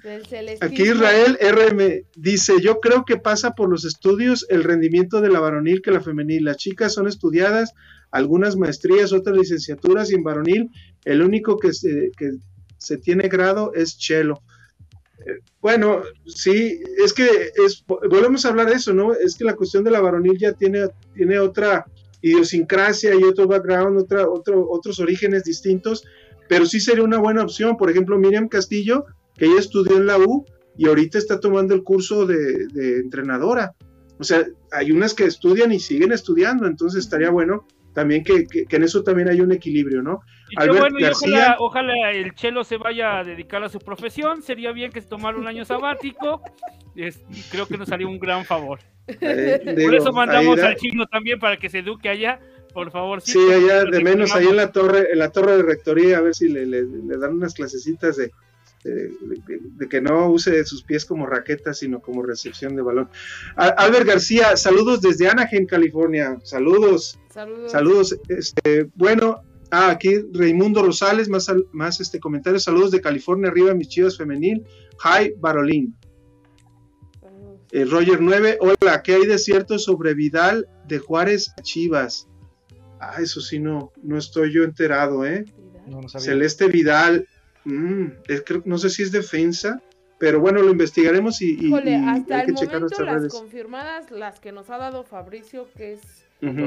[0.60, 5.40] Aquí Israel RM dice, yo creo que pasa por los estudios el rendimiento de la
[5.40, 6.44] varonil que la femenil.
[6.44, 7.72] Las chicas son estudiadas,
[8.10, 10.70] algunas maestrías, otras licenciaturas y en varonil
[11.04, 12.32] el único que se, que
[12.78, 14.42] se tiene grado es chelo.
[15.26, 17.26] Eh, bueno, sí, es que
[17.64, 19.14] es, volvemos a hablar de eso, ¿no?
[19.14, 21.86] Es que la cuestión de la varonil ya tiene, tiene otra
[22.20, 26.04] idiosincrasia y otro background, otra, otro, otros orígenes distintos,
[26.48, 27.76] pero sí sería una buena opción.
[27.76, 29.06] Por ejemplo, Miriam Castillo,
[29.36, 30.44] que ella estudió en la U
[30.76, 32.66] y ahorita está tomando el curso de,
[33.00, 33.74] entrenadora.
[34.18, 38.82] O sea, hay unas que estudian y siguen estudiando, entonces estaría bueno también que, en
[38.82, 40.20] eso también hay un equilibrio, ¿no?
[41.58, 45.38] ojalá, el Chelo se vaya a dedicar a su profesión, sería bien que se tomara
[45.38, 46.42] un año sabático,
[47.50, 48.80] creo que nos haría un gran favor.
[49.06, 52.40] Eh, Por eso mandamos al chino también para que se eduque allá,
[52.74, 53.22] por favor.
[53.22, 56.34] Sí, allá de menos ahí en la torre, en la torre de rectoría, a ver
[56.34, 56.66] si le,
[57.16, 58.32] dan unas clasecitas de,
[58.84, 63.08] de, que no use sus pies como raquetas, sino como recepción de balón.
[63.56, 66.38] Albert García, saludos desde Anaheim, California.
[66.42, 67.18] Saludos.
[67.30, 67.72] Saludos.
[67.72, 68.18] Saludos.
[68.28, 72.58] Este, bueno, ah, aquí Raimundo Rosales, más, más este comentario.
[72.58, 74.64] Saludos de California, arriba, mis chivas femenil.
[75.04, 75.96] Hi, Barolín.
[77.72, 82.28] Eh, Roger 9, hola, ¿qué hay de cierto sobre Vidal de Juárez a Chivas?
[83.10, 85.44] Ah, eso sí, no, no estoy yo enterado, ¿eh?
[86.18, 87.28] Celeste Vidal,
[87.64, 88.06] mm,
[88.64, 89.82] no sé si es defensa,
[90.18, 91.72] pero bueno, lo investigaremos y,
[92.06, 96.24] hasta el momento las confirmadas, las que nos ha dado Fabricio, que es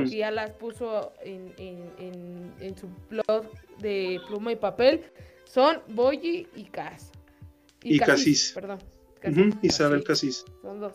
[0.09, 3.45] ya las puso en, su blog
[3.79, 5.03] de pluma y papel,
[5.45, 7.11] son Boyi y Cas.
[7.83, 8.79] Y, Casis, perdón.
[9.61, 10.45] Isabel Casis.
[10.61, 10.93] Son dos.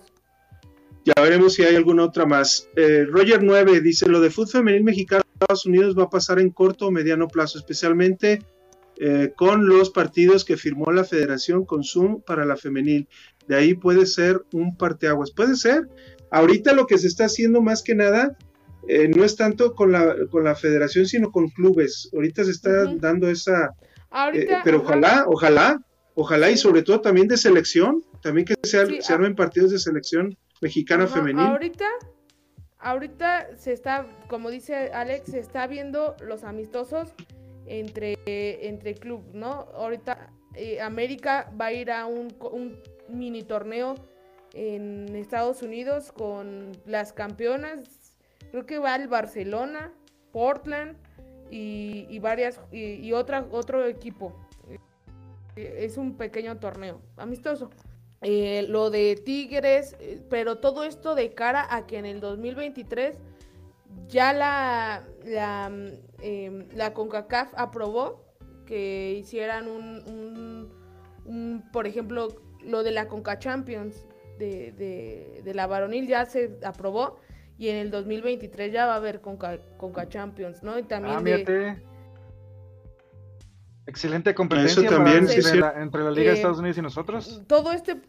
[1.04, 2.68] Ya veremos si hay alguna otra más.
[2.76, 6.50] Eh, Roger 9 dice, lo de fútbol femenil mexicano Estados Unidos va a pasar en
[6.50, 8.40] corto o mediano plazo, especialmente
[8.96, 13.08] eh, con los partidos que firmó la federación con Zoom para la femenil.
[13.48, 15.32] De ahí puede ser un parteaguas.
[15.32, 15.88] Puede ser.
[16.30, 18.36] Ahorita lo que se está haciendo más que nada
[18.88, 22.10] eh, no es tanto con la, con la federación, sino con clubes.
[22.12, 23.70] Ahorita se está dando esa...
[24.64, 29.34] pero ojalá, ojalá, ojalá y sobre todo también de selección, también que se, se armen
[29.34, 31.50] partidos de selección mexicana femenina.
[31.50, 31.86] Ahorita,
[32.82, 37.12] ahorita se está, como dice Alex, se está viendo los amistosos
[37.66, 39.68] entre, entre club, ¿no?
[39.74, 42.78] Ahorita eh, América va a ir a un, un
[43.08, 43.94] mini torneo
[44.52, 48.12] en Estados Unidos con las campeonas.
[48.50, 49.92] Creo que va el Barcelona,
[50.32, 50.96] Portland
[51.50, 54.34] y, varias y, otra, otro equipo.
[55.56, 57.70] Eh, es un pequeño torneo amistoso.
[58.22, 63.18] Eh, lo de Tigres, eh, pero todo esto de cara a que en el 2023
[64.06, 65.72] ya la, la,
[66.20, 68.24] em, la CONCACAF aprobó
[68.64, 70.70] que hicieran un,
[71.24, 72.28] un, por ejemplo,
[72.64, 74.06] lo de la CONCA Champions
[74.38, 74.72] de,
[75.44, 77.18] de, la varonil ya se aprobó
[77.58, 80.78] y en el 2023 ya va a haber CONCA, CONCA Champions, ¿no?
[80.78, 81.76] Y también ah,
[83.86, 87.42] Excelente competencia también, entre, la, Liga de Estados Unidos y nosotros.
[87.48, 88.00] Todo este,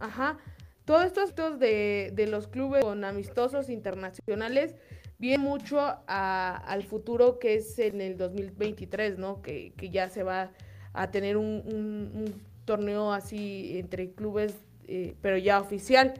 [0.00, 0.38] ajá,
[0.84, 4.74] todos estos de, de los clubes con amistosos internacionales
[5.18, 9.42] viene mucho al futuro que es en el 2023, ¿no?
[9.42, 10.50] Que, ya se va
[10.92, 12.34] a tener un,
[12.64, 14.54] torneo así entre clubes,
[14.88, 16.14] eh, pero ya oficial.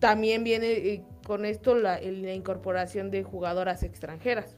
[0.00, 4.54] También viene eh, con esto la incorporación de jugadoras extranjeras.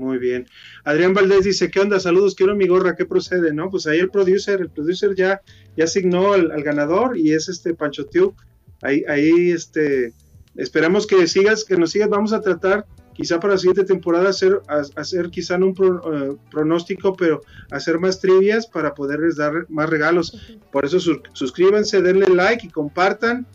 [0.00, 0.46] Muy bien.
[0.84, 2.00] Adrián Valdés dice, ¿qué onda?
[2.00, 3.52] Saludos, quiero mi gorra, ¿qué procede?
[3.52, 5.42] No, pues ahí el producer, el producer ya,
[5.76, 8.34] ya asignó al, ganador y es este Pancho Tiu.
[8.80, 10.14] Ahí, ahí, este,
[10.56, 12.08] esperamos que sigas, que nos sigas.
[12.08, 14.62] Vamos a tratar, quizá para la siguiente temporada, hacer,
[14.96, 20.56] hacer quizá no un eh, pronóstico, pero hacer más trivias para poderles dar más regalos.
[20.72, 20.98] Por eso
[21.34, 23.46] suscríbanse, denle like y compartan.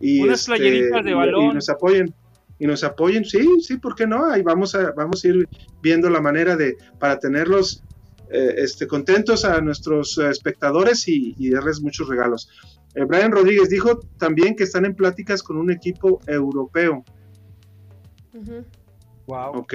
[0.00, 0.62] Y, Unas este,
[1.02, 1.52] de balón.
[1.52, 2.14] y nos apoyen
[2.58, 4.26] y nos apoyen, sí, sí, ¿por qué no?
[4.26, 5.48] Ahí vamos a, vamos a ir
[5.82, 7.82] viendo la manera de, para tenerlos
[8.30, 12.48] eh, este, contentos a nuestros eh, espectadores y, darles muchos regalos.
[12.94, 17.04] Eh, Brian Rodríguez dijo también que están en pláticas con un equipo europeo.
[19.26, 19.56] Wow.
[19.56, 19.74] Ok,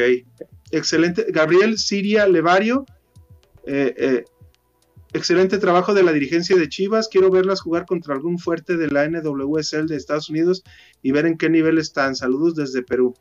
[0.71, 1.25] excelente.
[1.29, 2.85] Gabriel Siria Levario,
[5.11, 7.07] Excelente trabajo de la dirigencia de Chivas.
[7.07, 10.63] Quiero verlas jugar contra algún fuerte de la NWSL de Estados Unidos
[11.01, 12.15] y ver en qué nivel están.
[12.15, 13.15] Saludos desde Perú.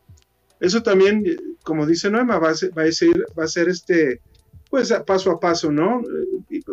[0.60, 1.24] Eso también,
[1.62, 4.20] como dice Noema, va a ser, va a ser, va a ser este,
[4.68, 6.02] pues paso a paso, ¿no?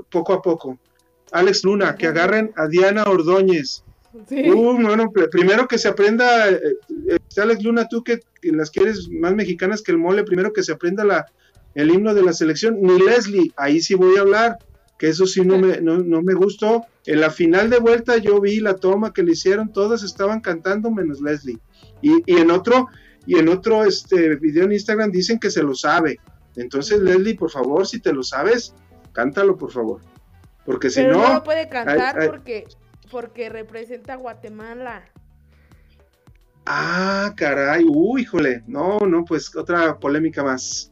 [0.10, 0.80] Poco a poco.
[1.32, 3.84] Alex Luna, que agarren a Diana Ordóñez.
[4.28, 4.50] Sí.
[4.50, 6.60] Uh, bueno, primero que se aprenda, eh,
[7.10, 10.72] eh, Alex Luna, tú que, las quieres más mexicanas que el mole, primero que se
[10.72, 11.26] aprenda la,
[11.74, 12.82] el himno de la selección.
[12.82, 14.58] Ni Leslie, ahí sí voy a hablar
[14.98, 16.86] que eso sí no me, no, me gustó.
[17.06, 20.92] En la final de vuelta yo vi la toma que le hicieron, todas estaban cantando
[20.92, 21.60] menos Leslie.
[22.02, 22.88] Y, y en otro,
[23.26, 26.20] y en otro este video en Instagram dicen que se lo sabe.
[26.56, 28.74] Entonces, Leslie, por favor, si te lo sabes,
[29.12, 30.02] cántalo, por favor.
[30.66, 31.22] Porque si no.
[31.22, 32.66] No lo puede cantar porque
[33.12, 35.04] porque representa a Guatemala.
[36.66, 40.90] Ah, caray, uy, híjole, no, no, pues otra polémica más.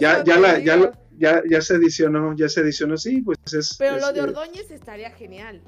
[0.00, 3.76] ya, ya, la, ya, ya, ya, se edicionó, ya se edicionó, sí, pues es.
[3.78, 5.62] Pero lo de Ordóñez estaría genial,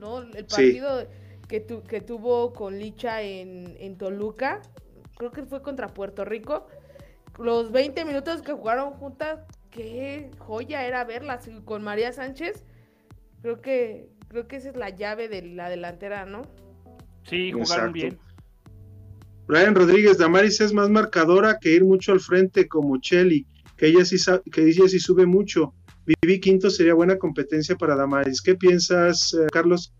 [0.00, 0.22] ¿no?
[0.22, 1.06] El partido
[1.46, 4.62] que, que tuvo con Licha en, en Toluca,
[5.16, 6.66] creo que fue contra Puerto Rico.
[7.38, 9.40] Los 20 minutos que jugaron juntas,
[9.70, 12.64] qué joya era verlas con María Sánchez.
[13.42, 16.42] Creo que creo que esa es la llave de la delantera, ¿no?
[17.28, 18.18] Sí, jugaron bien.
[19.46, 24.04] Brian Rodríguez, Damaris es más marcadora que ir mucho al frente como Chelly, que ella
[24.04, 24.16] sí,
[24.52, 25.74] que ella sí sube mucho.
[26.06, 28.42] Vivi Quinto sería buena competencia para Damaris.
[28.42, 29.94] ¿Qué piensas, eh, Carlos?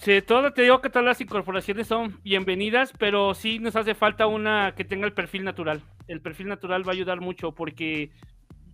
[0.00, 4.28] Sí, todo te digo que todas las incorporaciones son bienvenidas, pero sí nos hace falta
[4.28, 5.82] una que tenga el perfil natural.
[6.06, 8.12] El perfil natural va a ayudar mucho porque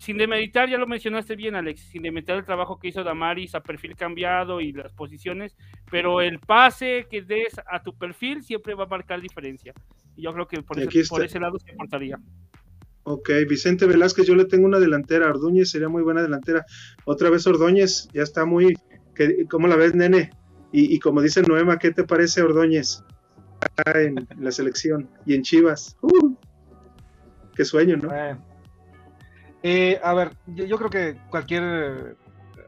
[0.02, 3.62] sin demeritar, ya lo mencionaste bien, Alex, sin demeritar el trabajo que hizo Damaris a
[3.62, 5.56] perfil cambiado y las posiciones,
[5.90, 9.72] pero el pase que des a tu perfil siempre va a marcar diferencia.
[10.16, 12.18] Y yo creo que por, ese, lado se importaría.
[13.04, 16.64] Ok, Vicente Velázquez, yo le tengo una delantera, Ordóñez sería muy buena delantera.
[17.04, 18.78] Otra vez Ordóñez, ya está muy,
[19.50, 20.30] ¿cómo la ves, nene?
[20.74, 23.04] Y, como dice Noema, ¿qué te parece Ordóñez?
[23.94, 25.96] En la selección y en Chivas.
[26.00, 26.34] Uh,
[27.54, 28.10] qué sueño, ¿no?
[29.62, 32.16] Eh, a ver, yo, creo que cualquier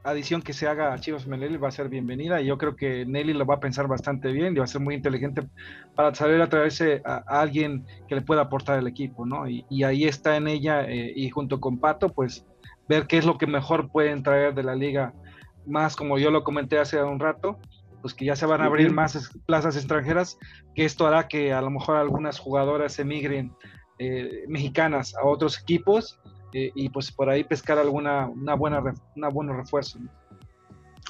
[0.04, 3.06] adición que se haga a Chivas Meleli va a ser bienvenida y yo creo que
[3.06, 5.48] Nelly lo va a pensar bastante bien y va a ser muy inteligente
[5.94, 9.48] para saber atraerse a, a alguien que le pueda aportar el equipo, ¿no?
[9.48, 12.46] Y, ahí está en ella eh, y junto con Pato, pues
[12.88, 15.14] ver qué es lo que mejor pueden traer de la liga,
[15.66, 17.58] más como yo lo comenté hace un rato,
[18.02, 20.38] pues que ya se van a abrir más plazas extranjeras,
[20.74, 23.52] que esto hará que a lo mejor algunas jugadoras emigren
[23.98, 26.20] eh, mexicanas a otros equipos
[26.54, 28.80] eh, y pues por ahí pescar alguna una buena
[29.16, 29.98] una buena refuerzo.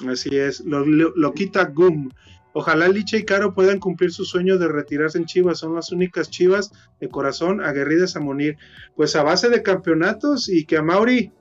[0.09, 2.09] Así es, lo, quita Gum.
[2.53, 5.59] Ojalá Licha y Caro puedan cumplir su sueño de retirarse en Chivas.
[5.59, 8.57] Son las únicas Chivas de corazón aguerridas a morir.
[8.95, 11.31] Pues a base de campeonatos y que a Mauri,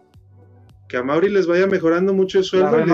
[0.86, 2.90] que a Mauri les vaya mejorando mucho el sueldo y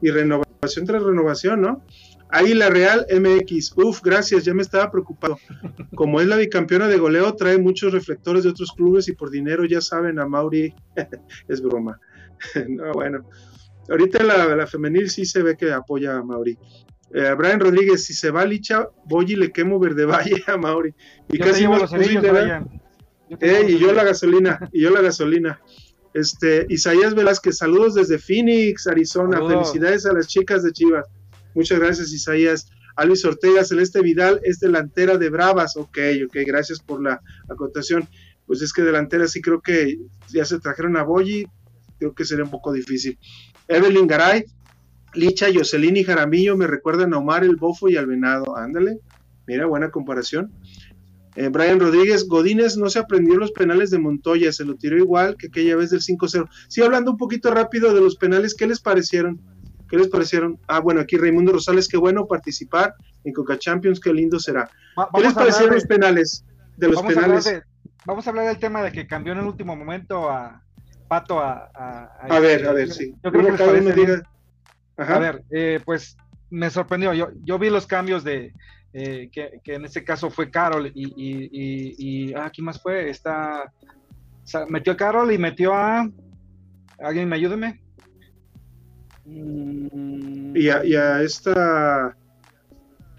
[0.00, 1.82] y renovación tras renovación, ¿no?
[2.32, 3.76] Ahí la Real MX.
[3.76, 5.38] Uf, gracias, ya me estaba preocupado.
[5.94, 9.66] Como es la bicampeona de goleo, trae muchos reflectores de otros clubes y por dinero
[9.66, 10.74] ya saben a Mauri.
[11.48, 12.00] es broma.
[12.68, 13.28] no, bueno.
[13.90, 16.58] Ahorita la, femenil sí se ve que apoya a Mauri.
[17.12, 20.94] Eh, Brian Rodríguez, si se va Licha, voy y le quemo verde valle a Mauri.
[21.28, 21.92] Y casi no los
[23.40, 25.60] eh, y yo la gasolina, y yo la gasolina.
[26.14, 29.38] Este, Isaías Velázquez, saludos desde Phoenix, Arizona.
[29.46, 31.06] Felicidades a las chicas de Chivas.
[31.54, 32.70] Muchas gracias, Isaías.
[32.96, 35.76] Alvis Ortega, Celeste Vidal es delantera de Bravas.
[35.76, 38.08] Ok, ok, gracias por la acotación.
[38.46, 39.98] Pues es que delantera sí creo que
[40.30, 41.46] ya se trajeron a Boyi,
[41.98, 43.18] creo que sería un poco difícil.
[43.68, 44.44] Evelyn Garay,
[45.14, 48.56] Licha, Jocelyn y Jaramillo me recuerdan a Omar, el Bofo y al Venado.
[48.56, 48.98] Ándale,
[49.46, 50.52] mira, buena comparación.
[51.34, 55.36] Eh, Brian Rodríguez, Godínez no se aprendió los penales de Montoya, se lo tiró igual
[55.38, 56.46] que aquella vez del 5-0.
[56.68, 59.40] Sí, hablando un poquito rápido de los penales, ¿qué les parecieron?
[59.92, 60.58] ¿Qué les parecieron?
[60.68, 62.94] Ah, bueno, aquí Raimundo Rosales, qué bueno participar
[63.24, 64.66] en Coca Champions, qué lindo será.
[65.14, 66.46] ¿Qué les parecieron los penales?
[66.78, 67.46] De los vamos penales.
[67.46, 67.62] A
[68.06, 70.62] vamos a hablar del tema de que cambió en el último momento a
[71.08, 71.70] Pato a.
[71.74, 73.14] A, ver, a ver, sí.
[73.22, 74.22] Yo creo que.
[74.96, 76.16] A ver, eh, pues
[76.48, 77.12] me sorprendió.
[77.12, 78.54] Yo, yo vi los cambios de.
[78.94, 83.10] Eh, que, en este caso fue Carol y, y, y, ah, ¿quién más fue?
[83.10, 83.70] Está,
[84.68, 86.08] metió a Carol y metió a,
[86.98, 87.82] alguien me ayúdeme.
[89.24, 90.56] Mm.
[90.56, 92.16] Y a, y a esta.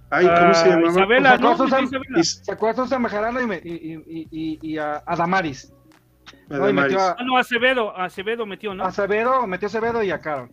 [0.09, 0.91] Ay, ¿cómo se ah, llamaba?
[0.91, 1.55] Isabela, ¿no?
[2.23, 2.99] Sacó a Susan
[3.63, 5.73] y, y, y, y, a, a Damaris.
[6.49, 8.83] A no, Metió a, ah, no, Acevedo, Acevedo metió, ¿no?
[8.83, 10.49] Acevedo, metió a Acevedo y a Carol.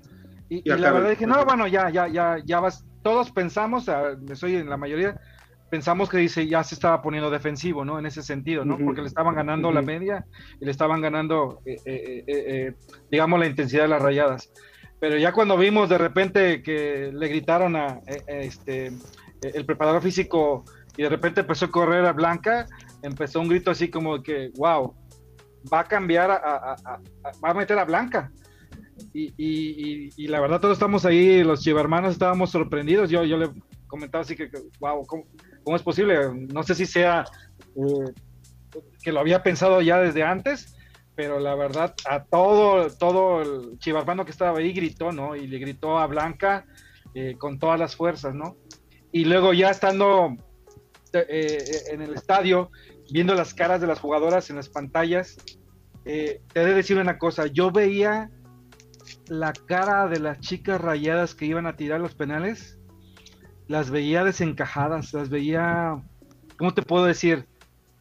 [0.49, 2.85] Y, la verdad dije, no, bueno, ya, ya, ya, ya vas.
[3.03, 3.87] Todos pensamos,
[4.35, 5.19] soy en la mayoría,
[5.71, 7.99] pensamos que dice ya se estaba poniendo defensivo, ¿no?
[7.99, 8.77] En ese sentido, ¿no?
[8.77, 10.27] Porque le estaban ganando la media
[10.61, 12.75] y le estaban ganando, eh, eh, eh,
[13.11, 14.53] digamos, la intensidad de las rayadas.
[15.01, 18.93] Pero ya cuando vimos de repente que le gritaron a, eh, eh, este
[19.43, 20.65] el preparador físico
[20.97, 22.67] y de repente empezó a correr a Blanca,
[23.03, 24.95] empezó un grito así como que, wow,
[25.73, 26.77] va a cambiar, a,
[27.43, 28.31] va a meter a Blanca.
[29.15, 33.09] Y, la verdad todos estamos ahí, los chivermanos estábamos sorprendidos.
[33.11, 33.51] Yo, yo le
[33.87, 35.25] comentaba así que, wow, ¿cómo,
[35.75, 36.19] es posible?
[36.53, 37.25] No sé si sea
[37.77, 38.13] eh,
[39.03, 40.77] que lo había pensado ya desde antes,
[41.15, 45.37] pero la verdad, a todo, todo el chivarmano que estaba ahí gritó, ¿no?
[45.37, 46.67] Y le gritó a Blanca
[47.15, 48.57] eh, con todas las fuerzas, ¿no?
[49.13, 50.37] Y luego ya estando
[51.13, 52.71] eh, eh, en el estadio,
[53.11, 55.37] viendo las caras de las jugadoras en las pantallas,
[56.05, 58.31] te he de decir una cosa, yo veía
[59.29, 62.79] la cara de las chicas rayadas que iban a tirar los penales,
[63.69, 66.03] las veía desencajadas, las veía,
[66.57, 67.47] ¿cómo te puedo decir?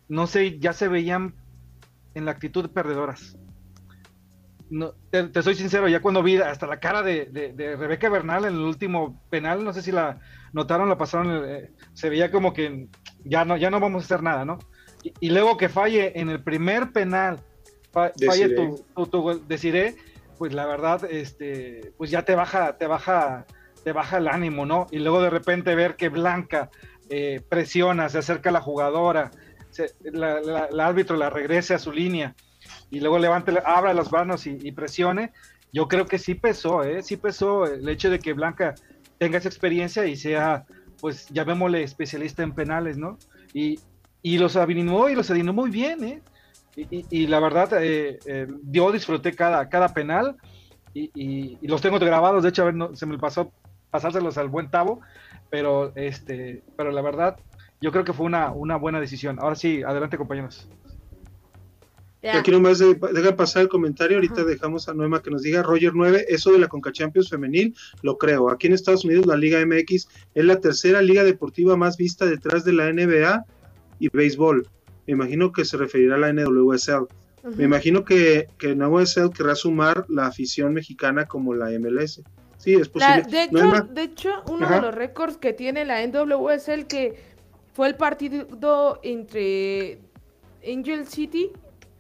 [0.08, 1.36] No sé, ya se veían
[2.14, 3.38] en la actitud de perdedoras.
[4.70, 8.60] No, te, soy sincero, ya cuando vi hasta la cara de, Rebeca Bernal en el
[8.60, 10.20] último penal, no sé si la
[10.54, 12.88] notaron, la pasaron, eh, se veía como que
[13.24, 14.60] ya no, ya no vamos a hacer nada, ¿no?
[15.20, 17.40] Y, luego que falle en el primer penal,
[17.92, 19.96] falle tu, tu, deciré,
[20.38, 23.46] pues la verdad, este, pues ya te baja, te baja,
[23.84, 24.88] te baja el ánimo, ¿no?
[24.92, 26.70] Y luego de repente ver que Blanca
[27.10, 29.32] eh, presiona, se acerca a la jugadora,
[30.04, 32.36] el árbitro la regrese a su línea
[32.90, 35.32] y luego levante, abra las manos y, presione,
[35.72, 37.04] yo creo que sí pesó, ¿eh?
[37.04, 38.76] sí pesó el hecho de que Blanca
[39.18, 40.66] tenga esa experiencia y sea,
[41.00, 43.18] pues llamémosle especialista en penales, ¿no?
[43.54, 43.80] Y,
[44.22, 46.22] y los adivinó y los adivinó muy bien, ¿eh?
[46.76, 50.38] Y, la verdad, eh, eh, yo disfruté cada, cada penal
[50.94, 53.52] y, los tengo grabados, de hecho, a ver, se me pasó
[53.90, 55.02] pasárselos al buen Tavo,
[55.50, 57.38] pero, este, pero la verdad,
[57.82, 59.38] yo creo que fue una, una buena decisión.
[59.40, 60.68] Ahora sí, adelante compañeros.
[62.22, 66.26] Aquí nomás deja pasar el comentario, ahorita dejamos a Noema que nos diga, Roger 9,
[66.28, 68.50] eso de la Conca Champions femenil, lo creo.
[68.50, 72.66] Aquí en Estados Unidos la Liga MX es la tercera liga deportiva más vista detrás
[72.66, 73.46] de la NBA
[74.00, 74.68] y béisbol.
[75.08, 77.08] Me imagino que se referirá a la NWSL.
[77.56, 82.22] Me imagino que, que NWSL querrá sumar la afición mexicana como la MLS.
[82.58, 83.24] Sí, es posible.
[83.30, 87.16] de, hecho, uno de los récords que tiene la NWSL que
[87.80, 90.00] fue el partido entre
[90.68, 91.50] Angel City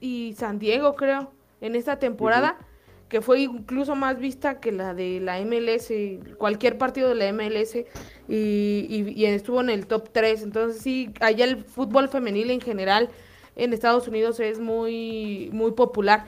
[0.02, 1.32] y San Diego, creo,
[1.62, 2.58] en esta temporada,
[3.08, 5.90] que fue incluso más vista que la de la MLS,
[6.38, 7.78] cualquier partido de la MLS,
[8.28, 10.44] y, estuvo en el top 3.
[10.44, 13.10] Entonces, sí, allá el fútbol femenil en general
[13.56, 16.26] en Estados Unidos es muy, muy popular.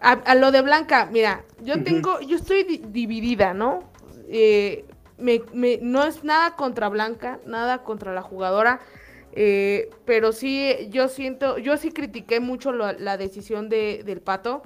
[0.00, 3.90] A, lo de Blanca, mira, yo tengo, yo estoy dividida, ¿no?
[4.28, 4.84] Eh,
[5.18, 8.80] me, me, no es nada contra Blanca, nada contra la jugadora,
[9.32, 14.62] eh, pero sí, yo siento, yo sí critiqué mucho la decisión de, del pato,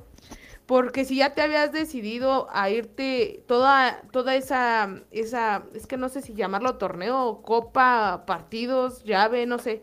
[0.68, 6.10] porque si ya te habías decidido a irte toda, toda esa, esa, es que no
[6.10, 9.80] sé si llamarlo torneo, copa, partidos, llave, no sé,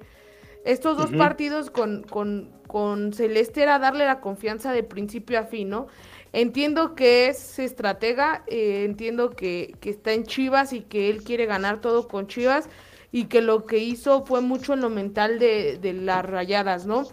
[0.64, 5.70] estos dos partidos con, con, con Celeste era darle la confianza de principio a fin,
[5.70, 5.88] ¿no?
[6.36, 11.80] Entiendo que es estratega, eh, entiendo que, está en Chivas y que él quiere ganar
[11.80, 12.68] todo con Chivas
[13.14, 17.04] y que lo que hizo fue mucho en lo mental de, las rayadas, ¿no?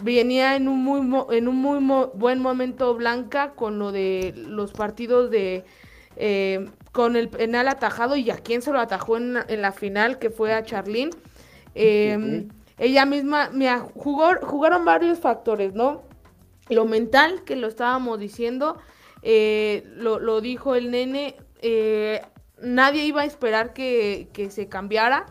[0.00, 1.00] Venía en un muy,
[1.36, 1.80] en un muy
[2.14, 5.64] buen momento Blanca con lo de los partidos de...
[6.14, 10.30] Eh, con el penal atajado y a quién se lo atajó en, la final, que
[10.30, 11.10] fue a Charlín.
[11.74, 12.48] Em,
[12.78, 16.08] ella misma, me jugó, jugaron varios factores, ¿no?
[16.70, 18.78] Lo mental, que lo estábamos diciendo,
[19.22, 22.22] eh, lo, dijo el nene, eh,
[22.62, 25.26] nadie iba a esperar que, se cambiara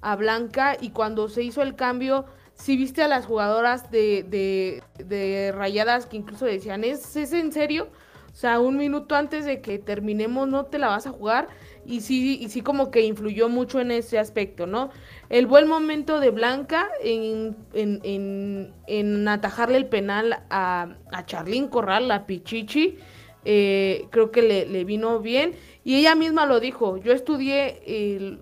[0.00, 5.52] a Blanca y cuando se hizo el cambio, si viste a las jugadoras de, de,
[5.52, 7.88] rayadas que incluso decían, ¿es, ¿es en serio?
[8.32, 11.48] O sea, un minuto antes de que terminemos no te la vas a jugar
[11.84, 14.90] y sí, y sí como que influyó mucho en ese aspecto, ¿no?
[15.28, 22.26] El buen momento de Blanca en, en, atajarle el penal a, a Charlín Corral, a
[22.26, 22.98] Pichichi,
[23.44, 25.54] eh, creo que le, vino bien.
[25.84, 27.80] Y ella misma lo dijo, yo estudié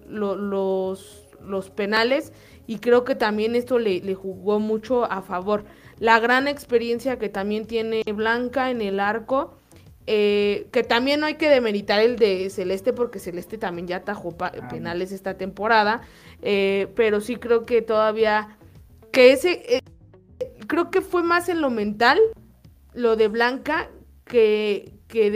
[0.09, 2.33] los, los penales
[2.67, 5.65] y creo que también esto le, le jugó mucho a favor.
[5.99, 9.60] La gran experiencia que también tiene Blanca en el arco
[10.13, 14.35] eh, que también no hay que demeritar el de Celeste porque Celeste también ya atajó
[14.41, 16.01] ah, penales esta temporada,
[16.43, 18.59] eh, pero sí creo que todavía
[19.13, 19.83] que ese eh,
[20.67, 22.19] creo que fue más en lo mental
[22.93, 23.89] lo de Blanca
[24.25, 25.31] que que,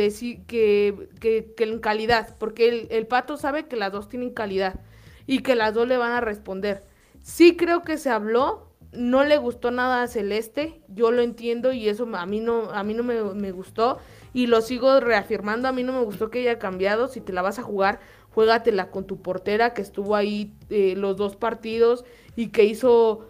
[0.49, 4.81] que, que, en calidad, porque el, el, pato sabe que las dos tienen calidad
[5.29, 6.83] y que las dos le van a responder.
[7.23, 11.89] Sí creo que se habló, no le gustó nada a Celeste, yo lo entiendo y
[11.89, 13.99] eso a mí no, a mí no me, me gustó
[14.35, 15.69] y lo sigo reafirmando.
[15.69, 17.09] A mí no me gustó que haya cambiado.
[17.09, 18.01] Si te la vas a jugar,
[18.35, 22.05] juégatela con tu portera que estuvo ahí eh, los dos partidos
[22.37, 23.27] y que hizo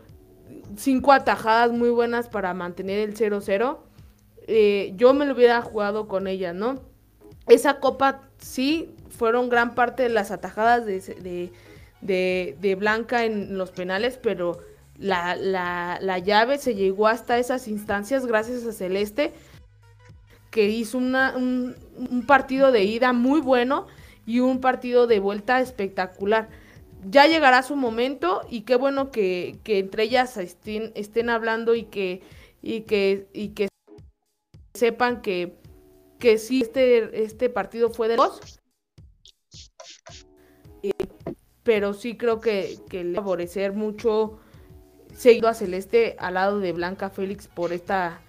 [0.77, 3.79] cinco atajadas muy buenas para mantener el 0-0.
[4.47, 6.81] Eh, yo me lo hubiera jugado con ella, ¿no?
[7.47, 11.53] Esa copa sí fueron gran parte de las atajadas de,
[12.01, 14.59] de, de Blanca en los penales, pero
[14.99, 19.33] la, la, llave, se llegó hasta esas instancias gracias a Celeste,
[20.55, 23.89] que hizo una, un, partido de ida muy bueno
[24.25, 26.49] y un partido de vuelta espectacular.
[27.11, 32.23] Ya llegará su momento y qué bueno que, entre ellas estén, estén hablando y que,
[32.63, 33.67] y que, y que
[34.75, 35.57] sepan que,
[36.21, 38.61] que sí, este, este partido fue de dos.
[41.65, 44.39] pero sí creo que, que le favorecer mucho
[45.17, 48.21] seguido a Celeste al lado de Blanca Félix por esta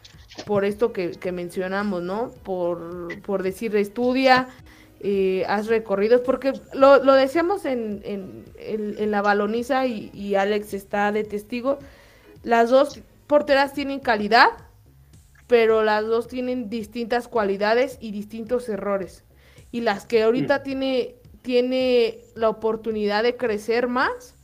[0.46, 2.32] por esto que, mencionamos, ¿no?
[2.44, 4.48] Por, por decir estudia,
[5.00, 11.12] eh, haz recorridos, porque lo, lo decíamos en, en, la baloniza y, y, Alex está
[11.12, 11.80] de testigo,
[12.44, 14.50] las dos porteras tienen calidad,
[15.48, 19.24] pero las dos tienen distintas cualidades y distintos errores.
[19.72, 20.64] Y las que ahorita mm.
[20.64, 24.36] tiene, tiene la oportunidad de crecer más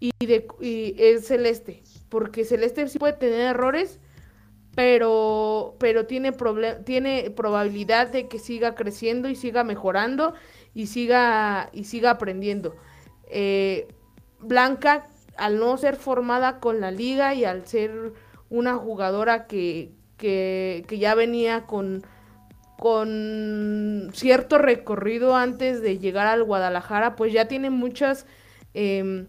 [0.00, 3.98] y, de, y es Celeste porque Celeste sí puede tener errores,
[4.74, 6.32] pero, pero tiene,
[6.84, 10.34] tiene probabilidad de que siga creciendo y siga mejorando
[10.74, 12.76] y siga, y siga aprendiendo.
[13.28, 13.88] Eh,
[14.40, 15.06] Blanca,
[15.36, 18.12] al no ser formada con la liga y al ser
[18.48, 22.02] una jugadora que, que, ya venía con,
[22.78, 28.26] con cierto recorrido antes de llegar al Guadalajara, pues ya tiene muchas...
[28.74, 29.26] Em,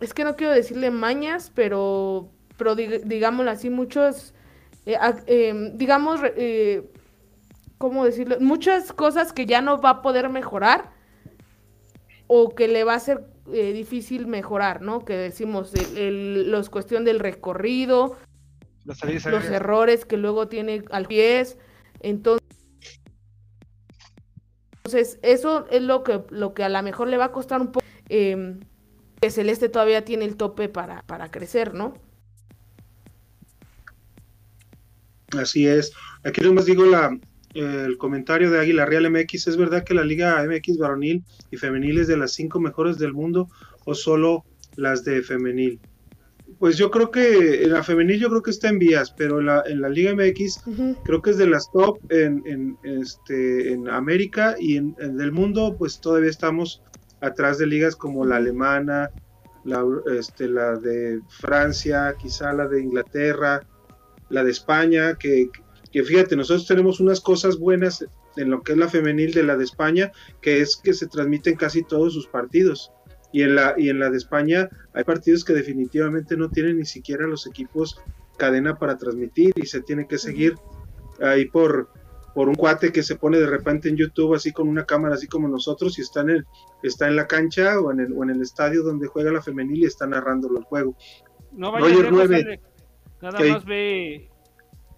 [0.00, 4.32] es que no quiero decirle mañas, pero, pero digámoslo así, muchos,
[4.86, 6.90] eh, em, digamos, eh,
[7.78, 8.36] ¿cómo decirlo?
[8.40, 10.90] Muchas cosas que ya no va a poder mejorar
[12.26, 15.04] o que le va a ser eh, difícil mejorar, ¿no?
[15.04, 18.16] Que decimos, el, los cuestión del recorrido,
[18.84, 21.58] los errores que luego tiene al pies,
[22.00, 22.40] entonces...
[24.82, 27.70] Entonces, eso es lo que, lo que a lo mejor le va a costar un
[27.70, 28.58] poco eh,
[29.20, 31.94] que Celeste todavía tiene el tope para, para crecer, ¿no?
[35.38, 35.92] Así es.
[36.24, 37.18] Aquí nomás digo la,
[37.54, 39.48] el comentario de Águila Real MX.
[39.48, 43.12] ¿Es verdad que la Liga MX varonil y femenil es de las cinco mejores del
[43.12, 43.48] mundo
[43.84, 44.44] o solo
[44.76, 45.80] las de femenil?
[46.58, 49.46] Pues yo creo que en la femenil yo creo que está en vías, pero en
[49.46, 50.62] la, en la Liga MX
[51.04, 55.32] creo que es de las top en, en, este, en América y en, en, el
[55.32, 56.82] mundo pues todavía estamos
[57.20, 59.10] atrás de ligas como la alemana,
[59.64, 63.62] la, este, la de Francia, quizá la de Inglaterra,
[64.30, 65.50] la de España, que,
[65.92, 69.56] que fíjate, nosotros tenemos unas cosas buenas en lo que es la femenil de la
[69.56, 72.92] de España, que es que se transmiten casi todos sus partidos.
[73.32, 76.86] Y en la, y en la de España hay partidos que definitivamente no tienen ni
[76.86, 78.00] siquiera los equipos
[78.38, 80.54] cadena para transmitir y se tiene que seguir
[81.20, 81.90] ahí por,
[82.34, 85.28] por un cuate que se pone de repente en YouTube así con una cámara así
[85.28, 86.46] como nosotros y está en el
[86.82, 89.82] está en la cancha o en el, o en el estadio donde juega la femenil
[89.82, 90.96] y está narrando el juego.
[91.52, 92.60] No vaya Roger 9,
[93.20, 94.28] nada más ve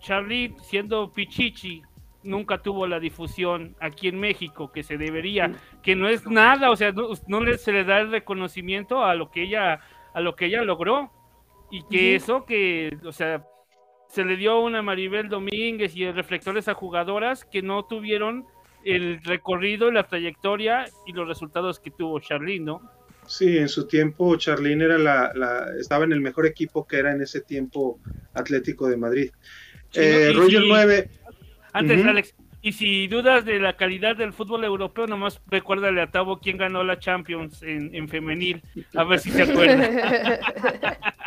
[0.01, 1.83] Charlie siendo Pichichi.
[2.25, 6.77] Nunca tuvo la difusión aquí en México que se debería, que no es nada, o
[6.77, 9.81] sea, no, se le da el reconocimiento a lo que ella
[10.15, 11.11] a lo que ella logró.
[11.71, 13.47] Y que eso que, o sea,
[14.09, 18.45] se le dio una Maribel Domínguez y el reflectores a jugadoras que no tuvieron
[18.85, 22.83] el recorrido, la trayectoria y los resultados que tuvo Charlene, ¿no?
[23.27, 27.23] Sí, en su tiempo Charlene era la, estaba en el mejor equipo que era en
[27.23, 28.01] ese tiempo
[28.35, 29.31] Atlético de Madrid.
[29.95, 31.11] eh, Roger 9.
[31.73, 36.39] Antes, Alex, y si dudas de la calidad del fútbol europeo, nomás recuérdale a Tavo
[36.39, 38.63] quién ganó la Champions en, en femenil,
[38.95, 40.39] a ver si se acuerda.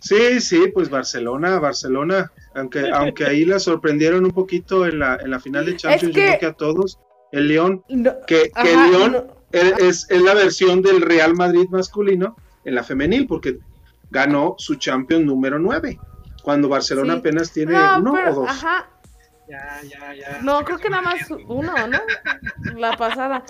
[0.00, 5.30] Sí, sí, pues Barcelona, Barcelona, aunque, aunque ahí la sorprendieron un poquito en la, en
[5.30, 6.98] la final de Champions, yo creo que a todos,
[7.32, 7.84] el León,
[8.26, 13.58] que, el León es, la versión del Real Madrid masculino en la femenil, porque
[14.10, 15.98] ganó su Champions número 9,
[16.42, 18.48] cuando Barcelona apenas tiene uno o dos.
[18.48, 18.90] Ajá.
[19.48, 20.42] Ya, ya, ya.
[20.42, 21.98] No, creo que nada más uno, ¿no?
[22.76, 23.44] La pasada.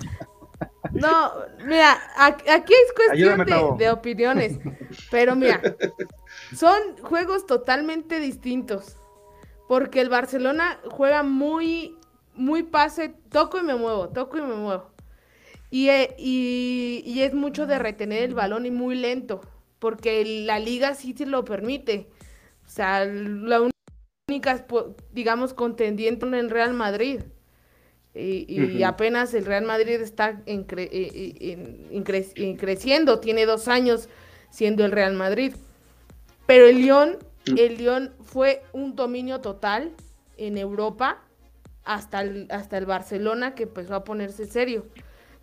[0.92, 1.32] No,
[1.64, 4.58] mira, aquí es cuestión de, de, opiniones,
[5.10, 5.60] pero mira,
[6.54, 8.96] son juegos totalmente distintos.
[9.68, 11.96] Porque el Barcelona juega muy,
[12.34, 14.89] muy pase, toco y me muevo, toco y me muevo.
[15.70, 19.40] Y, eh, y, es mucho de retener el balón y muy lento,
[19.78, 22.08] porque la liga sí se lo permite.
[22.66, 23.68] O sea, la
[24.28, 24.66] única,
[25.12, 27.20] digamos, contendiente en el Real Madrid.
[28.12, 34.08] Y, apenas el Real Madrid está en, eh, creciendo, tiene dos años
[34.50, 35.54] siendo el Real Madrid.
[36.46, 37.18] Pero el Lyon,
[37.48, 37.58] mm.
[37.58, 39.92] el Lyon fue un dominio total
[40.36, 41.22] en Europa
[41.84, 44.86] hasta el, hasta el Barcelona que empezó a ponerse serio.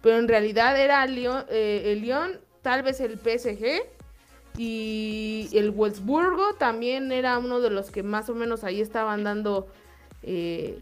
[0.01, 3.81] Pero en realidad era eh, el Lyon tal vez el PSG
[4.57, 9.67] Y el Wolfsburgo también era uno de los que más o menos ahí estaban dando
[10.23, 10.81] eh,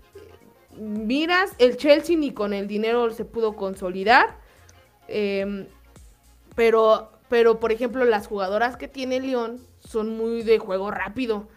[0.77, 1.53] miras.
[1.57, 4.37] El Chelsea ni con el dinero se pudo consolidar.
[5.07, 5.67] Em,
[6.55, 11.47] pero, pero, por ejemplo, las jugadoras que tiene León son muy de juego rápido.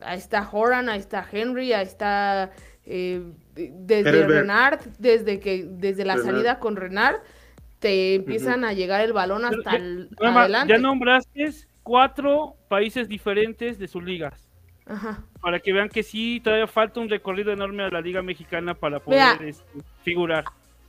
[0.00, 2.52] Ahí está Horan, ahí está Henry, ahí está
[2.84, 3.22] eh,
[3.58, 7.16] desde Renard, desde que desde la salida con Renard,
[7.78, 10.72] te empiezan a llegar el balón hasta el adelante.
[10.72, 11.50] Ya nombraste
[11.82, 14.48] cuatro países diferentes de sus ligas.
[14.86, 15.22] Ajá.
[15.40, 19.00] Para que vean que sí, todavía falta un recorrido enorme a la Liga Mexicana para
[19.00, 19.64] poder este,
[20.02, 20.44] figurar.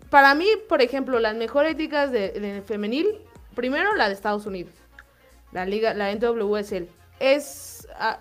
[0.10, 3.08] Para mí, por ejemplo, las mejores ligas de, femenil,
[3.56, 4.74] primero la de Estados Unidos,
[5.52, 6.88] la liga, la NWSL,
[7.20, 8.20] es ah,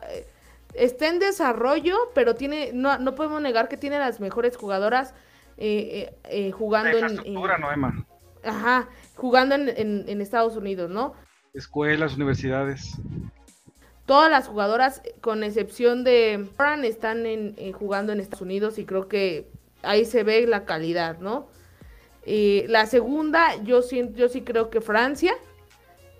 [0.78, 5.14] está en desarrollo, pero tiene, no, no podemos negar que tiene las mejores jugadoras
[5.56, 8.06] eh, eh, eh jugando en, en,
[8.44, 11.14] Ajá, jugando en, Estados Unidos, ¿no?
[11.52, 12.96] Escuelas, universidades.
[14.06, 19.08] Todas las jugadoras, con excepción de Fran, están en, jugando en Estados Unidos y creo
[19.08, 19.50] que
[19.82, 21.48] ahí se ve la calidad, ¿no?
[22.24, 23.80] Eh, la segunda, yo,
[24.14, 25.34] yo sí creo que Francia,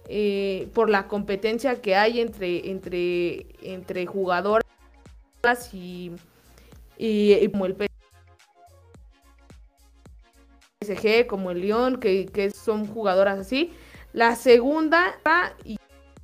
[0.09, 4.64] eh, por la competencia que hay entre, entre, entre jugadoras
[5.72, 6.12] y,
[6.97, 7.76] y, como el
[10.80, 13.72] PSG, como el Lyon, que, que son jugadoras así.
[14.14, 15.14] La segunda
[15.62, 15.78] y,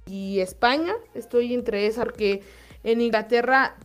[0.06, 2.42] y España, estoy entre esas porque
[2.84, 3.76] en Inglaterra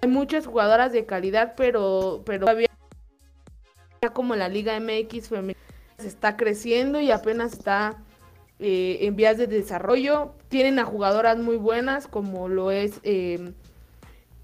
[0.00, 2.68] hay muchas jugadoras de calidad, pero, pero todavía
[4.12, 5.63] como la Liga MX femenina
[6.04, 7.96] está creciendo y apenas está
[8.60, 10.32] eh, en vías de desarrollo.
[10.48, 13.52] Tienen a jugadoras muy buenas, como lo es, eh,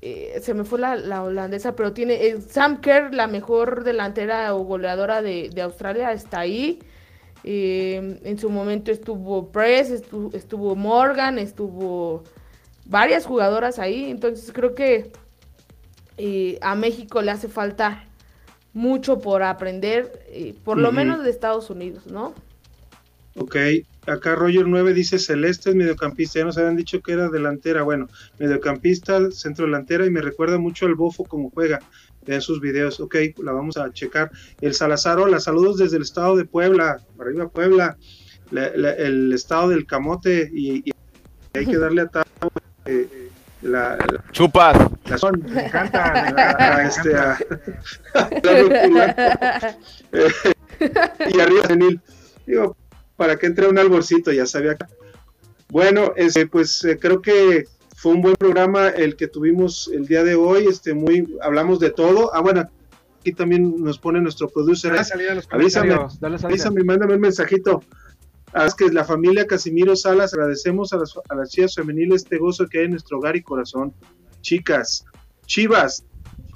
[0.03, 5.23] eh, se me fue la, holandesa, pero tiene Sam Kerr, la mejor delantera o goleadora
[5.23, 6.81] de, Australia, está ahí.
[7.45, 12.25] en su momento estuvo Press, estuvo, estuvo, Morgan, estuvo
[12.87, 14.11] varias jugadoras ahí.
[14.11, 15.13] Entonces creo que
[16.61, 18.10] a México le hace falta
[18.73, 22.35] mucho por aprender, eh, por lo menos de Estados Unidos, ¿no?
[23.37, 23.57] Ok,
[24.07, 28.09] acá Roger 9 dice Celeste es mediocampista, ya nos habían dicho que era delantera, bueno,
[28.39, 31.81] mediocampista, centro delantera y me recuerda mucho al Bofo como juega
[32.27, 34.31] en sus videos, ok, la vamos a checar.
[34.61, 37.97] El Salazar, hola, saludos desde el estado de Puebla, arriba Puebla,
[38.53, 40.93] el estado del Camote y,
[41.55, 42.11] hay que darle a
[42.87, 43.30] eh,
[43.63, 43.99] la,
[44.33, 44.77] chupas.
[45.53, 47.11] me encanta, este,
[51.29, 52.01] y arriba senil.
[52.47, 52.77] Digo
[53.21, 54.79] para que entre un alborcito ya sabía
[55.69, 60.25] bueno este, pues eh, creo que fue un buen programa el que tuvimos el día
[60.25, 62.35] de hoy este muy hablamos de todo.
[62.35, 62.67] Ah bueno
[63.21, 64.95] aquí también nos pone nuestro producer.
[65.51, 65.99] Avísame,
[66.45, 67.85] avísame mándame un mensajito
[68.55, 72.67] es que la familia Casimiro Salas agradecemos a las, a las chicas femeniles este gozo
[72.67, 73.95] que hay en nuestro hogar y corazón.
[74.41, 75.05] Chicas,
[75.47, 76.05] chivas,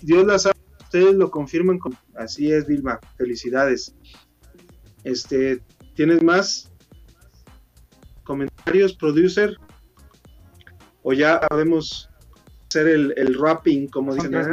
[0.03, 1.79] Dios las sabe, ustedes lo confirman.
[1.79, 1.97] Con...
[2.17, 3.95] Así es, Vilma, felicidades.
[5.05, 5.61] Este,
[5.95, 6.73] ¿Tienes más
[8.25, 9.57] comentarios, producer?
[11.03, 12.11] ¿O ya podemos
[12.69, 14.35] hacer el, el rapping, como dicen?
[14.35, 14.51] El,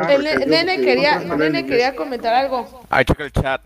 [0.48, 2.86] nene, quería, nene quería comentar algo.
[2.90, 3.62] Ahí checa el chat.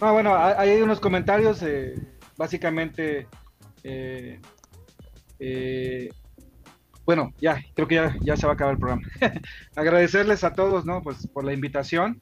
[0.00, 1.62] Ah, bueno, hay unos comentarios.
[1.62, 1.96] Eh,
[2.36, 3.26] básicamente,
[3.82, 4.40] eh,
[5.38, 6.08] eh,
[7.04, 9.02] bueno, ya, creo que ya, se va a acabar el programa.
[9.76, 11.02] Agradecerles a todos, ¿no?
[11.02, 12.18] Pues por la invitación.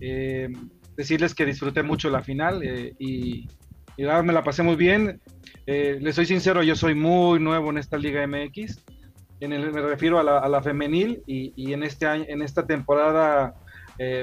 [0.00, 0.48] Eh,
[0.96, 2.62] decirles que disfruté mucho la final
[2.98, 3.48] y,
[3.96, 5.20] y me la pasé muy bien.
[5.66, 8.84] les soy sincero, yo soy muy nuevo en esta Liga MX.
[9.40, 13.54] En el, me refiero a la, femenil y, en, este año, en esta temporada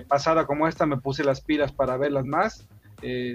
[0.08, 2.68] pasada como esta me puse las pilas para verlas más.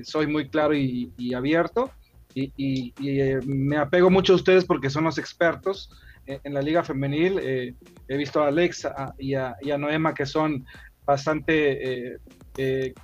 [0.02, 1.90] Soy muy claro y, abierto
[2.34, 5.90] y, eh, me apego mucho a ustedes porque son los expertos
[6.26, 7.38] en, la liga femenil.
[7.42, 7.74] Eh,
[8.06, 8.86] he visto a Alex
[9.18, 10.64] y, a, Noema que son
[11.04, 12.18] bastante
[12.56, 12.94] eh,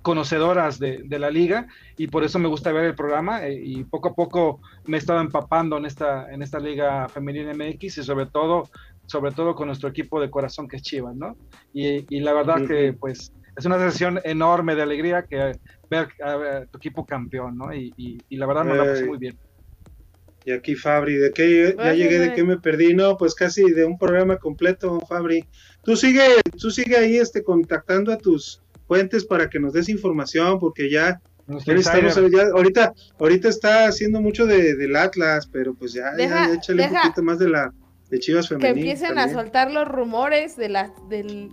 [0.00, 1.66] conocedoras de, la liga
[1.96, 5.20] y por eso me gusta ver el programa y poco a poco me he estado
[5.20, 8.68] empapando en esta, en esta liga femenil MX y sobre todo,
[9.06, 11.36] sobre todo con nuestro equipo de corazón que es Chivas, ¿no?
[11.72, 15.52] Y, la verdad que pues es una sensación enorme de alegría que
[15.98, 17.74] ver a, tu equipo campeón, ¿no?
[17.74, 19.36] Y, y, la verdad me la pasé muy bien.
[20.44, 22.18] Y aquí Fabri, ¿de qué ya llegué?
[22.18, 22.94] ¿De qué me perdí?
[22.94, 25.44] No, pues casi de un programa completo, Fabri.
[25.84, 30.58] Tú sigue, tú sigue ahí este, contactando a tus fuentes para que nos des información,
[30.58, 36.10] porque ya, estamos, ya ahorita, ahorita está haciendo mucho de, del Atlas, pero pues ya,
[36.18, 37.72] ya échale un poquito más de la
[38.10, 38.74] de Chivas Femenil.
[38.74, 41.50] Que empiecen a soltar los rumores de la, del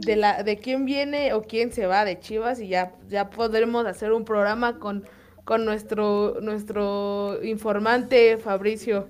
[0.00, 3.86] de la de quién viene o quién se va de Chivas y ya ya podremos
[3.86, 5.04] hacer un programa con
[5.50, 9.08] con nuestro, nuestro informante Fabricio.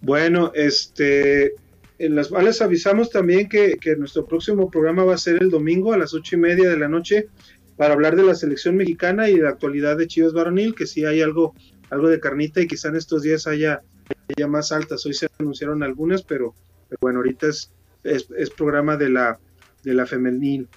[0.00, 1.52] Bueno, este,
[1.98, 5.98] en las cuales avisamos también que, nuestro próximo programa va a ser el domingo a
[5.98, 7.28] las ocho y media de la noche
[7.76, 11.04] para hablar de la selección mexicana y de la actualidad de Chivas Varonil, que sí
[11.04, 11.54] hay algo,
[11.90, 13.82] algo de carnita y quizá en estos días haya,
[14.36, 15.06] haya más altas.
[15.06, 16.54] Hoy se anunciaron algunas, pero,
[17.00, 17.70] bueno, ahorita es,
[18.04, 19.38] es, programa de la,
[19.82, 20.68] de la femenil.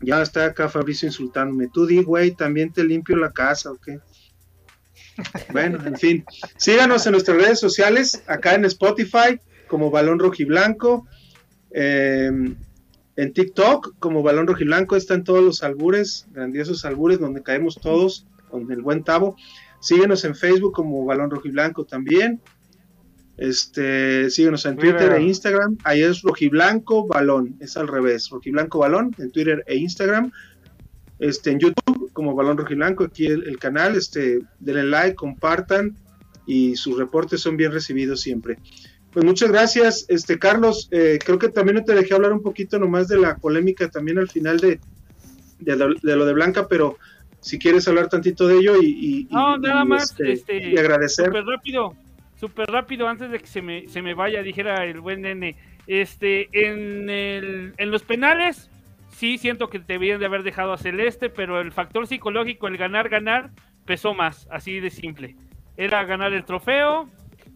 [0.00, 1.68] Ya está acá Fabricio insultándome.
[1.72, 3.88] Tú di, güey, también te limpio la casa, ¿ok?
[5.52, 6.24] Bueno, en fin,
[6.56, 9.38] síganos en nuestras redes sociales, acá en Spotify
[9.68, 11.06] como Balón Rojiblanco,
[11.72, 12.30] eh,
[13.16, 18.70] en TikTok como Balón Rojiblanco están todos los albures, grandiosos albures donde caemos todos con
[18.72, 19.36] el buen tabo.
[19.80, 22.40] Síguenos en Facebook como Balón Rojiblanco también.
[23.40, 25.78] Este, síguenos en Twitter e Instagram.
[25.84, 30.30] Ahí es Rojiblanco Balón, es al revés, Rojiblanco Balón en Twitter e Instagram.
[31.18, 35.96] Este, en YouTube como Balón Rojiblanco, aquí el, canal, este, denle like, compartan
[36.46, 38.58] y sus reportes son bien recibidos siempre.
[39.10, 40.88] Pues muchas gracias, este Carlos.
[40.90, 44.18] Eh, creo que también no te dejé hablar un poquito nomás de la polémica también
[44.18, 44.80] al final de,
[45.60, 46.98] de, lo, de Blanca, pero
[47.40, 51.26] si quieres hablar tantito de ello y, no, nada más, este, este, y agradecer.
[51.26, 51.94] Súper rápido,
[52.40, 55.56] súper rápido, antes de que se me, se me vaya, dijera el buen nene.
[55.86, 58.70] Este, en, el, en los penales,
[59.10, 62.78] sí siento que te debían de haber dejado a Celeste, pero el factor psicológico, el
[62.78, 63.50] ganar, ganar,
[63.84, 65.36] pesó más, así de simple.
[65.76, 67.08] Era ganar el trofeo.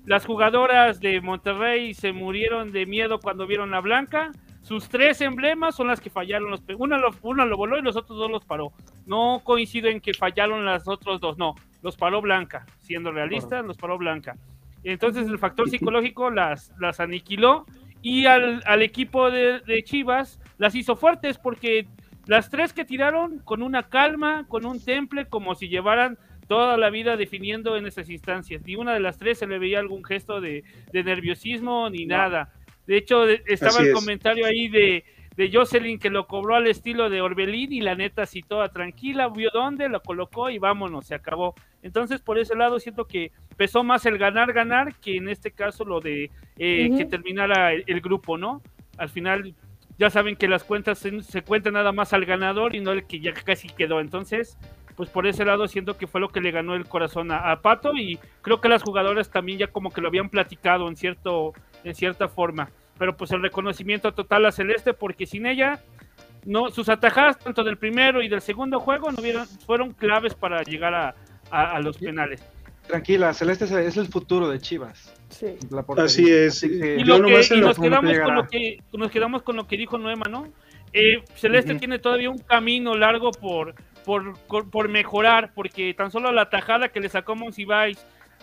[0.05, 4.33] Las jugadoras de Monterrey se murieron de miedo cuando vieron la blanca.
[4.61, 6.51] Sus tres emblemas son las que fallaron.
[6.51, 8.73] Los, una, lo, una lo voló y los otros dos los paró.
[9.07, 11.55] No coincido en que fallaron las otros dos, no.
[11.83, 12.67] Los paró Blanca.
[12.81, 14.37] Siendo realistas, los paró Blanca.
[14.85, 17.67] Entonces el factor psicológico las, las aniquiló
[18.03, 21.87] y al, al equipo de, de, Chivas las hizo fuertes porque
[22.27, 26.91] las tres que tiraron con una calma, con un temple, como si llevaran toda la
[26.91, 28.63] vida definiendo en esas instancias.
[28.65, 32.53] Ni una de las tres se le veía algún gesto de, nerviosismo ni nada.
[32.87, 35.05] De hecho, estaba el comentario ahí de,
[35.37, 39.29] de Jocelyn que lo cobró al estilo de Orbelín y la neta así toda tranquila,
[39.29, 41.55] vio dónde, lo colocó y vámonos, se acabó.
[41.83, 45.85] Entonces, por ese lado siento que pesó más el ganar, ganar que en este caso
[45.85, 48.63] lo de eh, que terminara el, grupo, ¿no?
[48.99, 49.55] Al final
[49.99, 53.21] ya saben que las cuentas se, cuentan nada más al ganador y no el que
[53.21, 54.01] ya casi quedó.
[54.01, 54.59] Entonces,
[54.97, 57.95] pues por ese lado siento que fue lo que le ganó el corazón a, Pato
[57.95, 61.53] y creo que las jugadoras también ya como que lo habían platicado en cierto
[61.83, 65.81] en cierta forma pero pues el reconocimiento total a Celeste porque sin ella
[66.45, 69.19] no sus atajadas tanto del primero y del segundo juego no
[69.67, 72.43] fueron claves para llegar a, los penales
[72.87, 75.57] tranquila Celeste es el futuro de Chivas sí.
[75.97, 80.27] así es y, nos quedamos con lo que nos quedamos con lo que dijo Noema
[80.31, 80.49] no
[80.93, 83.75] eh, Celeste tiene todavía un camino largo por
[84.05, 84.39] por,
[84.71, 87.99] por mejorar, porque tan solo la tajada que le sacó Monsiváis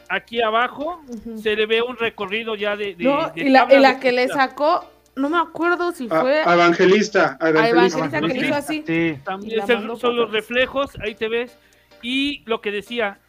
[0.10, 1.02] aquí abajo
[1.42, 2.96] se le ve un recorrido ya de.
[2.98, 4.86] no, y la, que le sacó,
[5.16, 6.42] no me acuerdo si fue.
[6.44, 7.38] A, evangelista.
[7.40, 8.84] A Evangelista, que le hizo así.
[8.86, 9.18] Sí.
[9.24, 9.66] También
[9.98, 11.58] son los reflejos, ahí te ves.
[12.02, 13.20] Y lo que decía,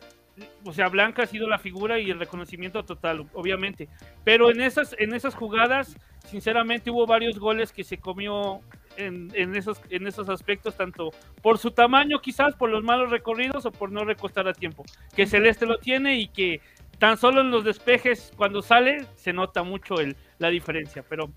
[0.65, 3.89] o sea, Blanca ha sido la figura y el reconocimiento total, obviamente.
[4.25, 5.97] Pero en esas, en esas jugadas,
[6.27, 8.61] sinceramente, hubo varios goles que se comió
[8.97, 11.11] en, esos, en esos aspectos, tanto
[11.43, 14.85] por su tamaño quizás, por los malos recorridos o por no recostar a tiempo.
[15.15, 16.61] Que Celeste lo tiene y que
[16.99, 21.31] tan solo en los despejes cuando sale se nota mucho el, la diferencia, pero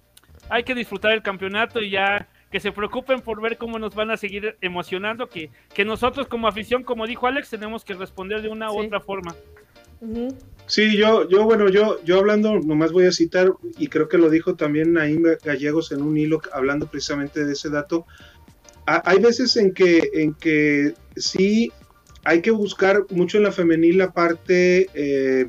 [0.49, 4.11] hay que disfrutar el campeonato y ya que se preocupen por ver cómo nos van
[4.11, 8.47] a seguir emocionando, que, que nosotros como afición, como dijo Alex, tenemos que responder de
[8.47, 9.35] una u otra forma.
[10.65, 14.29] Sí, yo, yo, bueno, yo, yo hablando, nomás voy a citar, y creo que lo
[14.29, 18.05] dijo también Naim Gallegos en un hilo hablando precisamente de ese dato.
[18.85, 21.73] hay veces en que, en que sí
[22.23, 25.45] hay que buscar mucho en la femenil la parte, eh,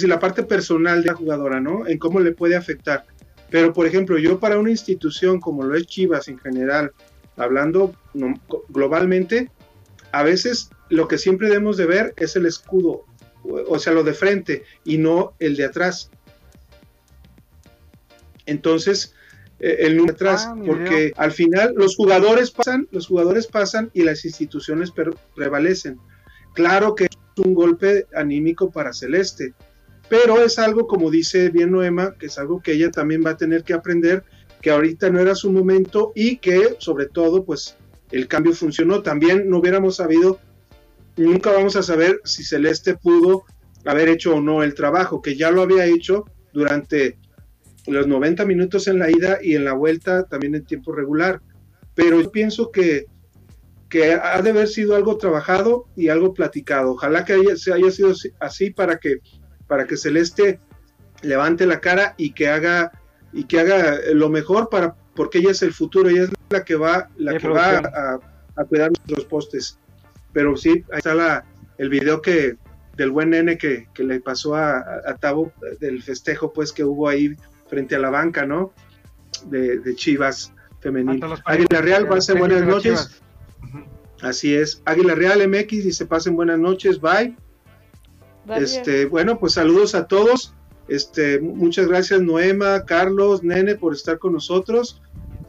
[0.00, 1.88] la parte personal de la jugadora, ¿no?
[1.88, 3.04] En cómo le puede afectar.
[3.50, 6.92] Pero, por ejemplo, yo para una institución como lo es Chivas en general,
[7.36, 7.94] hablando
[8.68, 9.50] globalmente,
[10.12, 13.04] a veces lo que siempre debemos de ver es el escudo,
[13.44, 16.10] o sea, lo de frente y no el de atrás.
[18.46, 19.14] Entonces,
[19.60, 23.90] eh, el número de atrás, ah, porque al final los jugadores pasan, los jugadores pasan
[23.94, 24.92] y las instituciones
[25.34, 25.98] prevalecen.
[26.54, 29.54] Claro que es un golpe anímico para Celeste,
[30.08, 33.36] pero es algo, como dice bien Noema, que es algo que ella también va a
[33.36, 34.24] tener que aprender,
[34.60, 37.76] que ahorita no era su momento y que sobre todo, pues,
[38.10, 39.02] el cambio funcionó.
[39.02, 40.38] También no hubiéramos sabido
[41.16, 43.44] nunca vamos a saber si Celeste pudo
[43.84, 47.18] haber hecho o no el trabajo, que ya lo había hecho durante
[47.86, 51.40] los 90 minutos en la ida y en la vuelta también en tiempo regular.
[51.94, 53.06] Pero yo pienso que,
[53.88, 56.92] que ha de haber sido algo trabajado y algo platicado.
[56.92, 59.18] Ojalá que se haya sido así para que,
[59.66, 60.60] para que Celeste
[61.22, 62.92] levante la cara y que haga
[63.32, 66.74] y que haga lo mejor para porque ella es el futuro, ella es la que
[66.74, 68.20] va, la que va
[68.56, 69.78] a, cuidar nuestros postes.
[70.32, 71.44] Pero sí, ahí está la,
[71.78, 72.56] el video que
[72.96, 77.36] del buen nene que, le pasó a, a, Tavo del festejo pues que hubo ahí
[77.68, 78.72] frente a la banca, ¿no?
[79.46, 81.24] De, Chivas femenil.
[81.44, 83.22] Águila Real, pasen buenas noches.
[84.20, 84.82] Así es.
[84.84, 87.36] Águila Real MX dice pasen buenas noches, bye.
[88.56, 90.54] Este, bueno, pues saludos a todos.
[90.88, 95.00] Este, muchas gracias Noema, Carlos, Nene por estar con nosotros.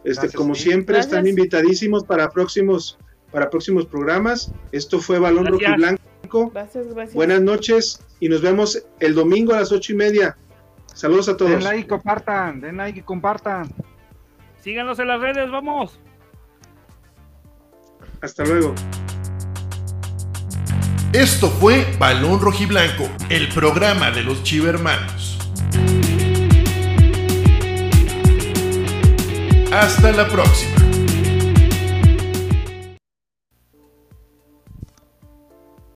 [0.04, 2.98] Este, como siempre, están invitadísimos para próximos,
[3.32, 4.52] para próximos programas.
[4.72, 6.52] Esto fue Balón Rojo y Blanco.
[6.54, 7.16] Gracias, gracias.
[7.16, 10.38] Buenas noches y nos vemos el domingo a las ocho y media.
[10.94, 11.52] Saludos a todos.
[11.52, 13.70] Den like, compartan, den like y compartan.
[14.62, 16.00] Síganos en las redes, vamos.
[18.22, 18.74] Hasta luego.
[21.16, 25.38] Esto fue Balón Rojiblanco, el programa de los Chivermanos.
[29.72, 30.75] Hasta la próxima.